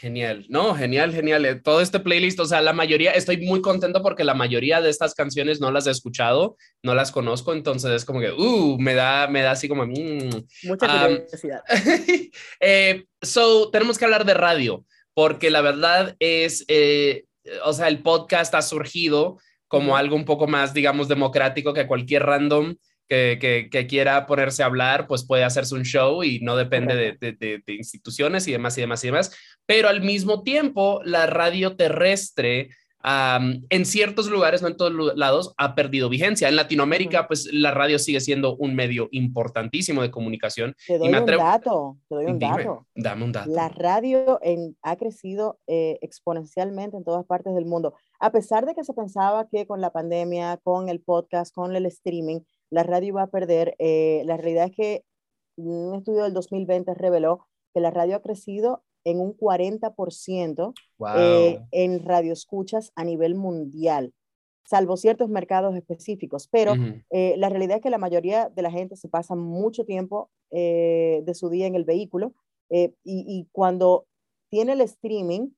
Genial, 0.00 0.46
no, 0.48 0.74
genial, 0.74 1.12
genial. 1.12 1.44
Eh, 1.44 1.56
Todo 1.56 1.80
este 1.80 2.00
playlist, 2.00 2.40
o 2.40 2.46
sea, 2.46 2.62
la 2.62 2.72
mayoría, 2.72 3.12
estoy 3.12 3.46
muy 3.46 3.60
contento 3.60 4.02
porque 4.02 4.24
la 4.24 4.34
mayoría 4.34 4.80
de 4.80 4.88
estas 4.88 5.14
canciones 5.14 5.60
no 5.60 5.70
las 5.70 5.86
he 5.86 5.90
escuchado, 5.90 6.56
no 6.82 6.94
las 6.94 7.12
conozco, 7.12 7.52
entonces 7.52 7.90
es 7.90 8.04
como 8.04 8.20
que, 8.20 8.32
uh, 8.32 8.78
me 8.78 8.94
da, 8.94 9.28
me 9.28 9.42
da 9.42 9.50
así 9.50 9.68
como, 9.68 9.86
mm. 9.86 10.46
Mucha 10.64 11.06
Um, 11.06 11.16
curiosidad. 11.16 11.62
Eh, 12.60 13.04
so, 13.20 13.70
tenemos 13.70 13.98
que 13.98 14.04
hablar 14.06 14.24
de 14.24 14.34
radio, 14.34 14.84
porque 15.14 15.50
la 15.50 15.60
verdad 15.60 16.16
es, 16.18 16.64
eh, 16.68 17.24
o 17.64 17.72
sea, 17.72 17.88
el 17.88 18.02
podcast 18.02 18.54
ha 18.54 18.62
surgido 18.62 19.38
como 19.68 19.96
algo 19.96 20.16
un 20.16 20.24
poco 20.24 20.46
más, 20.46 20.74
digamos, 20.74 21.08
democrático 21.08 21.72
que 21.74 21.86
cualquier 21.86 22.22
random 22.24 22.76
que, 23.08 23.38
que, 23.40 23.68
que 23.70 23.86
quiera 23.86 24.26
ponerse 24.26 24.62
a 24.62 24.66
hablar, 24.66 25.06
pues 25.06 25.26
puede 25.26 25.44
hacerse 25.44 25.74
un 25.74 25.84
show 25.84 26.22
y 26.24 26.40
no 26.40 26.56
depende 26.56 26.94
de, 26.96 27.12
de, 27.20 27.32
de- 27.32 27.62
de 27.66 27.74
instituciones 27.74 28.46
y 28.48 28.52
demás 28.52 28.78
y 28.78 28.80
demás 28.82 29.04
y 29.04 29.08
demás. 29.08 29.36
Pero 29.66 29.88
al 29.88 30.00
mismo 30.02 30.42
tiempo, 30.42 31.00
la 31.04 31.26
radio 31.26 31.76
terrestre 31.76 32.70
am, 33.04 33.64
en 33.68 33.84
ciertos 33.84 34.28
lugares, 34.30 34.62
no 34.62 34.68
en 34.68 34.76
todos 34.76 34.92
lados, 35.16 35.54
ha 35.58 35.74
perdido 35.74 36.08
vigencia. 36.08 36.48
En 36.48 36.56
Latinoamérica, 36.56 37.20
Ujú. 37.20 37.28
pues 37.28 37.48
la 37.52 37.70
radio 37.70 37.98
sigue 37.98 38.18
siendo 38.20 38.56
un 38.56 38.74
medio 38.74 39.08
importantísimo 39.12 40.00
de 40.02 40.10
comunicación. 40.10 40.74
Te 40.86 40.98
doy 40.98 41.10
me 41.10 41.18
un 41.18 41.24
atrevo- 41.24 41.42
dato, 41.44 41.98
te 42.08 42.14
doy 42.14 42.24
un 42.24 42.38
Dime, 42.38 42.56
dato. 42.64 42.86
dame 42.94 43.24
un 43.24 43.32
dato. 43.32 43.50
La 43.50 43.68
radio 43.68 44.38
en- 44.42 44.76
ha 44.82 44.96
crecido 44.96 45.58
eh, 45.66 45.98
exponencialmente 46.00 46.96
en 46.96 47.04
todas 47.04 47.24
partes 47.26 47.54
del 47.54 47.66
mundo. 47.66 47.94
A 48.20 48.32
pesar 48.32 48.64
de 48.66 48.74
que 48.74 48.84
se 48.84 48.94
pensaba 48.94 49.46
que 49.48 49.66
con 49.66 49.80
la 49.82 49.90
pandemia, 49.92 50.56
con 50.64 50.88
el 50.88 51.00
podcast, 51.00 51.54
con 51.54 51.76
el 51.76 51.84
streaming, 51.86 52.40
la 52.70 52.82
radio 52.84 53.08
iba 53.08 53.22
a 53.22 53.26
perder, 53.26 53.74
eh, 53.78 54.22
la 54.24 54.36
realidad 54.38 54.64
es 54.70 54.72
que 54.76 55.04
un 55.56 55.94
estudio 55.94 56.22
del 56.24 56.32
2020 56.32 56.94
reveló 56.94 57.46
que 57.74 57.80
la 57.80 57.90
radio 57.90 58.16
ha 58.16 58.22
crecido 58.22 58.82
en 59.04 59.20
un 59.20 59.36
40% 59.36 60.74
Wow. 60.98 61.08
eh, 61.16 61.60
en 61.72 62.04
radioescuchas 62.04 62.92
a 62.94 63.04
nivel 63.04 63.34
mundial, 63.34 64.12
salvo 64.64 64.96
ciertos 64.96 65.28
mercados 65.28 65.74
específicos. 65.76 66.48
Pero 66.48 66.74
eh, 67.10 67.34
la 67.36 67.48
realidad 67.48 67.76
es 67.76 67.82
que 67.82 67.90
la 67.90 67.98
mayoría 67.98 68.48
de 68.48 68.62
la 68.62 68.70
gente 68.70 68.96
se 68.96 69.08
pasa 69.08 69.34
mucho 69.34 69.84
tiempo 69.84 70.30
eh, 70.50 71.22
de 71.24 71.34
su 71.34 71.50
día 71.50 71.66
en 71.66 71.74
el 71.74 71.84
vehículo 71.84 72.32
eh, 72.70 72.94
y, 73.04 73.24
y 73.28 73.48
cuando 73.52 74.06
tiene 74.50 74.72
el 74.72 74.80
streaming, 74.82 75.50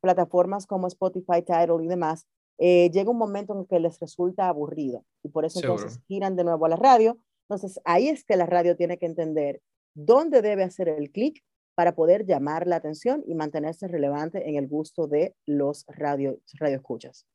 plataformas 0.00 0.66
como 0.66 0.86
Spotify, 0.86 1.42
Tidal 1.44 1.82
y 1.82 1.88
demás, 1.88 2.26
llega 2.58 3.10
un 3.10 3.18
momento 3.18 3.52
en 3.58 3.66
que 3.66 3.78
les 3.80 3.98
resulta 4.00 4.48
aburrido 4.48 5.04
y 5.22 5.28
por 5.28 5.44
eso 5.44 5.60
Seguro. 5.60 5.80
entonces 5.80 6.02
giran 6.06 6.36
de 6.36 6.44
nuevo 6.44 6.64
a 6.64 6.68
la 6.70 6.76
radio. 6.76 7.18
Entonces 7.48 7.78
ahí 7.84 8.08
es 8.08 8.24
que 8.24 8.36
la 8.36 8.46
radio 8.46 8.76
tiene 8.76 8.96
que 8.98 9.04
entender 9.06 9.60
dónde 9.94 10.40
debe 10.42 10.62
hacer 10.62 10.88
el 10.88 11.10
clic 11.10 11.42
para 11.76 11.94
poder 11.94 12.26
llamar 12.26 12.66
la 12.66 12.76
atención 12.76 13.22
y 13.28 13.34
mantenerse 13.36 13.86
relevante 13.86 14.48
en 14.48 14.56
el 14.56 14.66
gusto 14.66 15.06
de 15.06 15.34
los 15.46 15.84
radio, 15.86 16.40
radioescuchas. 16.54 17.26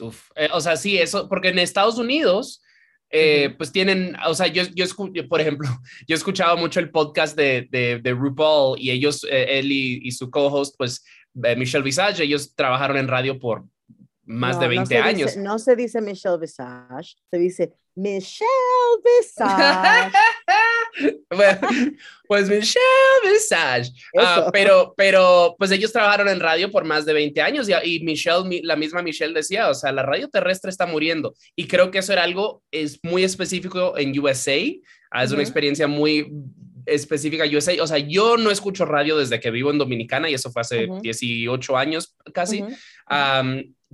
Uf, 0.00 0.28
eh, 0.34 0.48
o 0.52 0.60
sea, 0.60 0.76
sí, 0.76 0.98
eso, 0.98 1.28
porque 1.28 1.48
en 1.48 1.58
Estados 1.58 1.96
Unidos, 1.96 2.62
eh, 3.10 3.46
Ujú. 3.48 3.58
pues 3.58 3.70
tienen, 3.72 4.14
o 4.26 4.34
sea, 4.34 4.48
yo, 4.48 4.64
yo, 4.74 4.84
por 5.28 5.40
ejemplo, 5.40 5.68
yo 6.08 6.16
escuchaba 6.16 6.56
mucho 6.56 6.80
el 6.80 6.90
podcast 6.90 7.36
de, 7.36 7.68
de, 7.70 8.00
de 8.02 8.12
RuPaul 8.12 8.78
y 8.78 8.90
ellos, 8.90 9.24
eh, 9.30 9.58
él 9.60 9.70
y, 9.72 10.00
y 10.02 10.10
su 10.10 10.30
co-host, 10.30 10.74
pues 10.76 11.04
eh, 11.44 11.54
Michelle 11.56 11.84
Visage, 11.84 12.24
ellos 12.24 12.54
trabajaron 12.54 12.96
en 12.96 13.08
radio 13.08 13.38
por 13.38 13.64
más 14.24 14.56
No, 14.56 14.62
de 14.62 14.66
no 14.66 14.70
20 14.70 14.88
se 14.88 14.98
años. 15.00 15.30
dice- 15.34 15.40
no 15.40 15.58
se 15.60 15.76
dice 15.76 16.00
Michelle 16.00 16.38
Visage, 16.38 17.14
se 17.30 17.38
dice 17.38 17.72
Michelle 17.96 18.48
Visage. 19.04 20.12
Bueno, 21.28 21.60
pues 22.26 22.48
Michelle 22.48 22.84
Visage. 23.30 23.90
Ah, 24.18 24.48
pero, 24.52 24.94
pero, 24.96 25.54
pues 25.58 25.70
ellos 25.70 25.92
trabajaron 25.92 26.28
en 26.28 26.40
radio 26.40 26.70
por 26.70 26.84
más 26.84 27.04
de 27.04 27.12
20 27.12 27.42
años 27.42 27.68
y, 27.68 27.72
y 27.84 28.00
Michelle, 28.02 28.44
mi- 28.44 28.62
la 28.62 28.76
misma 28.76 29.02
Michelle 29.02 29.34
decía, 29.34 29.68
o 29.68 29.74
sea, 29.74 29.92
la 29.92 30.02
radio 30.04 30.28
terrestre 30.30 30.70
está 30.70 30.86
muriendo. 30.86 31.34
Y 31.54 31.66
creo 31.66 31.90
que 31.90 31.98
eso 31.98 32.12
era 32.14 32.22
algo 32.22 32.62
es 32.70 32.98
muy 33.02 33.24
específico 33.24 33.98
en 33.98 34.18
USA. 34.18 34.56
Ah, 35.10 35.24
es 35.24 35.32
una 35.32 35.42
experiencia 35.42 35.86
muy 35.86 36.32
específica 36.86 37.44
USA. 37.44 37.72
O 37.82 37.86
sea, 37.86 37.98
yo 37.98 38.36
no 38.36 38.50
escucho 38.50 38.84
radio 38.86 39.18
desde 39.18 39.40
que 39.40 39.50
vivo 39.50 39.70
en 39.70 39.78
Dominicana 39.78 40.30
y 40.30 40.34
eso 40.34 40.50
fue 40.50 40.62
hace 40.62 40.86
Ujú. 40.86 41.00
18 41.02 41.76
años 41.76 42.16
casi. 42.32 42.64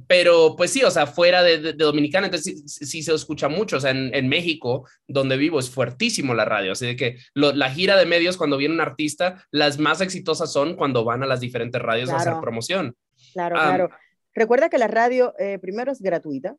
Pero 0.09 0.57
pues 0.57 0.71
sí, 0.71 0.83
o 0.83 0.91
sea, 0.91 1.07
fuera 1.07 1.43
de, 1.43 1.59
de- 1.59 1.73
de 1.75 1.85
Dominicana, 1.85 2.27
entonces 2.27 2.63
sí, 2.67 2.87
sí 2.87 3.03
se 3.03 3.13
escucha 3.15 3.49
mucho. 3.49 3.77
O 3.77 3.81
sea, 3.81 3.91
en, 3.91 4.13
en 4.15 4.27
México, 4.27 4.89
donde 5.07 5.37
vivo, 5.37 5.59
es 5.59 5.69
fuertísimo 5.69 6.33
la 6.33 6.47
radio. 6.47 6.73
Así 6.73 6.87
de 6.87 6.97
que 6.97 7.19
lo- 7.35 7.53
la 7.53 7.69
gira 7.71 7.97
de 7.97 8.07
medios, 8.07 8.39
cuando 8.39 8.57
viene 8.57 8.75
un 8.75 8.81
artista, 8.81 9.45
las 9.51 9.79
más 9.79 10.01
exitosas 10.01 10.51
son 10.51 10.77
cuando 10.77 11.05
van 11.05 11.23
a 11.23 11.27
las 11.27 11.41
diferentes 11.41 11.81
radios 11.81 12.09
a 12.09 12.17
hacer 12.17 12.33
promoción. 12.41 12.97
Claro, 13.35 13.55
claro. 13.57 13.91
Recuerda 14.35 14.71
que 14.71 14.79
la 14.79 14.89
radio, 14.89 15.35
eh, 15.39 15.59
primero, 15.61 15.93
es 15.93 16.01
gratuita. 16.01 16.57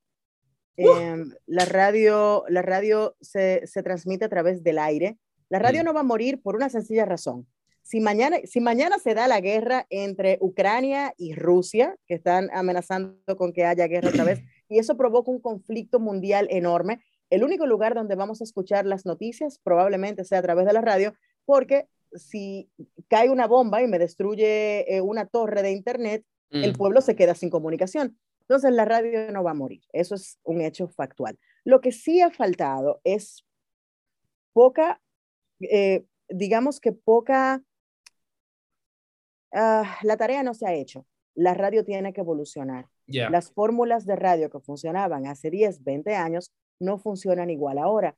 Em, 0.78 1.32
la 1.48 1.66
radio, 1.66 2.44
la 2.50 2.62
radio 2.62 3.16
se, 3.20 3.66
se 3.66 3.82
transmite 3.82 4.26
a 4.26 4.30
través 4.30 4.64
del 4.64 4.78
aire. 4.78 5.18
La 5.50 5.60
radio 5.60 5.82
Mm. 5.82 5.86
no 5.86 5.94
va 5.94 6.00
a 6.02 6.04
morir 6.04 6.42
por 6.42 6.56
una 6.56 6.70
sencilla 6.70 7.06
razón. 7.06 7.48
Si 7.82 8.00
mañana, 8.00 8.38
si 8.46 8.62
mañana 8.62 8.98
se 8.98 9.14
da 9.14 9.28
la 9.28 9.42
guerra 9.42 9.86
entre 9.90 10.38
Ucrania 10.40 11.14
y 11.18 11.34
Rusia, 11.36 11.98
que 12.08 12.14
están 12.16 12.50
amenazando 12.54 13.18
con 13.38 13.52
que 13.52 13.66
haya 13.66 13.88
guerra 13.88 14.10
otra 14.10 14.24
vez, 14.24 14.40
y 14.70 14.80
eso 14.80 14.96
provoca 14.96 15.32
un 15.32 15.42
conflicto 15.42 16.00
mundial 16.00 16.48
enorme. 16.50 17.02
El 17.30 17.44
único 17.44 17.66
lugar 17.66 17.94
donde 17.96 18.16
vamos 18.16 18.40
a 18.42 18.44
escuchar 18.46 18.86
las 18.86 19.06
noticias 19.06 19.60
probablemente 19.64 20.24
sea 20.24 20.40
a 20.40 20.44
través 20.44 20.66
de 20.66 20.74
la 20.74 20.82
radio, 20.82 21.14
porque 21.46 21.88
si 22.14 22.70
cae 23.10 23.30
una 23.30 23.48
bomba 23.48 23.82
y 23.82 23.88
me 23.88 23.98
destruye 24.00 24.96
eh, 24.96 25.02
una 25.02 25.26
torre 25.26 25.62
de 25.64 25.72
internet, 25.72 26.24
el 26.52 26.72
Mm, 26.72 26.76
pueblo 26.78 27.02
se 27.02 27.16
queda 27.16 27.34
sin 27.34 27.50
comunicación. 27.50 28.18
Entonces 28.42 28.72
la 28.72 28.86
radio 28.86 29.32
no 29.32 29.44
va 29.44 29.52
a 29.52 29.56
morir. 29.56 29.82
Eso 29.92 30.14
es 30.16 30.38
un 30.44 30.62
hecho 30.62 30.88
factual. 30.88 31.40
Lo 31.66 31.82
que 31.82 31.92
sí 31.92 32.22
ha 32.22 32.30
faltado 32.30 33.02
es 33.04 33.44
poca, 34.54 35.02
eh, 35.72 36.06
digamos 36.30 36.80
que 36.80 36.92
poca, 36.92 37.62
ah, 39.54 39.98
la 40.04 40.18
tarea 40.18 40.44
no 40.44 40.54
se 40.54 40.68
ha 40.68 40.74
hecho. 40.74 41.06
La 41.36 41.54
radio 41.54 41.84
tiene 41.84 42.14
que 42.14 42.22
evolucionar. 42.22 42.88
ya. 43.08 43.30
Las 43.30 43.52
fórmulas 43.52 44.06
de 44.06 44.16
radio 44.16 44.50
que 44.50 44.60
funcionaban 44.60 45.26
hace 45.28 45.50
10, 45.50 45.84
20 45.84 46.16
años 46.16 46.52
no 46.80 46.98
funcionan 46.98 47.50
igual 47.50 47.78
ahora. 47.78 48.16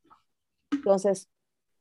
Entonces, 0.72 1.30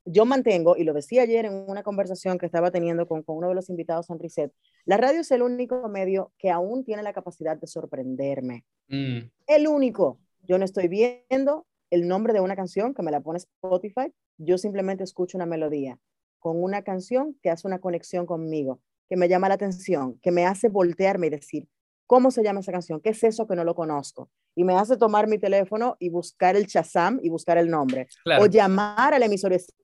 yo 0.04 0.26
mantengo, 0.26 0.76
y 0.76 0.84
lo 0.84 0.92
decía 0.92 1.22
ayer 1.22 1.46
en 1.46 1.64
una 1.68 1.82
conversación 1.82 2.38
que 2.38 2.46
estaba 2.46 2.70
teniendo 2.70 3.06
con, 3.06 3.22
con 3.22 3.38
uno 3.38 3.48
de 3.48 3.54
los 3.54 3.70
invitados 3.70 4.10
en 4.10 4.18
Reset, 4.18 4.52
la 4.84 4.96
radio 4.96 5.20
es 5.20 5.30
el 5.30 5.42
único 5.42 5.88
medio 5.88 6.32
que 6.38 6.50
aún 6.50 6.84
tiene 6.84 7.02
la 7.02 7.12
capacidad 7.12 7.56
de 7.56 7.66
sorprenderme. 7.66 8.64
Mm, 8.88 9.30
El 9.46 9.66
único. 9.66 10.20
Yo 10.42 10.58
no 10.58 10.64
estoy 10.64 10.88
viendo 10.88 11.66
el 11.90 12.06
nombre 12.06 12.32
de 12.32 12.40
una 12.40 12.56
canción 12.56 12.92
que 12.92 13.02
me 13.02 13.10
la 13.10 13.20
pone 13.20 13.38
Spotify, 13.38 14.12
yo 14.38 14.58
simplemente 14.58 15.04
escucho 15.04 15.38
una 15.38 15.46
melodía 15.46 15.98
con 16.44 16.62
una 16.62 16.82
canción 16.82 17.38
que 17.42 17.48
hace 17.48 17.66
una 17.66 17.78
conexión 17.78 18.26
conmigo, 18.26 18.80
que 19.08 19.16
me 19.16 19.28
llama 19.28 19.48
la 19.48 19.54
atención, 19.54 20.18
que 20.20 20.30
me 20.30 20.44
hace 20.44 20.68
voltearme 20.68 21.28
y 21.28 21.30
decir, 21.30 21.68
¿cómo 22.06 22.30
se 22.30 22.42
llama 22.42 22.60
esa 22.60 22.70
canción? 22.70 23.00
¿Qué 23.00 23.10
es 23.10 23.24
eso 23.24 23.46
que 23.46 23.56
no 23.56 23.64
lo 23.64 23.74
conozco? 23.74 24.28
Y 24.54 24.62
me 24.62 24.74
hace 24.74 24.98
tomar 24.98 25.26
mi 25.26 25.38
teléfono 25.38 25.96
y 25.98 26.10
buscar 26.10 26.54
el 26.54 26.66
Shazam 26.66 27.18
y 27.22 27.30
buscar 27.30 27.56
el 27.56 27.70
nombre. 27.70 28.08
claro. 28.24 28.42
O 28.42 28.46
llamar 28.46 29.14
al 29.14 29.22
emisor 29.22 29.52
y 29.52 29.54
decir, 29.54 29.74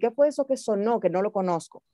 ¿qué 0.00 0.10
fue 0.10 0.26
eso 0.26 0.44
que 0.44 0.56
sonó, 0.56 0.98
que 0.98 1.08
no 1.08 1.22
lo 1.22 1.30
conozco? 1.30 1.84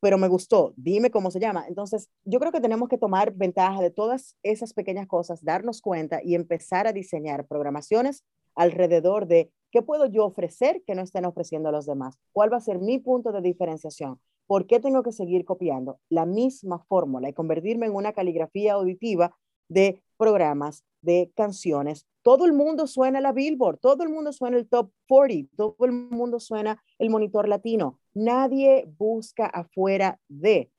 Pero 0.00 0.16
me 0.16 0.28
gustó, 0.28 0.72
dime 0.76 1.10
cómo 1.10 1.30
se 1.30 1.38
llama. 1.38 1.66
Entonces, 1.68 2.08
yo 2.24 2.40
creo 2.40 2.52
que 2.52 2.60
tenemos 2.60 2.88
que 2.88 2.96
tomar 2.96 3.34
ventaja 3.34 3.82
de 3.82 3.90
todas 3.90 4.34
esas 4.42 4.72
pequeñas 4.72 5.06
cosas, 5.06 5.44
darnos 5.44 5.82
cuenta 5.82 6.20
y 6.24 6.34
empezar 6.34 6.86
a 6.86 6.92
diseñar 6.92 7.46
programaciones 7.46 8.24
alrededor 8.54 9.26
de 9.26 9.50
qué 9.70 9.82
puedo 9.82 10.06
yo 10.06 10.26
ofrecer 10.26 10.82
que 10.86 10.94
no 10.94 11.02
estén 11.02 11.24
ofreciendo 11.24 11.72
los 11.72 11.86
demás. 11.86 12.18
¿Cuál 12.32 12.52
va 12.52 12.58
a 12.58 12.60
ser 12.60 12.78
mi 12.78 12.98
punto 12.98 13.32
de 13.32 13.40
diferenciación? 13.40 14.20
¿Por 14.46 14.66
qué 14.66 14.80
tengo 14.80 15.02
que 15.02 15.12
seguir 15.12 15.44
copiando 15.44 15.98
la 16.10 16.26
misma 16.26 16.78
fórmula 16.84 17.28
y 17.28 17.32
convertirme 17.32 17.86
en 17.86 17.94
una 17.94 18.12
caligrafía 18.12 18.74
auditiva 18.74 19.34
de 19.68 20.02
programas, 20.18 20.84
de 21.00 21.32
canciones? 21.34 22.06
Todo 22.22 22.44
el 22.44 22.52
mundo 22.52 22.86
suena 22.86 23.20
la 23.20 23.32
Billboard, 23.32 23.78
todo 23.78 24.02
el 24.02 24.10
mundo 24.10 24.32
suena 24.32 24.58
el 24.58 24.68
Top 24.68 24.92
40, 25.08 25.56
todo 25.56 25.76
el 25.80 25.92
mundo 25.92 26.38
suena 26.38 26.82
el 26.98 27.10
monitor 27.10 27.48
latino. 27.48 27.98
Nadie 28.14 28.86
busca 28.98 29.46
afuera 29.46 30.20
de. 30.28 30.70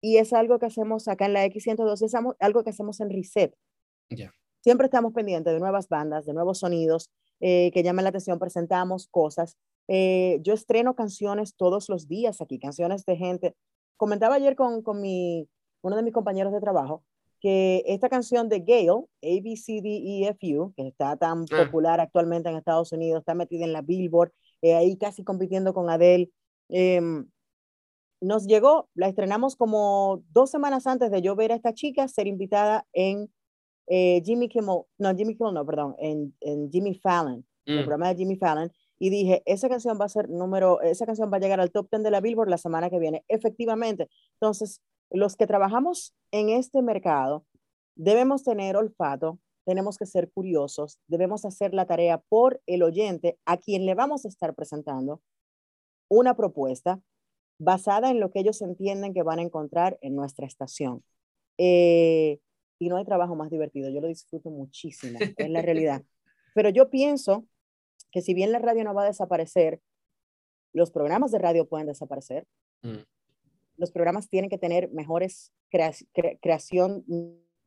Y 0.00 0.18
es 0.18 0.32
algo 0.32 0.58
que 0.58 0.66
hacemos 0.66 1.08
acá 1.08 1.26
en 1.26 1.32
la 1.32 1.44
X102, 1.46 2.02
es 2.02 2.14
algo 2.14 2.62
que 2.62 2.70
hacemos 2.70 3.00
en 3.00 3.10
Reset. 3.10 3.54
Ya. 4.08 4.32
Siempre 4.66 4.86
estamos 4.86 5.12
pendientes 5.12 5.52
de 5.52 5.60
nuevas 5.60 5.88
bandas, 5.88 6.26
de 6.26 6.34
nuevos 6.34 6.58
sonidos 6.58 7.08
eh, 7.38 7.70
que 7.72 7.84
llaman 7.84 8.02
la 8.02 8.08
atención, 8.08 8.40
presentamos 8.40 9.06
cosas. 9.06 9.56
Eh, 9.86 10.40
yo 10.42 10.54
estreno 10.54 10.96
canciones 10.96 11.54
todos 11.54 11.88
los 11.88 12.08
días 12.08 12.40
aquí, 12.40 12.58
canciones 12.58 13.04
de 13.04 13.16
gente. 13.16 13.54
Comentaba 13.96 14.34
ayer 14.34 14.56
con, 14.56 14.82
con 14.82 15.00
mi, 15.00 15.48
uno 15.82 15.94
de 15.94 16.02
mis 16.02 16.12
compañeros 16.12 16.52
de 16.52 16.58
trabajo 16.58 17.04
que 17.40 17.84
esta 17.86 18.08
canción 18.08 18.48
de 18.48 18.58
Gale, 18.58 18.88
A, 18.90 19.40
B, 19.40 19.56
C, 19.56 19.80
D, 19.80 19.88
E, 19.88 20.28
F, 20.30 20.58
U, 20.58 20.72
que 20.76 20.88
está 20.88 21.16
tan 21.16 21.44
Ah. 21.52 21.64
popular 21.66 22.00
actualmente 22.00 22.48
en 22.48 22.56
Estados 22.56 22.90
Unidos, 22.90 23.20
está 23.20 23.36
metida 23.36 23.64
en 23.64 23.72
la 23.72 23.82
Billboard, 23.82 24.32
eh, 24.62 24.74
ahí 24.74 24.96
casi 24.96 25.22
compitiendo 25.22 25.74
con 25.74 25.88
Adele. 25.90 26.28
em, 26.68 27.24
nos 28.20 28.48
llegó, 28.48 28.88
la 28.94 29.06
estrenamos 29.06 29.54
como 29.54 30.24
dos 30.32 30.50
semanas 30.50 30.88
antes 30.88 31.12
de 31.12 31.22
yo 31.22 31.36
ver 31.36 31.52
a 31.52 31.54
esta 31.54 31.72
chica 31.72 32.08
ser 32.08 32.26
invitada 32.26 32.84
en 32.92 33.30
eh, 33.86 34.22
Jimmy 34.24 34.48
Kimmel, 34.48 34.82
no, 34.98 35.14
Jimmy 35.14 35.36
Kimmel, 35.36 35.54
no, 35.54 35.64
perdón, 35.64 35.94
en, 35.98 36.34
en 36.40 36.70
Jimmy 36.70 36.94
Fallon, 36.94 37.44
el 37.66 37.74
Mm, 37.74 37.84
programa 37.84 38.08
de 38.08 38.16
Jimmy 38.16 38.36
Fallon, 38.36 38.72
y 38.98 39.10
dije, 39.10 39.42
esa 39.44 39.68
canción 39.68 39.98
va 40.00 40.06
a 40.06 40.08
ser 40.08 40.28
número, 40.30 40.80
esa 40.80 41.04
canción 41.04 41.30
va 41.32 41.36
a 41.36 41.40
llegar 41.40 41.60
al 41.60 41.70
top 41.70 41.88
10 41.90 42.02
de 42.02 42.10
la 42.10 42.20
Billboard 42.20 42.48
la 42.48 42.58
semana 42.58 42.90
que 42.90 42.98
viene. 42.98 43.24
Efectivamente, 43.28 44.08
entonces, 44.34 44.80
los 45.10 45.36
que 45.36 45.46
trabajamos 45.46 46.14
en 46.30 46.48
este 46.48 46.82
mercado 46.82 47.44
debemos 47.96 48.42
tener 48.44 48.76
olfato, 48.76 49.38
tenemos 49.64 49.98
que 49.98 50.06
ser 50.06 50.30
curiosos, 50.30 51.00
debemos 51.08 51.44
hacer 51.44 51.74
la 51.74 51.86
tarea 51.86 52.18
por 52.28 52.62
el 52.66 52.82
oyente 52.82 53.38
a 53.44 53.56
quien 53.56 53.84
le 53.84 53.94
vamos 53.94 54.24
a 54.24 54.28
estar 54.28 54.54
presentando 54.54 55.20
una 56.08 56.36
propuesta 56.36 57.00
basada 57.58 58.10
en 58.10 58.20
lo 58.20 58.30
que 58.30 58.40
ellos 58.40 58.62
entienden 58.62 59.12
que 59.12 59.22
van 59.22 59.40
a 59.40 59.42
encontrar 59.42 59.98
en 60.02 60.14
nuestra 60.14 60.46
estación. 60.46 61.02
Eh, 61.58 62.38
y 62.78 62.88
no 62.88 62.96
hay 62.96 63.04
trabajo 63.04 63.34
más 63.36 63.50
divertido, 63.50 63.88
yo 63.90 64.00
lo 64.00 64.08
disfruto 64.08 64.50
muchísimo, 64.50 65.18
es 65.38 65.50
la 65.50 65.62
realidad. 65.62 66.02
Pero 66.54 66.68
yo 66.70 66.90
pienso 66.90 67.46
que 68.10 68.22
si 68.22 68.34
bien 68.34 68.52
la 68.52 68.58
radio 68.58 68.84
no 68.84 68.94
va 68.94 69.02
a 69.02 69.06
desaparecer, 69.06 69.80
los 70.72 70.90
programas 70.90 71.30
de 71.30 71.38
radio 71.38 71.66
pueden 71.68 71.86
desaparecer, 71.86 72.46
mm, 72.82 72.88
los 73.78 73.90
programas 73.92 74.28
tienen 74.28 74.48
que 74.50 74.58
tener 74.58 74.90
mejores 74.90 75.52
crea- 75.70 75.92
cre- 76.14 76.38
creación, 76.40 77.04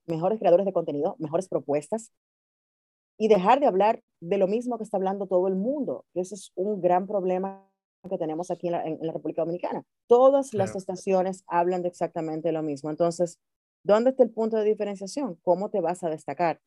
mejores 0.07 0.39
creadores 0.39 0.65
de 0.65 0.73
contenido, 0.73 1.15
mejores 1.19 1.47
propuestas 1.47 2.11
y 3.17 3.27
dejar 3.27 3.59
de 3.59 3.67
hablar 3.67 4.01
de 4.21 4.37
lo 4.37 4.47
mismo 4.47 4.77
que 4.77 4.83
está 4.83 4.97
hablando 4.97 5.27
todo 5.27 5.47
el 5.47 5.55
mundo. 5.55 6.05
Ese 6.13 6.35
es 6.35 6.51
un 6.55 6.81
gran 6.81 7.05
problema 7.07 7.65
que 8.09 8.17
tenemos 8.17 8.49
aquí 8.49 8.67
en 8.67 8.71
la, 8.73 8.83
en- 8.85 8.97
en 8.99 9.05
la 9.07 9.13
República 9.13 9.41
Dominicana. 9.41 9.83
Todas 10.07 10.53
las 10.53 10.71
estaciones 10.77 11.43
hablan 11.47 11.81
de 11.81 11.89
exactamente 11.89 12.51
lo 12.51 12.63
mismo. 12.63 12.89
Entonces, 12.89 13.37
¿dónde 13.83 14.11
está 14.11 14.23
el 14.23 14.31
punto 14.31 14.57
de 14.57 14.65
diferenciación? 14.65 15.35
¿Cómo 15.43 15.69
te 15.69 15.81
vas 15.81 16.03
a 16.03 16.09
destacar? 16.09 16.59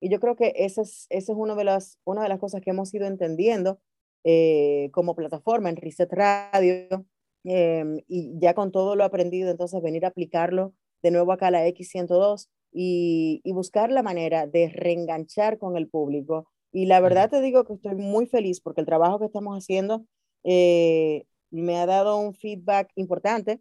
Y 0.00 0.10
yo 0.10 0.20
creo 0.20 0.36
que 0.36 0.52
esa 0.56 0.82
es, 0.82 1.06
ese 1.10 1.32
es 1.32 1.38
uno 1.38 1.56
de 1.56 1.64
las, 1.64 1.98
una 2.04 2.22
de 2.22 2.28
las 2.28 2.38
cosas 2.38 2.60
que 2.62 2.70
hemos 2.70 2.92
ido 2.94 3.06
entendiendo 3.06 3.80
eh, 4.24 4.90
como 4.92 5.14
plataforma 5.14 5.70
en 5.70 5.76
Reset 5.76 6.12
Radio, 6.12 7.06
em, 7.44 8.00
y 8.06 8.38
ya 8.38 8.54
con 8.54 8.72
todo 8.72 8.96
lo 8.96 9.04
aprendido, 9.04 9.50
entonces 9.50 9.82
venir 9.82 10.04
a 10.04 10.08
aplicarlo 10.08 10.74
de 11.02 11.10
nuevo 11.10 11.32
acá 11.32 11.48
a 11.48 11.50
la 11.50 11.66
X102 11.66 12.48
y, 12.72 13.40
y 13.44 13.52
buscar 13.52 13.90
la 13.90 14.02
manera 14.02 14.46
de 14.46 14.68
reenganchar 14.68 15.58
con 15.58 15.76
el 15.76 15.88
público. 15.88 16.48
Y 16.72 16.86
la 16.86 17.00
verdad 17.00 17.30
te 17.30 17.40
digo 17.40 17.64
que 17.64 17.74
estoy 17.74 17.96
muy 17.96 18.26
feliz 18.26 18.60
porque 18.60 18.80
el 18.80 18.86
trabajo 18.86 19.18
que 19.18 19.26
estamos 19.26 19.56
haciendo 19.56 20.04
eh, 20.44 21.24
me 21.50 21.76
ha 21.78 21.86
dado 21.86 22.16
un 22.18 22.34
feedback 22.34 22.90
importante 22.94 23.60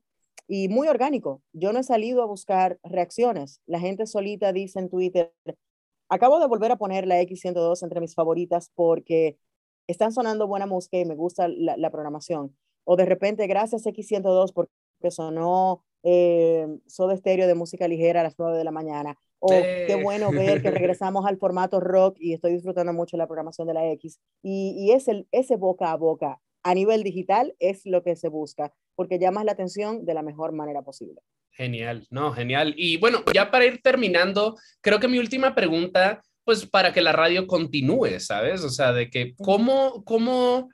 y 0.50 0.68
muy 0.68 0.88
orgánico. 0.88 1.44
Yo 1.54 1.72
no 1.72 1.80
he 1.80 1.84
salido 1.84 2.24
a 2.24 2.26
buscar 2.26 2.80
reacciones. 2.84 3.62
La 3.68 3.80
gente 3.80 4.08
solita 4.08 4.52
dice 4.52 4.80
en 4.80 4.90
Twitter, 4.90 5.32
acabo 6.10 6.40
de 6.40 6.48
volver 6.48 6.72
a 6.72 6.78
poner 6.78 7.06
la 7.06 7.22
X102 7.22 7.84
entre 7.84 8.02
mis 8.02 8.16
favoritas 8.16 8.72
porque 8.74 9.38
están 9.88 10.12
sonando 10.12 10.48
buena 10.48 10.66
música 10.66 10.98
y 10.98 11.06
me 11.06 11.14
gusta 11.14 11.48
la, 11.48 11.78
la 11.78 11.92
programación. 11.92 12.58
O 12.84 12.96
de 12.96 13.06
repente, 13.06 13.46
gracias 13.46 13.86
X102 13.86 14.52
porque 14.52 14.72
sonó 15.12 15.86
eh, 16.02 16.68
Soda 16.88 17.16
Stereo 17.16 17.46
de 17.46 17.54
música 17.54 17.88
ligera 17.88 18.22
a 18.22 18.24
las 18.24 18.34
9 18.40 18.58
de 18.58 18.64
la 18.64 18.72
mañana. 18.72 19.20
O 19.38 19.54
Eh. 19.54 19.86
qué 19.86 20.02
bueno 20.02 20.32
ver 20.32 20.64
que 20.64 20.72
regresamos 20.92 21.28
al 21.28 21.38
formato 21.38 21.80
rock 21.80 22.18
y 22.20 22.34
estoy 22.34 22.54
disfrutando 22.54 22.92
mucho 22.92 23.18
la 23.18 23.28
programación 23.28 23.68
de 23.68 23.76
la 23.76 23.88
X. 23.92 24.20
Y, 24.42 24.74
y 24.80 24.92
es 24.94 25.08
el, 25.08 25.28
ese 25.32 25.58
boca 25.58 25.92
a 25.92 25.96
boca 25.96 26.42
a 26.64 26.74
nivel 26.74 27.04
digital 27.04 27.56
es 27.60 27.82
lo 27.86 28.04
que 28.04 28.16
se 28.16 28.30
busca, 28.30 28.74
porque 28.96 29.20
llamas 29.20 29.46
la 29.46 29.54
atención 29.54 30.06
de 30.06 30.14
la 30.14 30.22
mejor 30.24 30.52
manera 30.52 30.82
posible. 30.82 31.22
Genial, 31.52 32.08
no, 32.10 32.32
genial. 32.32 32.74
Y 32.78 32.98
bueno, 32.98 33.24
ya 33.34 33.52
para 33.52 33.66
ir 33.66 33.82
terminando, 33.82 34.56
creo 34.82 35.00
que 35.00 35.08
mi 35.08 35.20
última 35.20 35.56
pregunta, 35.56 36.22
pues 36.46 36.66
para 36.66 36.94
que 36.94 37.02
la 37.02 37.12
radio 37.12 37.46
continúe, 37.48 38.20
¿sabes? 38.20 38.64
O 38.64 38.70
sea, 38.70 38.94
de 38.94 39.10
que 39.10 39.34
cómo, 39.36 40.04
cómo 40.06 40.70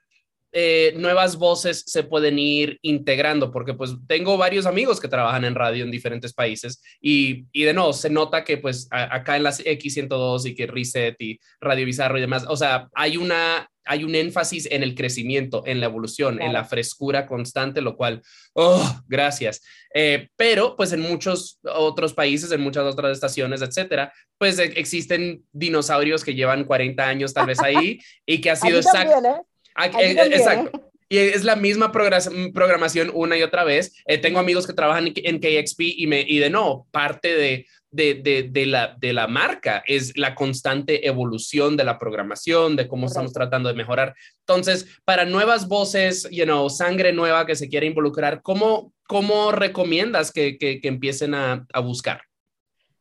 eh, 0.51 0.93
nuevas 0.95 1.37
voces 1.37 1.83
se 1.85 2.03
pueden 2.03 2.39
ir 2.39 2.77
integrando, 2.81 3.51
porque 3.51 3.73
pues 3.73 3.91
tengo 4.07 4.37
varios 4.37 4.65
amigos 4.65 4.99
que 5.01 5.07
trabajan 5.09 5.43
en 5.43 5.53
radio 5.55 5.83
en 5.83 5.91
diferentes 5.91 6.33
países 6.33 6.81
y, 7.01 7.45
y 7.51 7.63
de 7.63 7.73
nuevo 7.73 7.91
se 7.91 8.09
nota 8.09 8.43
que 8.45 8.57
pues 8.57 8.87
a- 8.91 9.13
acá 9.15 9.35
en 9.35 9.43
las 9.43 9.59
X102 9.65 10.45
y 10.47 10.55
que 10.55 10.67
Reset 10.67 11.15
y 11.19 11.39
Radio 11.59 11.85
Bizarro 11.85 12.17
y 12.17 12.21
demás, 12.21 12.45
o 12.47 12.55
sea, 12.55 12.87
hay 12.93 13.17
una... 13.17 13.69
Hay 13.85 14.03
un 14.03 14.15
énfasis 14.15 14.67
en 14.71 14.83
el 14.83 14.95
crecimiento, 14.95 15.63
en 15.65 15.79
la 15.79 15.85
evolución, 15.85 16.41
en 16.41 16.53
la 16.53 16.65
frescura 16.65 17.25
constante, 17.27 17.81
lo 17.81 17.95
cual, 17.95 18.21
oh, 18.53 19.01
gracias. 19.07 19.61
Eh, 19.93 20.29
pero 20.35 20.75
pues 20.75 20.91
en 20.91 21.01
muchos 21.01 21.59
otros 21.63 22.13
países, 22.13 22.51
en 22.51 22.61
muchas 22.61 22.83
otras 22.83 23.11
estaciones, 23.11 23.61
etcétera, 23.61 24.11
pues 24.37 24.59
e- 24.59 24.73
existen 24.75 25.43
dinosaurios 25.51 26.23
que 26.23 26.35
llevan 26.35 26.65
40 26.65 27.07
años 27.07 27.33
tal 27.33 27.47
vez 27.47 27.59
ahí 27.61 27.99
y 28.25 28.41
que 28.41 28.51
ha 28.51 28.55
sido 28.55 28.77
exacto. 28.77 29.13
¿eh? 29.25 29.41
Eh, 29.85 30.15
también, 30.15 30.33
exacto. 30.33 30.91
Y 31.07 31.17
es 31.17 31.43
la 31.43 31.55
misma 31.55 31.91
progra- 31.91 32.51
programación 32.53 33.11
una 33.13 33.37
y 33.37 33.43
otra 33.43 33.63
vez. 33.63 33.93
Eh, 34.07 34.17
tengo 34.17 34.39
amigos 34.39 34.65
que 34.65 34.73
trabajan 34.73 35.13
en 35.15 35.39
KXP 35.39 35.81
y, 35.81 36.07
me, 36.07 36.21
y 36.21 36.39
de 36.39 36.49
no, 36.49 36.87
parte 36.91 37.35
de, 37.35 37.67
de, 37.95 38.15
de, 38.15 38.49
de 38.51 38.65
la, 38.65 38.95
de 38.99 39.13
la 39.13 39.27
marca 39.27 39.83
es 39.87 40.17
la 40.17 40.35
constante 40.35 41.07
evolución 41.07 41.77
de 41.77 41.83
la 41.83 41.97
programación, 41.97 42.75
de 42.75 42.87
cómo 42.87 43.07
estamos 43.07 43.33
tratando 43.33 43.69
de 43.69 43.75
mejorar. 43.75 44.13
Entonces, 44.41 44.99
para 45.05 45.25
nuevas 45.25 45.67
voces, 45.67 46.27
you 46.31 46.43
know, 46.43 46.69
sangre 46.69 47.13
nueva 47.13 47.45
que 47.45 47.55
se 47.55 47.69
quiere 47.69 47.87
involucrar, 47.87 48.41
¿cómo, 48.41 48.93
cómo 49.07 49.51
recomiendas 49.51 50.31
que, 50.31 50.57
que, 50.57 50.81
que 50.81 50.87
empiecen 50.87 51.33
a, 51.33 51.65
a 51.73 51.79
buscar? 51.79 52.21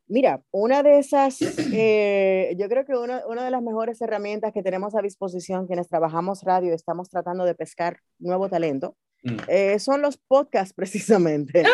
Mira, 0.07 0.43
una 0.51 0.83
de 0.83 0.99
esas, 0.99 1.41
eh, 1.73 2.55
yo 2.59 2.69
creo 2.69 2.85
que 2.85 2.93
una, 2.93 3.27
una 3.27 3.43
de 3.43 3.51
las 3.51 3.63
mejores 3.63 4.01
herramientas 4.03 4.53
que 4.53 4.63
tenemos 4.63 4.95
a 4.95 5.01
disposición 5.01 5.67
quienes 5.67 5.89
trabajamos 5.89 6.43
radio 6.43 6.75
estamos 6.75 7.09
tratando 7.09 7.45
de 7.47 7.55
pescar 7.55 8.01
nuevo 8.19 8.51
talento, 8.51 8.97
Mm. 9.25 9.37
eh, 9.49 9.79
son 9.79 10.03
los 10.03 10.19
podcasts 10.19 10.75
precisamente. 10.77 11.65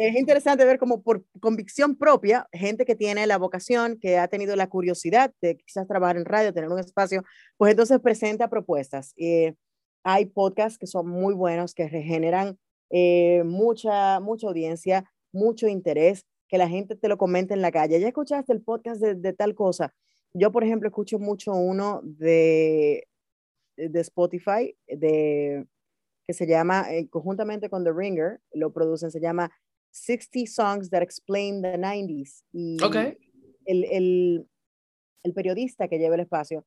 es 0.00 0.16
interesante 0.16 0.64
ver 0.64 0.78
como 0.78 1.02
por 1.02 1.24
convicción 1.40 1.96
propia, 1.96 2.48
gente 2.52 2.84
que 2.84 2.94
tiene 2.94 3.26
la 3.26 3.38
vocación, 3.38 3.98
que 4.00 4.18
ha 4.18 4.28
tenido 4.28 4.56
la 4.56 4.68
curiosidad 4.68 5.32
de 5.40 5.56
quizás 5.56 5.86
trabajar 5.86 6.16
en 6.16 6.24
radio, 6.24 6.54
tener 6.54 6.70
un 6.70 6.78
espacio, 6.78 7.22
pues 7.56 7.72
entonces 7.72 8.00
presenta 8.00 8.48
propuestas. 8.48 9.12
Eh, 9.16 9.54
hay 10.02 10.26
podcasts 10.26 10.78
que 10.78 10.86
son 10.86 11.08
muy 11.08 11.34
buenos, 11.34 11.74
que 11.74 11.88
regeneran 11.88 12.58
eh, 12.90 13.42
mucha, 13.44 14.20
mucha 14.20 14.46
audiencia, 14.46 15.04
mucho 15.32 15.68
interés, 15.68 16.24
que 16.48 16.58
la 16.58 16.68
gente 16.68 16.96
te 16.96 17.08
lo 17.08 17.18
comenta 17.18 17.54
en 17.54 17.62
la 17.62 17.72
calle. 17.72 18.00
¿Ya 18.00 18.08
escuchaste 18.08 18.52
el 18.52 18.62
podcast 18.62 19.00
de, 19.00 19.14
de 19.14 19.32
tal 19.32 19.54
cosa? 19.54 19.94
Yo, 20.34 20.52
por 20.52 20.64
ejemplo, 20.64 20.88
escucho 20.88 21.18
mucho 21.18 21.52
uno 21.52 22.00
de, 22.02 23.06
de 23.76 24.00
Spotify, 24.00 24.76
de, 24.86 25.66
que 26.26 26.34
se 26.34 26.46
llama, 26.46 26.92
eh, 26.92 27.08
conjuntamente 27.08 27.68
con 27.68 27.84
The 27.84 27.92
Ringer, 27.92 28.40
lo 28.52 28.72
producen, 28.72 29.10
se 29.10 29.20
llama 29.20 29.50
60 29.90 30.46
Songs 30.46 30.90
That 30.90 31.02
Explain 31.02 31.62
the 31.62 31.76
90s. 31.78 32.44
Y 32.52 32.82
Ok. 32.82 32.96
el, 33.66 33.84
el, 33.84 34.48
el 35.22 35.32
periodista 35.34 35.88
que 35.88 35.98
lleva 35.98 36.14
el 36.14 36.20
espacio, 36.22 36.64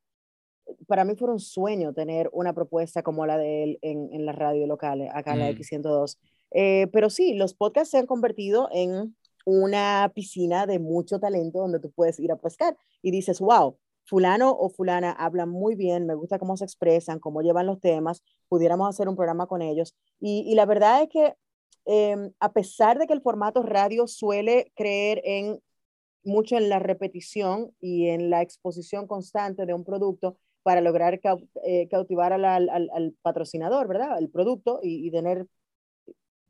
para 0.87 1.05
mí 1.05 1.15
fue 1.15 1.31
un 1.31 1.39
sueño 1.39 1.93
tener 1.93 2.29
una 2.33 2.53
propuesta 2.53 3.01
como 3.01 3.25
la 3.25 3.37
de 3.37 3.63
él 3.63 3.79
en, 3.81 4.09
en 4.13 4.25
la 4.25 4.33
radio 4.33 4.67
local, 4.67 5.07
acá 5.13 5.33
en 5.33 5.39
la 5.39 5.45
Mm. 5.51 5.55
X102. 5.55 6.17
Eh, 6.51 6.87
pero 6.93 7.09
sí, 7.09 7.33
los 7.35 7.53
podcasts 7.53 7.91
se 7.91 7.97
han 7.97 8.05
convertido 8.05 8.69
en 8.71 9.15
una 9.45 10.11
piscina 10.13 10.65
de 10.67 10.77
mucho 10.79 11.19
talento 11.19 11.59
donde 11.59 11.79
tú 11.79 11.91
puedes 11.91 12.19
ir 12.19 12.31
a 12.31 12.37
pescar 12.37 12.77
y 13.01 13.11
dices, 13.11 13.39
wow, 13.39 13.77
fulano 14.07 14.51
o 14.51 14.69
fulana 14.69 15.11
hablan 15.11 15.49
muy 15.49 15.75
bien, 15.75 16.07
me 16.07 16.15
gusta 16.15 16.39
cómo 16.39 16.57
se 16.57 16.63
expresan, 16.65 17.19
cómo 17.19 17.41
llevan 17.41 17.67
los 17.67 17.79
temas, 17.79 18.23
pudiéramos 18.49 18.89
hacer 18.89 19.07
un 19.07 19.15
programa 19.15 19.45
con 19.47 19.61
ellos. 19.61 19.95
Y, 20.19 20.43
y 20.47 20.55
la 20.55 20.65
verdad 20.65 21.03
es 21.03 21.09
que 21.09 21.35
eh, 21.85 22.31
a 22.39 22.51
pesar 22.53 22.97
de 22.97 23.05
que 23.07 23.13
el 23.13 23.21
formato 23.21 23.61
radio 23.63 24.07
suele 24.07 24.71
creer 24.75 25.21
en 25.23 25.59
mucho 26.23 26.57
en 26.57 26.67
la 26.67 26.79
repetición 26.79 27.71
y 27.79 28.07
en 28.09 28.29
la 28.29 28.41
exposición 28.41 29.07
constante 29.07 29.65
de 29.65 29.73
un 29.73 29.85
producto 29.85 30.37
para 30.63 30.81
lograr 30.81 31.21
eh, 31.63 31.87
cautivar 31.89 32.33
al, 32.33 32.43
al- 32.43 32.69
al- 32.69 32.89
al 32.93 33.13
patrocinador, 33.21 33.87
¿verdad? 33.87 34.17
El 34.19 34.29
producto 34.29 34.79
y, 34.83 35.07
y 35.07 35.11
tener 35.11 35.45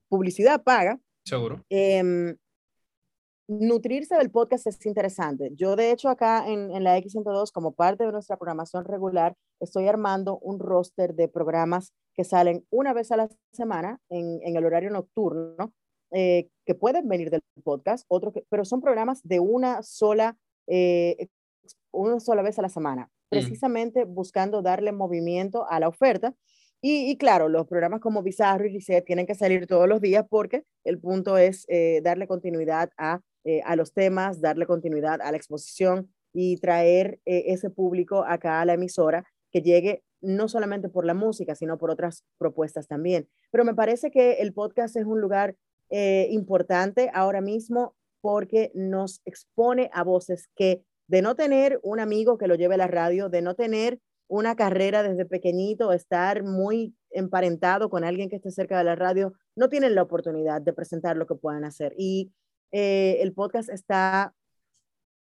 publicidad 0.09 0.63
paga. 0.63 0.99
Seguro. 1.23 1.63
Em, 1.69 2.35
nutrirse 3.47 4.15
del 4.15 4.29
podcast 4.29 4.67
es 4.67 4.85
interesante. 4.85 5.51
Yo, 5.55 5.75
de 5.75 5.91
hecho, 5.91 6.09
acá 6.09 6.47
en, 6.47 6.71
en 6.71 6.83
la 6.83 6.97
X102, 6.97 7.51
como 7.51 7.73
parte 7.73 8.05
de 8.05 8.11
nuestra 8.11 8.37
programación 8.37 8.85
regular, 8.85 9.35
estoy 9.59 9.87
armando 9.87 10.37
un 10.39 10.59
roster 10.59 11.15
de 11.15 11.27
programas 11.27 11.93
que 12.13 12.23
salen 12.23 12.65
una 12.69 12.93
vez 12.93 13.11
a 13.11 13.17
la 13.17 13.29
semana 13.53 13.99
en, 14.09 14.39
en 14.43 14.57
el 14.57 14.65
horario 14.65 14.89
nocturno, 14.89 15.73
eh, 16.11 16.49
que 16.65 16.75
pueden 16.75 17.07
venir 17.07 17.29
del 17.29 17.41
podcast, 17.63 18.05
otros 18.07 18.33
que, 18.33 18.45
pero 18.49 18.63
son 18.65 18.81
programas 18.81 19.21
de 19.23 19.39
una 19.39 19.83
sola, 19.83 20.37
eh, 20.67 21.27
una 21.91 22.19
sola 22.19 22.41
vez 22.41 22.57
a 22.59 22.61
la 22.61 22.69
semana, 22.69 23.09
precisamente 23.29 24.05
buscando 24.05 24.61
darle 24.61 24.91
movimiento 24.91 25.69
a 25.69 25.79
la 25.79 25.87
oferta. 25.87 26.33
Y, 26.81 27.09
y 27.09 27.17
claro, 27.17 27.49
los 27.49 27.67
programas 27.67 27.99
como 28.01 28.23
Bizarro 28.23 28.65
y 28.67 28.73
Reset 28.73 29.03
tienen 29.03 29.25
que 29.25 29.35
salir 29.35 29.67
todos 29.67 29.87
los 29.87 29.99
días 29.99 30.25
porque 30.29 30.63
el 30.83 30.99
punto 30.99 31.37
es 31.37 31.65
eh, 31.69 32.01
darle 32.03 32.27
continuidad 32.27 32.91
a, 32.97 33.19
eh, 33.47 33.61
a 33.63 33.77
los 33.77 33.93
temas, 33.93 34.41
darle 34.41 34.65
continuidad 34.65 35.21
a 35.21 35.31
la 35.31 35.37
exposición 35.37 36.11
y 36.33 36.57
traer 36.57 37.21
eh, 37.25 37.45
ese 37.47 37.69
público 37.69 38.25
acá 38.27 38.59
a 38.59 38.65
la 38.65 38.73
emisora 38.73 39.23
que 39.53 39.61
llegue 39.61 40.03
no 40.19 40.49
solamente 40.49 40.89
por 40.89 41.05
la 41.05 41.13
música, 41.13 41.55
sino 41.55 41.77
por 41.77 41.89
otras 41.89 42.25
propuestas 42.37 42.89
también. 42.89 43.29
Pero 43.49 43.63
me 43.63 43.73
parece 43.73 44.11
que 44.11 44.41
el 44.41 44.53
podcast 44.53 44.97
es 44.97 45.05
un 45.05 45.21
lugar 45.21 45.55
eh, 45.89 46.27
importante 46.29 47.09
ahora 47.13 47.39
mismo 47.39 47.95
porque 48.19 48.69
nos 48.75 49.21
expone 49.23 49.89
a 49.93 50.03
voces 50.03 50.49
que 50.53 50.83
de 51.07 51.21
no 51.21 51.35
tener 51.35 51.79
un 51.83 52.01
amigo 52.01 52.37
que 52.37 52.47
lo 52.47 52.55
lleve 52.55 52.73
a 52.73 52.79
la 52.79 52.87
radio, 52.87 53.29
de 53.29 53.41
no 53.41 53.55
tener 53.55 54.01
una 54.27 54.57
carrera 54.57 55.03
desde 55.03 55.25
pequeñito, 55.25 55.93
estar 55.93 56.43
muy 56.43 56.93
emparentado 57.11 57.89
con 57.89 58.03
alguien 58.03 58.27
que 58.29 58.35
esté 58.35 58.51
cerca 58.51 58.77
de 58.77 58.83
la 58.83 58.95
radio, 58.95 59.31
no 59.55 59.69
tienen 59.69 59.95
la 59.95 60.01
oportunidad 60.01 60.61
de 60.61 60.73
presentar 60.73 61.15
lo 61.15 61.27
que 61.27 61.35
puedan 61.35 61.63
hacer. 61.63 61.93
Y 61.97 62.33
eh, 62.71 63.17
el 63.21 63.33
podcast 63.33 63.69
está 63.69 64.33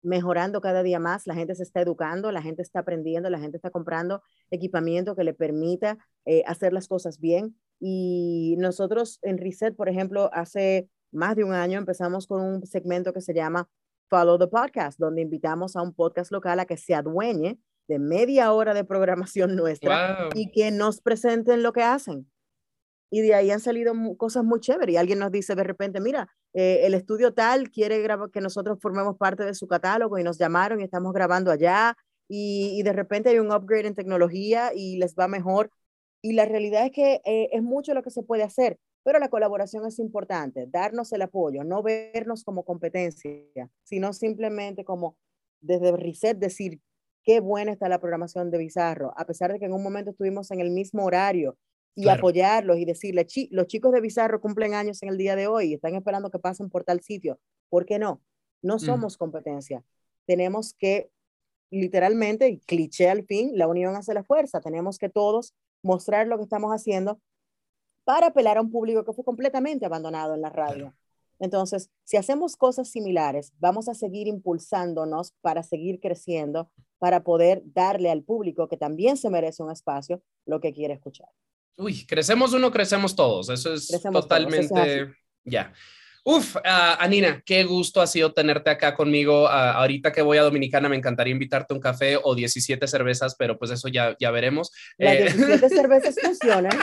mejorando 0.02 0.62
cada 0.62 0.82
día 0.82 1.00
más, 1.00 1.28
la 1.28 1.36
gente 1.36 1.56
se 1.56 1.64
está 1.64 1.82
educando, 1.82 2.32
la 2.32 2.42
gente 2.42 2.62
está 2.62 2.80
aprendiendo, 2.80 3.30
la 3.30 3.40
gente 3.40 3.58
está 3.58 3.70
comprando 3.70 4.22
equipamiento 4.50 5.16
que 5.16 5.24
le 5.26 5.34
permita 5.34 5.98
eh, 6.26 6.44
hacer 6.48 6.72
las 6.74 6.88
cosas 6.88 7.20
bien. 7.20 7.58
Y 7.80 8.56
nosotros 8.60 9.20
en 9.22 9.38
Reset, 9.38 9.76
por 9.76 9.90
ejemplo, 9.90 10.30
hace 10.34 10.90
más 11.12 11.36
de 11.36 11.44
un 11.44 11.54
año 11.54 11.78
empezamos 11.80 12.28
con 12.28 12.42
un 12.42 12.66
segmento 12.66 13.14
que 13.14 13.22
se 13.22 13.34
llama 13.34 13.68
Follow 14.10 14.38
the 14.40 14.48
Podcast, 14.48 15.00
donde 15.00 15.22
invitamos 15.22 15.76
a 15.76 15.82
un 15.82 15.94
podcast 15.94 16.32
local 16.32 16.60
a 16.60 16.66
que 16.66 16.78
se 16.78 16.94
adueñe 16.96 17.60
de 17.88 18.00
media 18.00 18.54
hora 18.54 18.74
de 18.74 18.84
programación 18.84 19.56
nuestra 19.56 20.20
Wow. 20.22 20.30
y 20.36 20.52
que 20.52 20.72
nos 20.72 21.02
presenten 21.02 21.62
lo 21.64 21.74
que 21.74 21.84
hacen. 21.84 22.30
Y 23.10 23.22
de 23.22 23.34
ahí 23.34 23.52
han 23.52 23.60
salido 23.60 23.94
cosas 24.18 24.44
muy 24.44 24.60
chéveres. 24.60 24.94
Y 24.94 24.98
alguien 24.98 25.20
nos 25.20 25.32
dice 25.32 25.56
de 25.56 25.64
repente, 25.64 26.00
mira, 26.00 26.30
eh, 26.54 26.82
el 26.84 26.94
estudio 26.94 27.34
tal 27.34 27.70
quiere 27.70 28.06
que 28.32 28.42
nosotros 28.42 28.78
formemos 28.82 29.18
parte 29.18 29.44
de 29.44 29.56
su 29.56 29.68
catálogo 29.68 30.18
y 30.18 30.24
nos 30.24 30.38
llamaron 30.38 30.80
y 30.80 30.84
estamos 30.84 31.14
grabando 31.14 31.52
allá. 31.52 31.96
Y, 32.28 32.76
y 32.80 32.84
de 32.84 32.94
repente 32.94 33.30
hay 33.30 33.40
un 33.40 33.52
upgrade 33.52 33.88
en 33.88 33.96
tecnología 33.96 34.72
y 34.76 34.98
les 34.98 35.16
va 35.16 35.28
mejor. 35.28 35.72
Y 36.22 36.34
la 36.34 36.46
realidad 36.46 36.86
es 36.86 36.92
que 36.92 37.22
eh, 37.26 37.50
es 37.52 37.64
mucho 37.64 37.94
lo 37.94 38.04
que 38.04 38.12
se 38.12 38.24
puede 38.24 38.44
hacer, 38.44 38.78
pero 39.04 39.20
la 39.20 39.30
colaboración 39.30 39.86
es 39.86 40.00
importante, 40.00 40.66
darnos 40.68 41.14
el 41.14 41.22
apoyo, 41.22 41.64
no 41.64 41.82
vernos 41.82 42.44
como 42.44 42.64
competencia, 42.64 43.70
sino 43.84 44.12
simplemente 44.14 44.84
como 44.84 45.18
desde 45.62 45.96
Reset 45.96 46.38
decir, 46.38 46.82
qué 47.24 47.40
buena 47.40 47.72
está 47.72 47.88
la 47.88 48.00
programación 48.00 48.52
de 48.52 48.58
Bizarro, 48.58 49.14
a 49.18 49.26
pesar 49.26 49.54
de 49.54 49.60
que 49.60 49.66
en 49.66 49.74
un 49.74 49.84
momento 49.84 50.12
estuvimos 50.12 50.52
en 50.52 50.60
el 50.60 50.72
mismo 50.72 51.06
horario 51.06 51.58
y 51.96 52.04
Claro. 52.04 52.20
apoyarlos 52.20 52.78
y 52.78 52.86
decirle, 52.86 53.26
"Chi- 53.26 53.50
los 53.52 53.68
chicos 53.68 53.92
de 53.92 54.02
Bizarro 54.02 54.40
cumplen 54.40 54.74
años 54.74 55.04
en 55.04 55.10
el 55.10 55.18
día 55.18 55.36
de 55.36 55.48
hoy 55.48 55.72
y 55.72 55.74
están 55.74 55.96
esperando 55.96 56.30
que 56.30 56.40
pasen 56.40 56.70
por 56.70 56.84
tal 56.84 57.02
sitio. 57.02 57.40
¿Por 57.70 57.86
qué 57.86 58.00
no? 58.00 58.22
No 58.62 58.80
somos 58.80 59.18
competencia. 59.18 59.84
Tenemos 60.26 60.74
que, 60.74 61.10
literalmente, 61.72 62.50
y 62.50 62.60
cliché 62.60 63.10
al 63.10 63.26
fin, 63.26 63.52
la 63.58 63.68
unión 63.68 63.96
hace 63.96 64.14
la 64.14 64.24
fuerza. 64.24 64.62
Tenemos 64.62 64.98
que 64.98 65.10
todos 65.10 65.54
mostrar 65.84 66.28
lo 66.28 66.38
que 66.38 66.44
estamos 66.44 66.72
haciendo 66.72 67.20
para 68.06 68.28
apelar 68.28 68.58
a 68.58 68.62
un 68.62 68.72
público 68.72 69.04
que 69.06 69.14
fue 69.14 69.24
completamente 69.24 69.86
abandonado 69.86 70.34
en 70.36 70.42
la 70.42 70.50
radio. 70.50 70.94
Entonces, 71.40 71.90
si 72.04 72.18
hacemos 72.18 72.58
cosas 72.58 72.90
similares, 72.90 73.54
vamos 73.60 73.88
a 73.88 73.94
seguir 73.94 74.28
impulsándonos 74.28 75.34
para 75.42 75.64
seguir 75.64 76.00
creciendo, 76.00 76.70
para 76.98 77.24
poder 77.24 77.62
darle 77.66 78.10
al 78.10 78.24
público 78.24 78.68
que 78.68 78.78
también 78.78 79.16
se 79.16 79.30
merece 79.30 79.64
un 79.64 79.72
espacio 79.72 80.22
lo 80.46 80.60
que 80.60 80.74
quiere 80.74 80.96
escuchar. 80.96 81.30
Uy, 81.80 82.06
crecemos 82.06 82.52
uno, 82.52 82.72
crecemos 82.72 83.16
todos. 83.16 83.48
Eso 83.50 83.74
es 83.74 83.88
Crecemos 83.88 84.28
todos, 84.28 84.42
eso 84.42 84.62
es 84.62 84.68
totalmente. 84.70 85.16
Ya. 85.46 85.74
Uf, 86.26 86.58
ah, 86.66 86.98
Anina, 87.00 87.42
qué 87.46 87.64
gusto 87.64 88.02
ha 88.02 88.08
sido 88.08 88.34
tenerte 88.34 88.70
acá 88.70 88.94
conmigo. 88.94 89.48
Ah, 89.48 89.72
ahorita 89.72 90.12
que 90.12 90.22
voy 90.22 90.38
a 90.38 90.44
Dominicana, 90.44 90.90
me 90.90 90.98
encantaría 90.98 91.32
invitarte 91.32 91.74
a 91.74 91.76
un 91.76 91.82
café 91.82 92.20
o 92.22 92.36
17 92.36 92.86
cervezas, 92.86 93.36
pero 93.40 93.58
pues 93.58 93.72
eso 93.72 93.88
ya, 93.88 94.16
ya 94.20 94.30
veremos. 94.30 94.72
Las 94.98 95.16
Eh, 95.16 95.24
17 95.34 95.70
cervezas 95.70 96.16
funcionan 96.22 96.78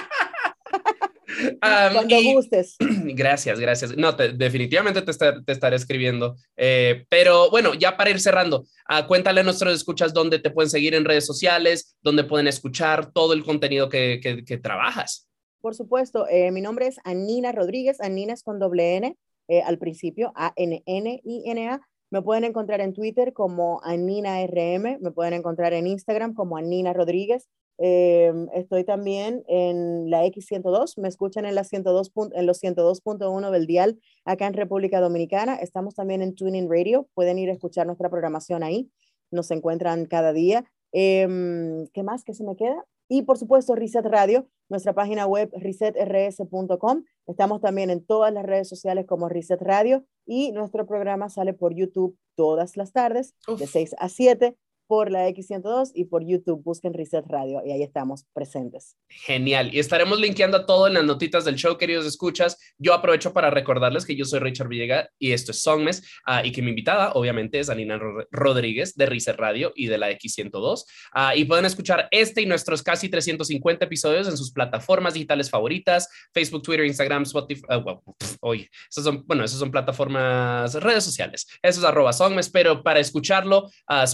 cuando 1.61 2.21
y- 2.21 2.33
gustes. 2.35 2.77
Gracias, 3.05 3.59
gracias. 3.61 3.97
No, 3.97 4.15
te- 4.17 4.33
definitivamente 4.33 5.03
te, 5.03 5.11
esta- 5.11 5.43
te 5.43 5.53
estaré 5.53 5.77
escribiendo. 5.77 6.37
Eh, 6.57 7.05
pero 7.09 7.51
bueno, 7.51 7.75
ya 7.75 7.97
para 7.97 8.11
ir 8.11 8.21
cerrando, 8.21 8.67
ah, 8.87 9.07
cuéntale 9.07 9.41
a 9.41 9.45
nuestros 9.45 9.75
escuchas 9.75 10.13
dónde 10.15 10.39
te 10.39 10.51
pueden 10.51 10.71
seguir 10.71 10.95
en 10.95 11.05
redes 11.05 11.27
sociales, 11.27 11.97
dónde 12.03 12.25
pueden 12.25 12.47
escuchar 12.49 13.13
todo 13.13 13.33
el 13.33 13.45
contenido 13.45 13.89
que, 13.89 14.21
que- 14.23 14.45
que 14.45 14.59
trabajas. 14.59 15.29
Por 15.61 15.75
supuesto, 15.75 16.27
eh, 16.29 16.51
mi 16.53 16.61
nombre 16.61 16.87
es 16.87 16.97
Anina 17.05 17.51
Rodríguez, 17.53 18.01
Anina 18.01 18.33
es 18.35 18.43
con 18.43 18.59
doble 18.59 18.97
N 18.97 19.17
eh, 19.49 19.63
al 19.63 19.79
principio, 19.79 20.33
A-N-N-I-N-A. 20.37 21.81
Me 22.11 22.23
pueden 22.23 22.45
encontrar 22.45 22.81
en 22.81 22.93
Twitter 22.93 23.33
como 23.33 23.81
Anina 23.83 24.45
RM, 24.47 24.99
me 25.01 25.11
pueden 25.11 25.35
encontrar 25.35 25.73
en 25.73 25.87
Instagram 25.89 26.35
como 26.35 26.57
Anina 26.57 26.93
Rodríguez 26.93 27.49
Eh, 27.79 28.33
estoy 28.55 28.85
también 28.85 29.45
en 29.49 30.09
la 30.11 30.25
X102, 30.25 30.99
me 30.99 31.09
escuchan 31.09 31.45
en, 31.45 31.55
la 31.55 31.65
102, 31.65 32.13
pun- 32.15 32.33
en 32.35 32.47
los 32.47 32.63
102.1 32.63 33.51
del 33.51 33.67
dial 33.67 33.99
acá 34.25 34.47
en 34.47 34.55
República 34.55 35.01
Dominicana. 35.01 35.57
Estamos 35.57 35.95
también 35.95 36.23
en 36.23 36.35
Tuning 36.35 36.71
Radio, 36.71 37.09
pueden 37.15 37.39
ir 37.39 37.51
a 37.51 37.53
escuchar 37.53 37.87
nuestra 37.87 38.09
programación 38.09 38.63
ahí, 38.63 38.91
nos 39.31 39.51
encuentran 39.51 40.07
cada 40.07 40.33
día. 40.33 40.65
Em, 40.93 41.87
¿Qué 41.93 42.03
más 42.03 42.25
que 42.25 42.33
se 42.33 42.45
me 42.45 42.57
queda? 42.57 42.85
Y 43.09 43.23
por 43.23 43.39
supuesto, 43.39 43.75
Reset 43.75 44.05
Radio, 44.07 44.49
nuestra 44.69 44.93
página 44.93 45.27
web 45.27 45.51
resetrs.com. 45.55 47.05
Estamos 47.27 47.61
también 47.61 47.91
en 47.91 48.05
todas 48.05 48.33
las 48.33 48.45
redes 48.45 48.69
sociales 48.69 49.07
como 49.07 49.29
Reset 49.29 49.61
Radio 49.63 50.05
y 50.27 50.53
nuestro 50.53 50.87
programa 50.87 51.29
sale 51.29 51.53
por 51.55 51.75
YouTube 51.75 52.17
todas 52.37 52.77
las 52.77 52.93
tardes 52.93 53.35
Uf. 53.49 53.59
de 53.61 53.67
6 53.67 53.95
a 53.99 54.09
7 54.09 54.57
por 54.87 55.11
la 55.11 55.29
X102 55.29 55.91
y 55.95 56.05
por 56.07 56.25
YouTube. 56.27 56.63
Busquen 56.63 56.95
Reset 56.95 57.25
Radio 57.27 57.63
y 57.65 57.73
ahí 57.73 57.83
estamos 57.83 58.25
presentes. 58.33 58.97
Genial. 59.09 59.75
Y 59.75 59.79
estaremos 59.79 60.21
linkeando 60.21 60.65
todo 60.67 60.87
en 60.87 60.95
las 60.95 61.05
notitas 61.05 61.45
del 61.45 61.57
show, 61.57 61.77
queridos 61.77 62.07
escuchas. 62.07 62.59
Yo 62.79 62.95
aprovecho 62.95 63.33
para 63.33 63.51
recordarles 63.51 64.05
que 64.07 64.17
yo 64.17 64.25
soy 64.25 64.41
Richard 64.41 64.69
Villega 64.69 65.09
y 65.19 65.33
esto 65.33 65.51
es 65.53 65.63
Songmes 65.63 66.03
ah, 66.27 66.45
y 66.45 66.53
que 66.53 66.63
mi 66.63 66.71
invitada 66.71 67.13
obviamente 67.13 67.59
es 67.59 67.69
Anina 67.71 67.99
Ro- 67.99 68.27
Rodríguez 68.31 68.95
de 68.95 69.07
Reset 69.07 69.37
Radio 69.37 69.73
y 69.75 69.87
de 69.87 69.99
la 69.99 70.11
X102. 70.11 70.85
Ah, 71.13 71.35
y 71.37 71.45
pueden 71.45 71.65
escuchar 71.65 72.09
este 72.11 72.43
y 72.43 72.47
nuestros 72.47 72.83
casi 72.83 73.09
350 73.09 73.85
episodios 73.85 74.29
en 74.29 74.37
sus 74.37 74.53
plataformas 74.53 75.15
digitales 75.15 75.51
favoritas, 75.51 76.09
Facebook, 76.33 76.63
Twitter, 76.63 76.87
Instagram, 76.87 77.23
Spotify. 77.25 77.63
ah, 77.69 77.77
bueno, 77.79 78.03
pf, 78.19 78.37
oye, 78.41 78.71
esos 78.91 79.05
son, 79.05 79.25
bueno, 79.27 79.45
esas 79.45 79.59
son 79.59 79.71
plataformas, 79.71 80.75
redes 80.75 81.05
sociales. 81.05 81.47
Eso 81.63 81.81
es 81.81 81.87
arroba 81.87 82.13
Songmes, 82.13 82.49
pero 82.51 82.83
para 82.83 83.01
escucharlo, 83.01 83.71
ah, 83.87 84.05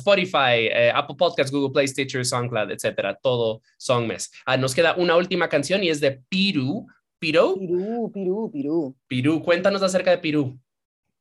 Spotify, 0.66 0.86
eh, 0.88 0.92
Apple 0.94 1.16
Podcasts, 1.18 1.52
Google 1.52 1.72
Play, 1.72 1.88
Stitcher, 1.88 2.24
SoundCloud, 2.24 2.70
etcétera, 2.70 3.18
todo 3.22 3.60
Songmes. 3.76 4.30
Ah, 4.46 4.56
nos 4.56 4.74
queda 4.74 4.94
una 4.96 5.16
última 5.16 5.48
canción 5.48 5.82
y 5.82 5.88
es 5.90 6.00
de 6.00 6.22
Piru. 6.28 6.86
Piru, 7.18 7.56
Pirú, 7.58 8.10
Pirú, 8.12 8.50
Pirú. 8.52 8.94
Piru, 9.06 9.42
cuéntanos 9.42 9.82
acerca 9.82 10.10
de 10.10 10.18
Piru. 10.18 10.58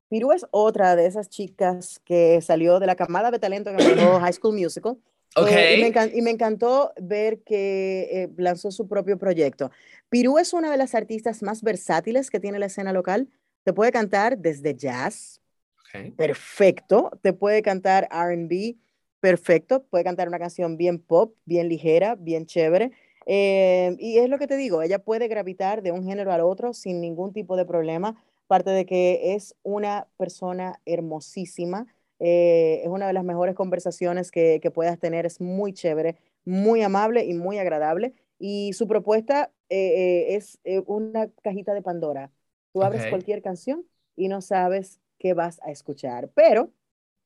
Pirú 0.10 0.32
es 0.34 0.46
otra 0.52 0.96
de 0.96 1.06
esas 1.06 1.30
chicas 1.30 2.02
que 2.04 2.42
salió 2.42 2.80
de 2.80 2.88
la 2.88 2.96
camada 2.96 3.32
de 3.32 3.40
talento 3.40 3.72
que 3.76 3.84
manejó 3.84 4.20
High 4.20 4.34
School 4.34 4.58
Musical. 4.58 4.98
Ok. 5.38 5.48
Eh, 5.52 5.78
y, 5.78 5.82
me 5.82 5.94
encan- 5.94 6.12
y 6.14 6.22
me 6.22 6.32
encantó 6.32 6.92
ver 7.00 7.40
que 7.44 8.10
eh, 8.12 8.30
lanzó 8.38 8.72
su 8.72 8.88
propio 8.90 9.18
proyecto. 9.18 9.72
Pirú 10.10 10.38
es 10.40 10.52
una 10.54 10.70
de 10.70 10.76
las 10.78 10.94
artistas 10.96 11.42
más 11.42 11.62
versátiles 11.62 12.30
que 12.30 12.40
tiene 12.42 12.60
la 12.60 12.66
escena 12.66 12.92
local. 12.92 13.30
Te 13.64 13.72
puede 13.72 13.92
cantar 13.94 14.38
desde 14.40 14.76
jazz, 14.76 15.40
Ok. 15.80 16.16
perfecto. 16.18 17.12
Te 17.22 17.32
puede 17.32 17.62
cantar 17.62 18.10
RB, 18.12 18.76
perfecto. 19.22 19.86
Puede 19.86 20.04
cantar 20.04 20.28
una 20.28 20.40
canción 20.40 20.78
bien 20.78 21.00
pop, 21.00 21.36
bien 21.46 21.70
ligera, 21.70 22.16
bien 22.16 22.46
chévere. 22.46 22.92
Eh, 23.28 23.96
y 24.00 24.18
es 24.20 24.30
lo 24.30 24.40
que 24.40 24.48
te 24.48 24.58
digo, 24.58 24.82
ella 24.82 25.00
puede 25.04 25.28
gravitar 25.30 25.84
de 25.84 25.92
un 25.94 26.04
género 26.06 26.34
al 26.34 26.42
otro 26.42 26.74
sin 26.74 27.02
ningún 27.02 27.34
tipo 27.34 27.56
de 27.58 27.66
problema. 27.66 28.16
Parte 28.48 28.72
de 28.72 28.86
que 28.86 29.36
es 29.36 29.56
una 29.64 30.08
persona 30.18 30.82
hermosísima. 30.86 31.88
eh, 32.20 32.82
es 32.84 32.90
una 32.90 33.08
de 33.08 33.14
las 33.14 33.24
mejores 33.24 33.56
conversaciones 33.56 34.32
que, 34.32 34.60
que 34.62 34.72
puedas 34.72 35.00
tener. 35.00 35.26
Es 35.26 35.42
muy 35.42 35.74
chévere, 35.74 36.18
muy 36.46 36.82
amable 36.84 37.26
y 37.26 37.34
muy 37.34 37.60
agradable. 37.60 38.14
Y 38.40 38.74
su 38.74 38.88
propuesta 38.88 39.52
eh, 39.70 40.36
es 40.36 40.60
una 40.88 41.30
cajita 41.44 41.74
de 41.74 41.82
Pandora. 41.84 42.32
Tú 42.74 42.84
abres 42.84 43.08
cualquier 43.08 43.42
canción 43.42 43.86
y 44.16 44.28
no 44.30 44.42
sabes 44.42 45.00
qué 45.20 45.34
vas 45.34 45.60
a 45.64 45.72
escuchar. 45.72 46.30
Pero 46.36 46.72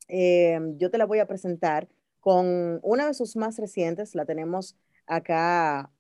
eh, 0.08 0.60
yo 0.78 0.90
te 0.90 0.98
la 0.98 1.06
voy 1.06 1.20
a 1.20 1.28
presentar 1.28 1.88
con 2.20 2.80
una 2.84 3.08
de 3.08 3.14
sus 3.14 3.36
más 3.36 3.58
recientes, 3.60 4.16
la 4.16 4.26
tenemos 4.26 4.76
acá 5.06 5.92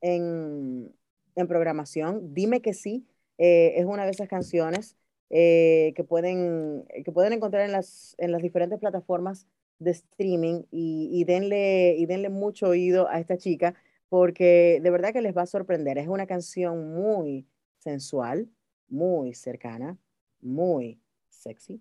en, 0.00 0.94
en 1.34 1.48
programación. 1.48 2.34
Dime 2.34 2.60
que 2.60 2.74
sí, 2.74 3.06
eh, 3.38 3.74
es 3.76 3.86
una 3.86 4.04
de 4.04 4.10
esas 4.10 4.28
canciones 4.28 4.96
eh, 5.30 5.92
que, 5.96 6.04
pueden, 6.04 6.84
que 7.04 7.12
pueden 7.12 7.32
encontrar 7.32 7.64
en 7.64 7.72
las, 7.72 8.14
en 8.18 8.32
las 8.32 8.42
diferentes 8.42 8.78
plataformas 8.78 9.46
de 9.78 9.92
streaming 9.92 10.64
y, 10.70 11.08
y 11.12 11.24
denle, 11.24 11.94
y 11.96 12.04
denle 12.04 12.28
mucho 12.28 12.68
oído 12.68 13.08
a 13.08 13.18
esta 13.18 13.38
chica 13.38 13.74
porque 14.10 14.80
de 14.82 14.90
verdad 14.90 15.12
que 15.12 15.22
les 15.22 15.34
va 15.34 15.42
a 15.42 15.46
sorprender. 15.46 15.96
Es 15.96 16.08
una 16.08 16.26
canción 16.26 16.92
muy 16.92 17.46
sensual, 17.78 18.48
muy 18.88 19.32
cercana, 19.34 19.96
muy 20.42 21.00
sexy. 21.30 21.80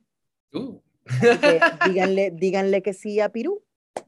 Uh, 0.54 0.80
díganle, 1.88 2.32
díganle 2.32 2.82
que 2.82 2.94
sí 2.94 3.20
a 3.20 3.30
Pirú. 3.30 3.64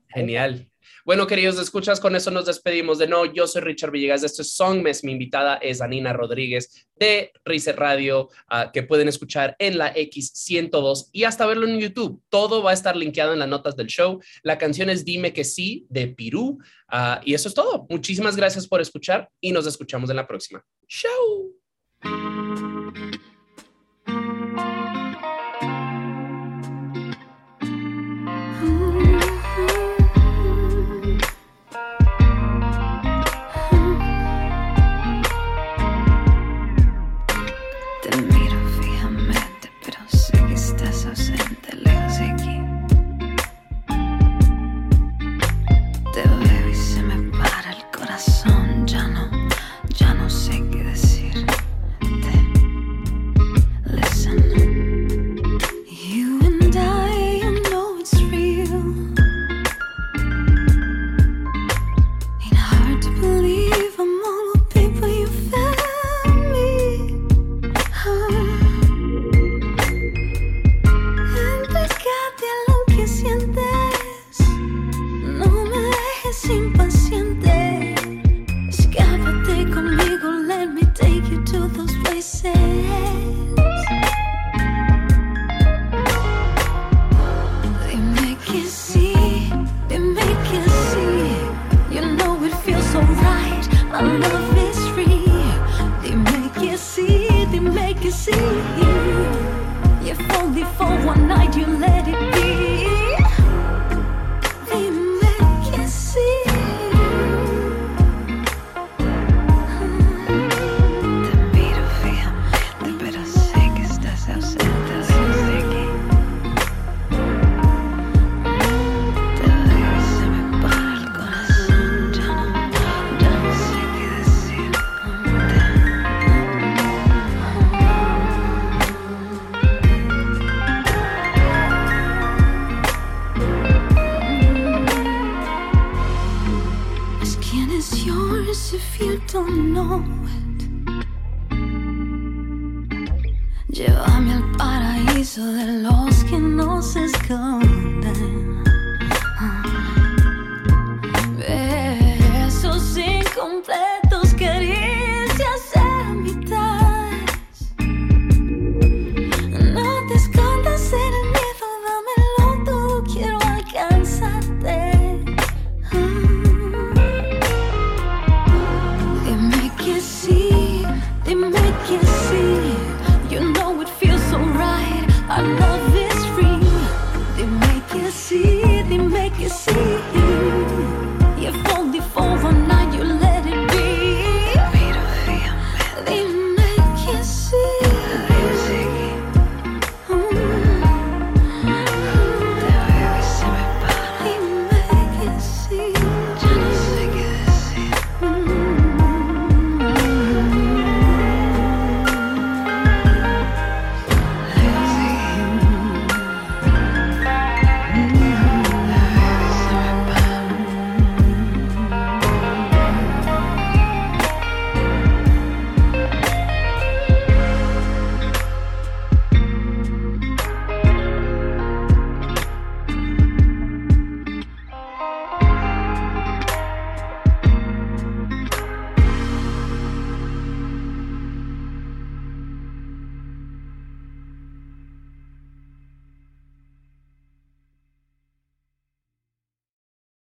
Genial. 0.09 0.67
Bueno, 1.03 1.25
queridos 1.25 1.59
escuchas, 1.59 1.99
con 1.99 2.15
eso 2.15 2.29
nos 2.29 2.45
despedimos 2.45 2.99
de 2.99 3.07
no. 3.07 3.25
Yo 3.25 3.47
soy 3.47 3.61
Richard 3.61 3.91
Villegas, 3.91 4.23
esto 4.23 4.43
es 4.43 4.53
Songmes. 4.53 5.03
Mi 5.03 5.13
invitada 5.13 5.55
es 5.55 5.81
Anina 5.81 6.13
Rodríguez 6.13 6.87
de 6.95 7.31
Reset 7.43 7.75
Radio, 7.75 8.29
ah, 8.47 8.71
que 8.71 8.83
pueden 8.83 9.07
escuchar 9.07 9.55
en 9.57 9.77
la 9.77 9.93
X102 9.95 11.09
y 11.11 11.23
hasta 11.23 11.45
verlo 11.45 11.67
en 11.67 11.79
YouTube. 11.79 12.21
Todo 12.29 12.61
va 12.61 12.71
a 12.71 12.75
estar 12.75 12.95
linkeado 12.95 13.33
en 13.33 13.39
las 13.39 13.49
notas 13.49 13.75
del 13.75 13.87
show. 13.87 14.19
La 14.43 14.57
canción 14.57 14.89
es 14.89 15.03
Dime 15.03 15.33
que 15.33 15.43
sí 15.43 15.87
de 15.89 16.07
Pirú. 16.07 16.59
ah, 16.87 17.19
y 17.25 17.33
eso 17.33 17.49
es 17.49 17.55
todo. 17.55 17.87
Muchísimas 17.89 18.35
gracias 18.35 18.67
por 18.67 18.81
escuchar 18.81 19.29
y 19.39 19.51
nos 19.51 19.65
escuchamos 19.65 20.09
en 20.09 20.17
la 20.17 20.27
próxima. 20.27 20.63
Show. 20.87 21.55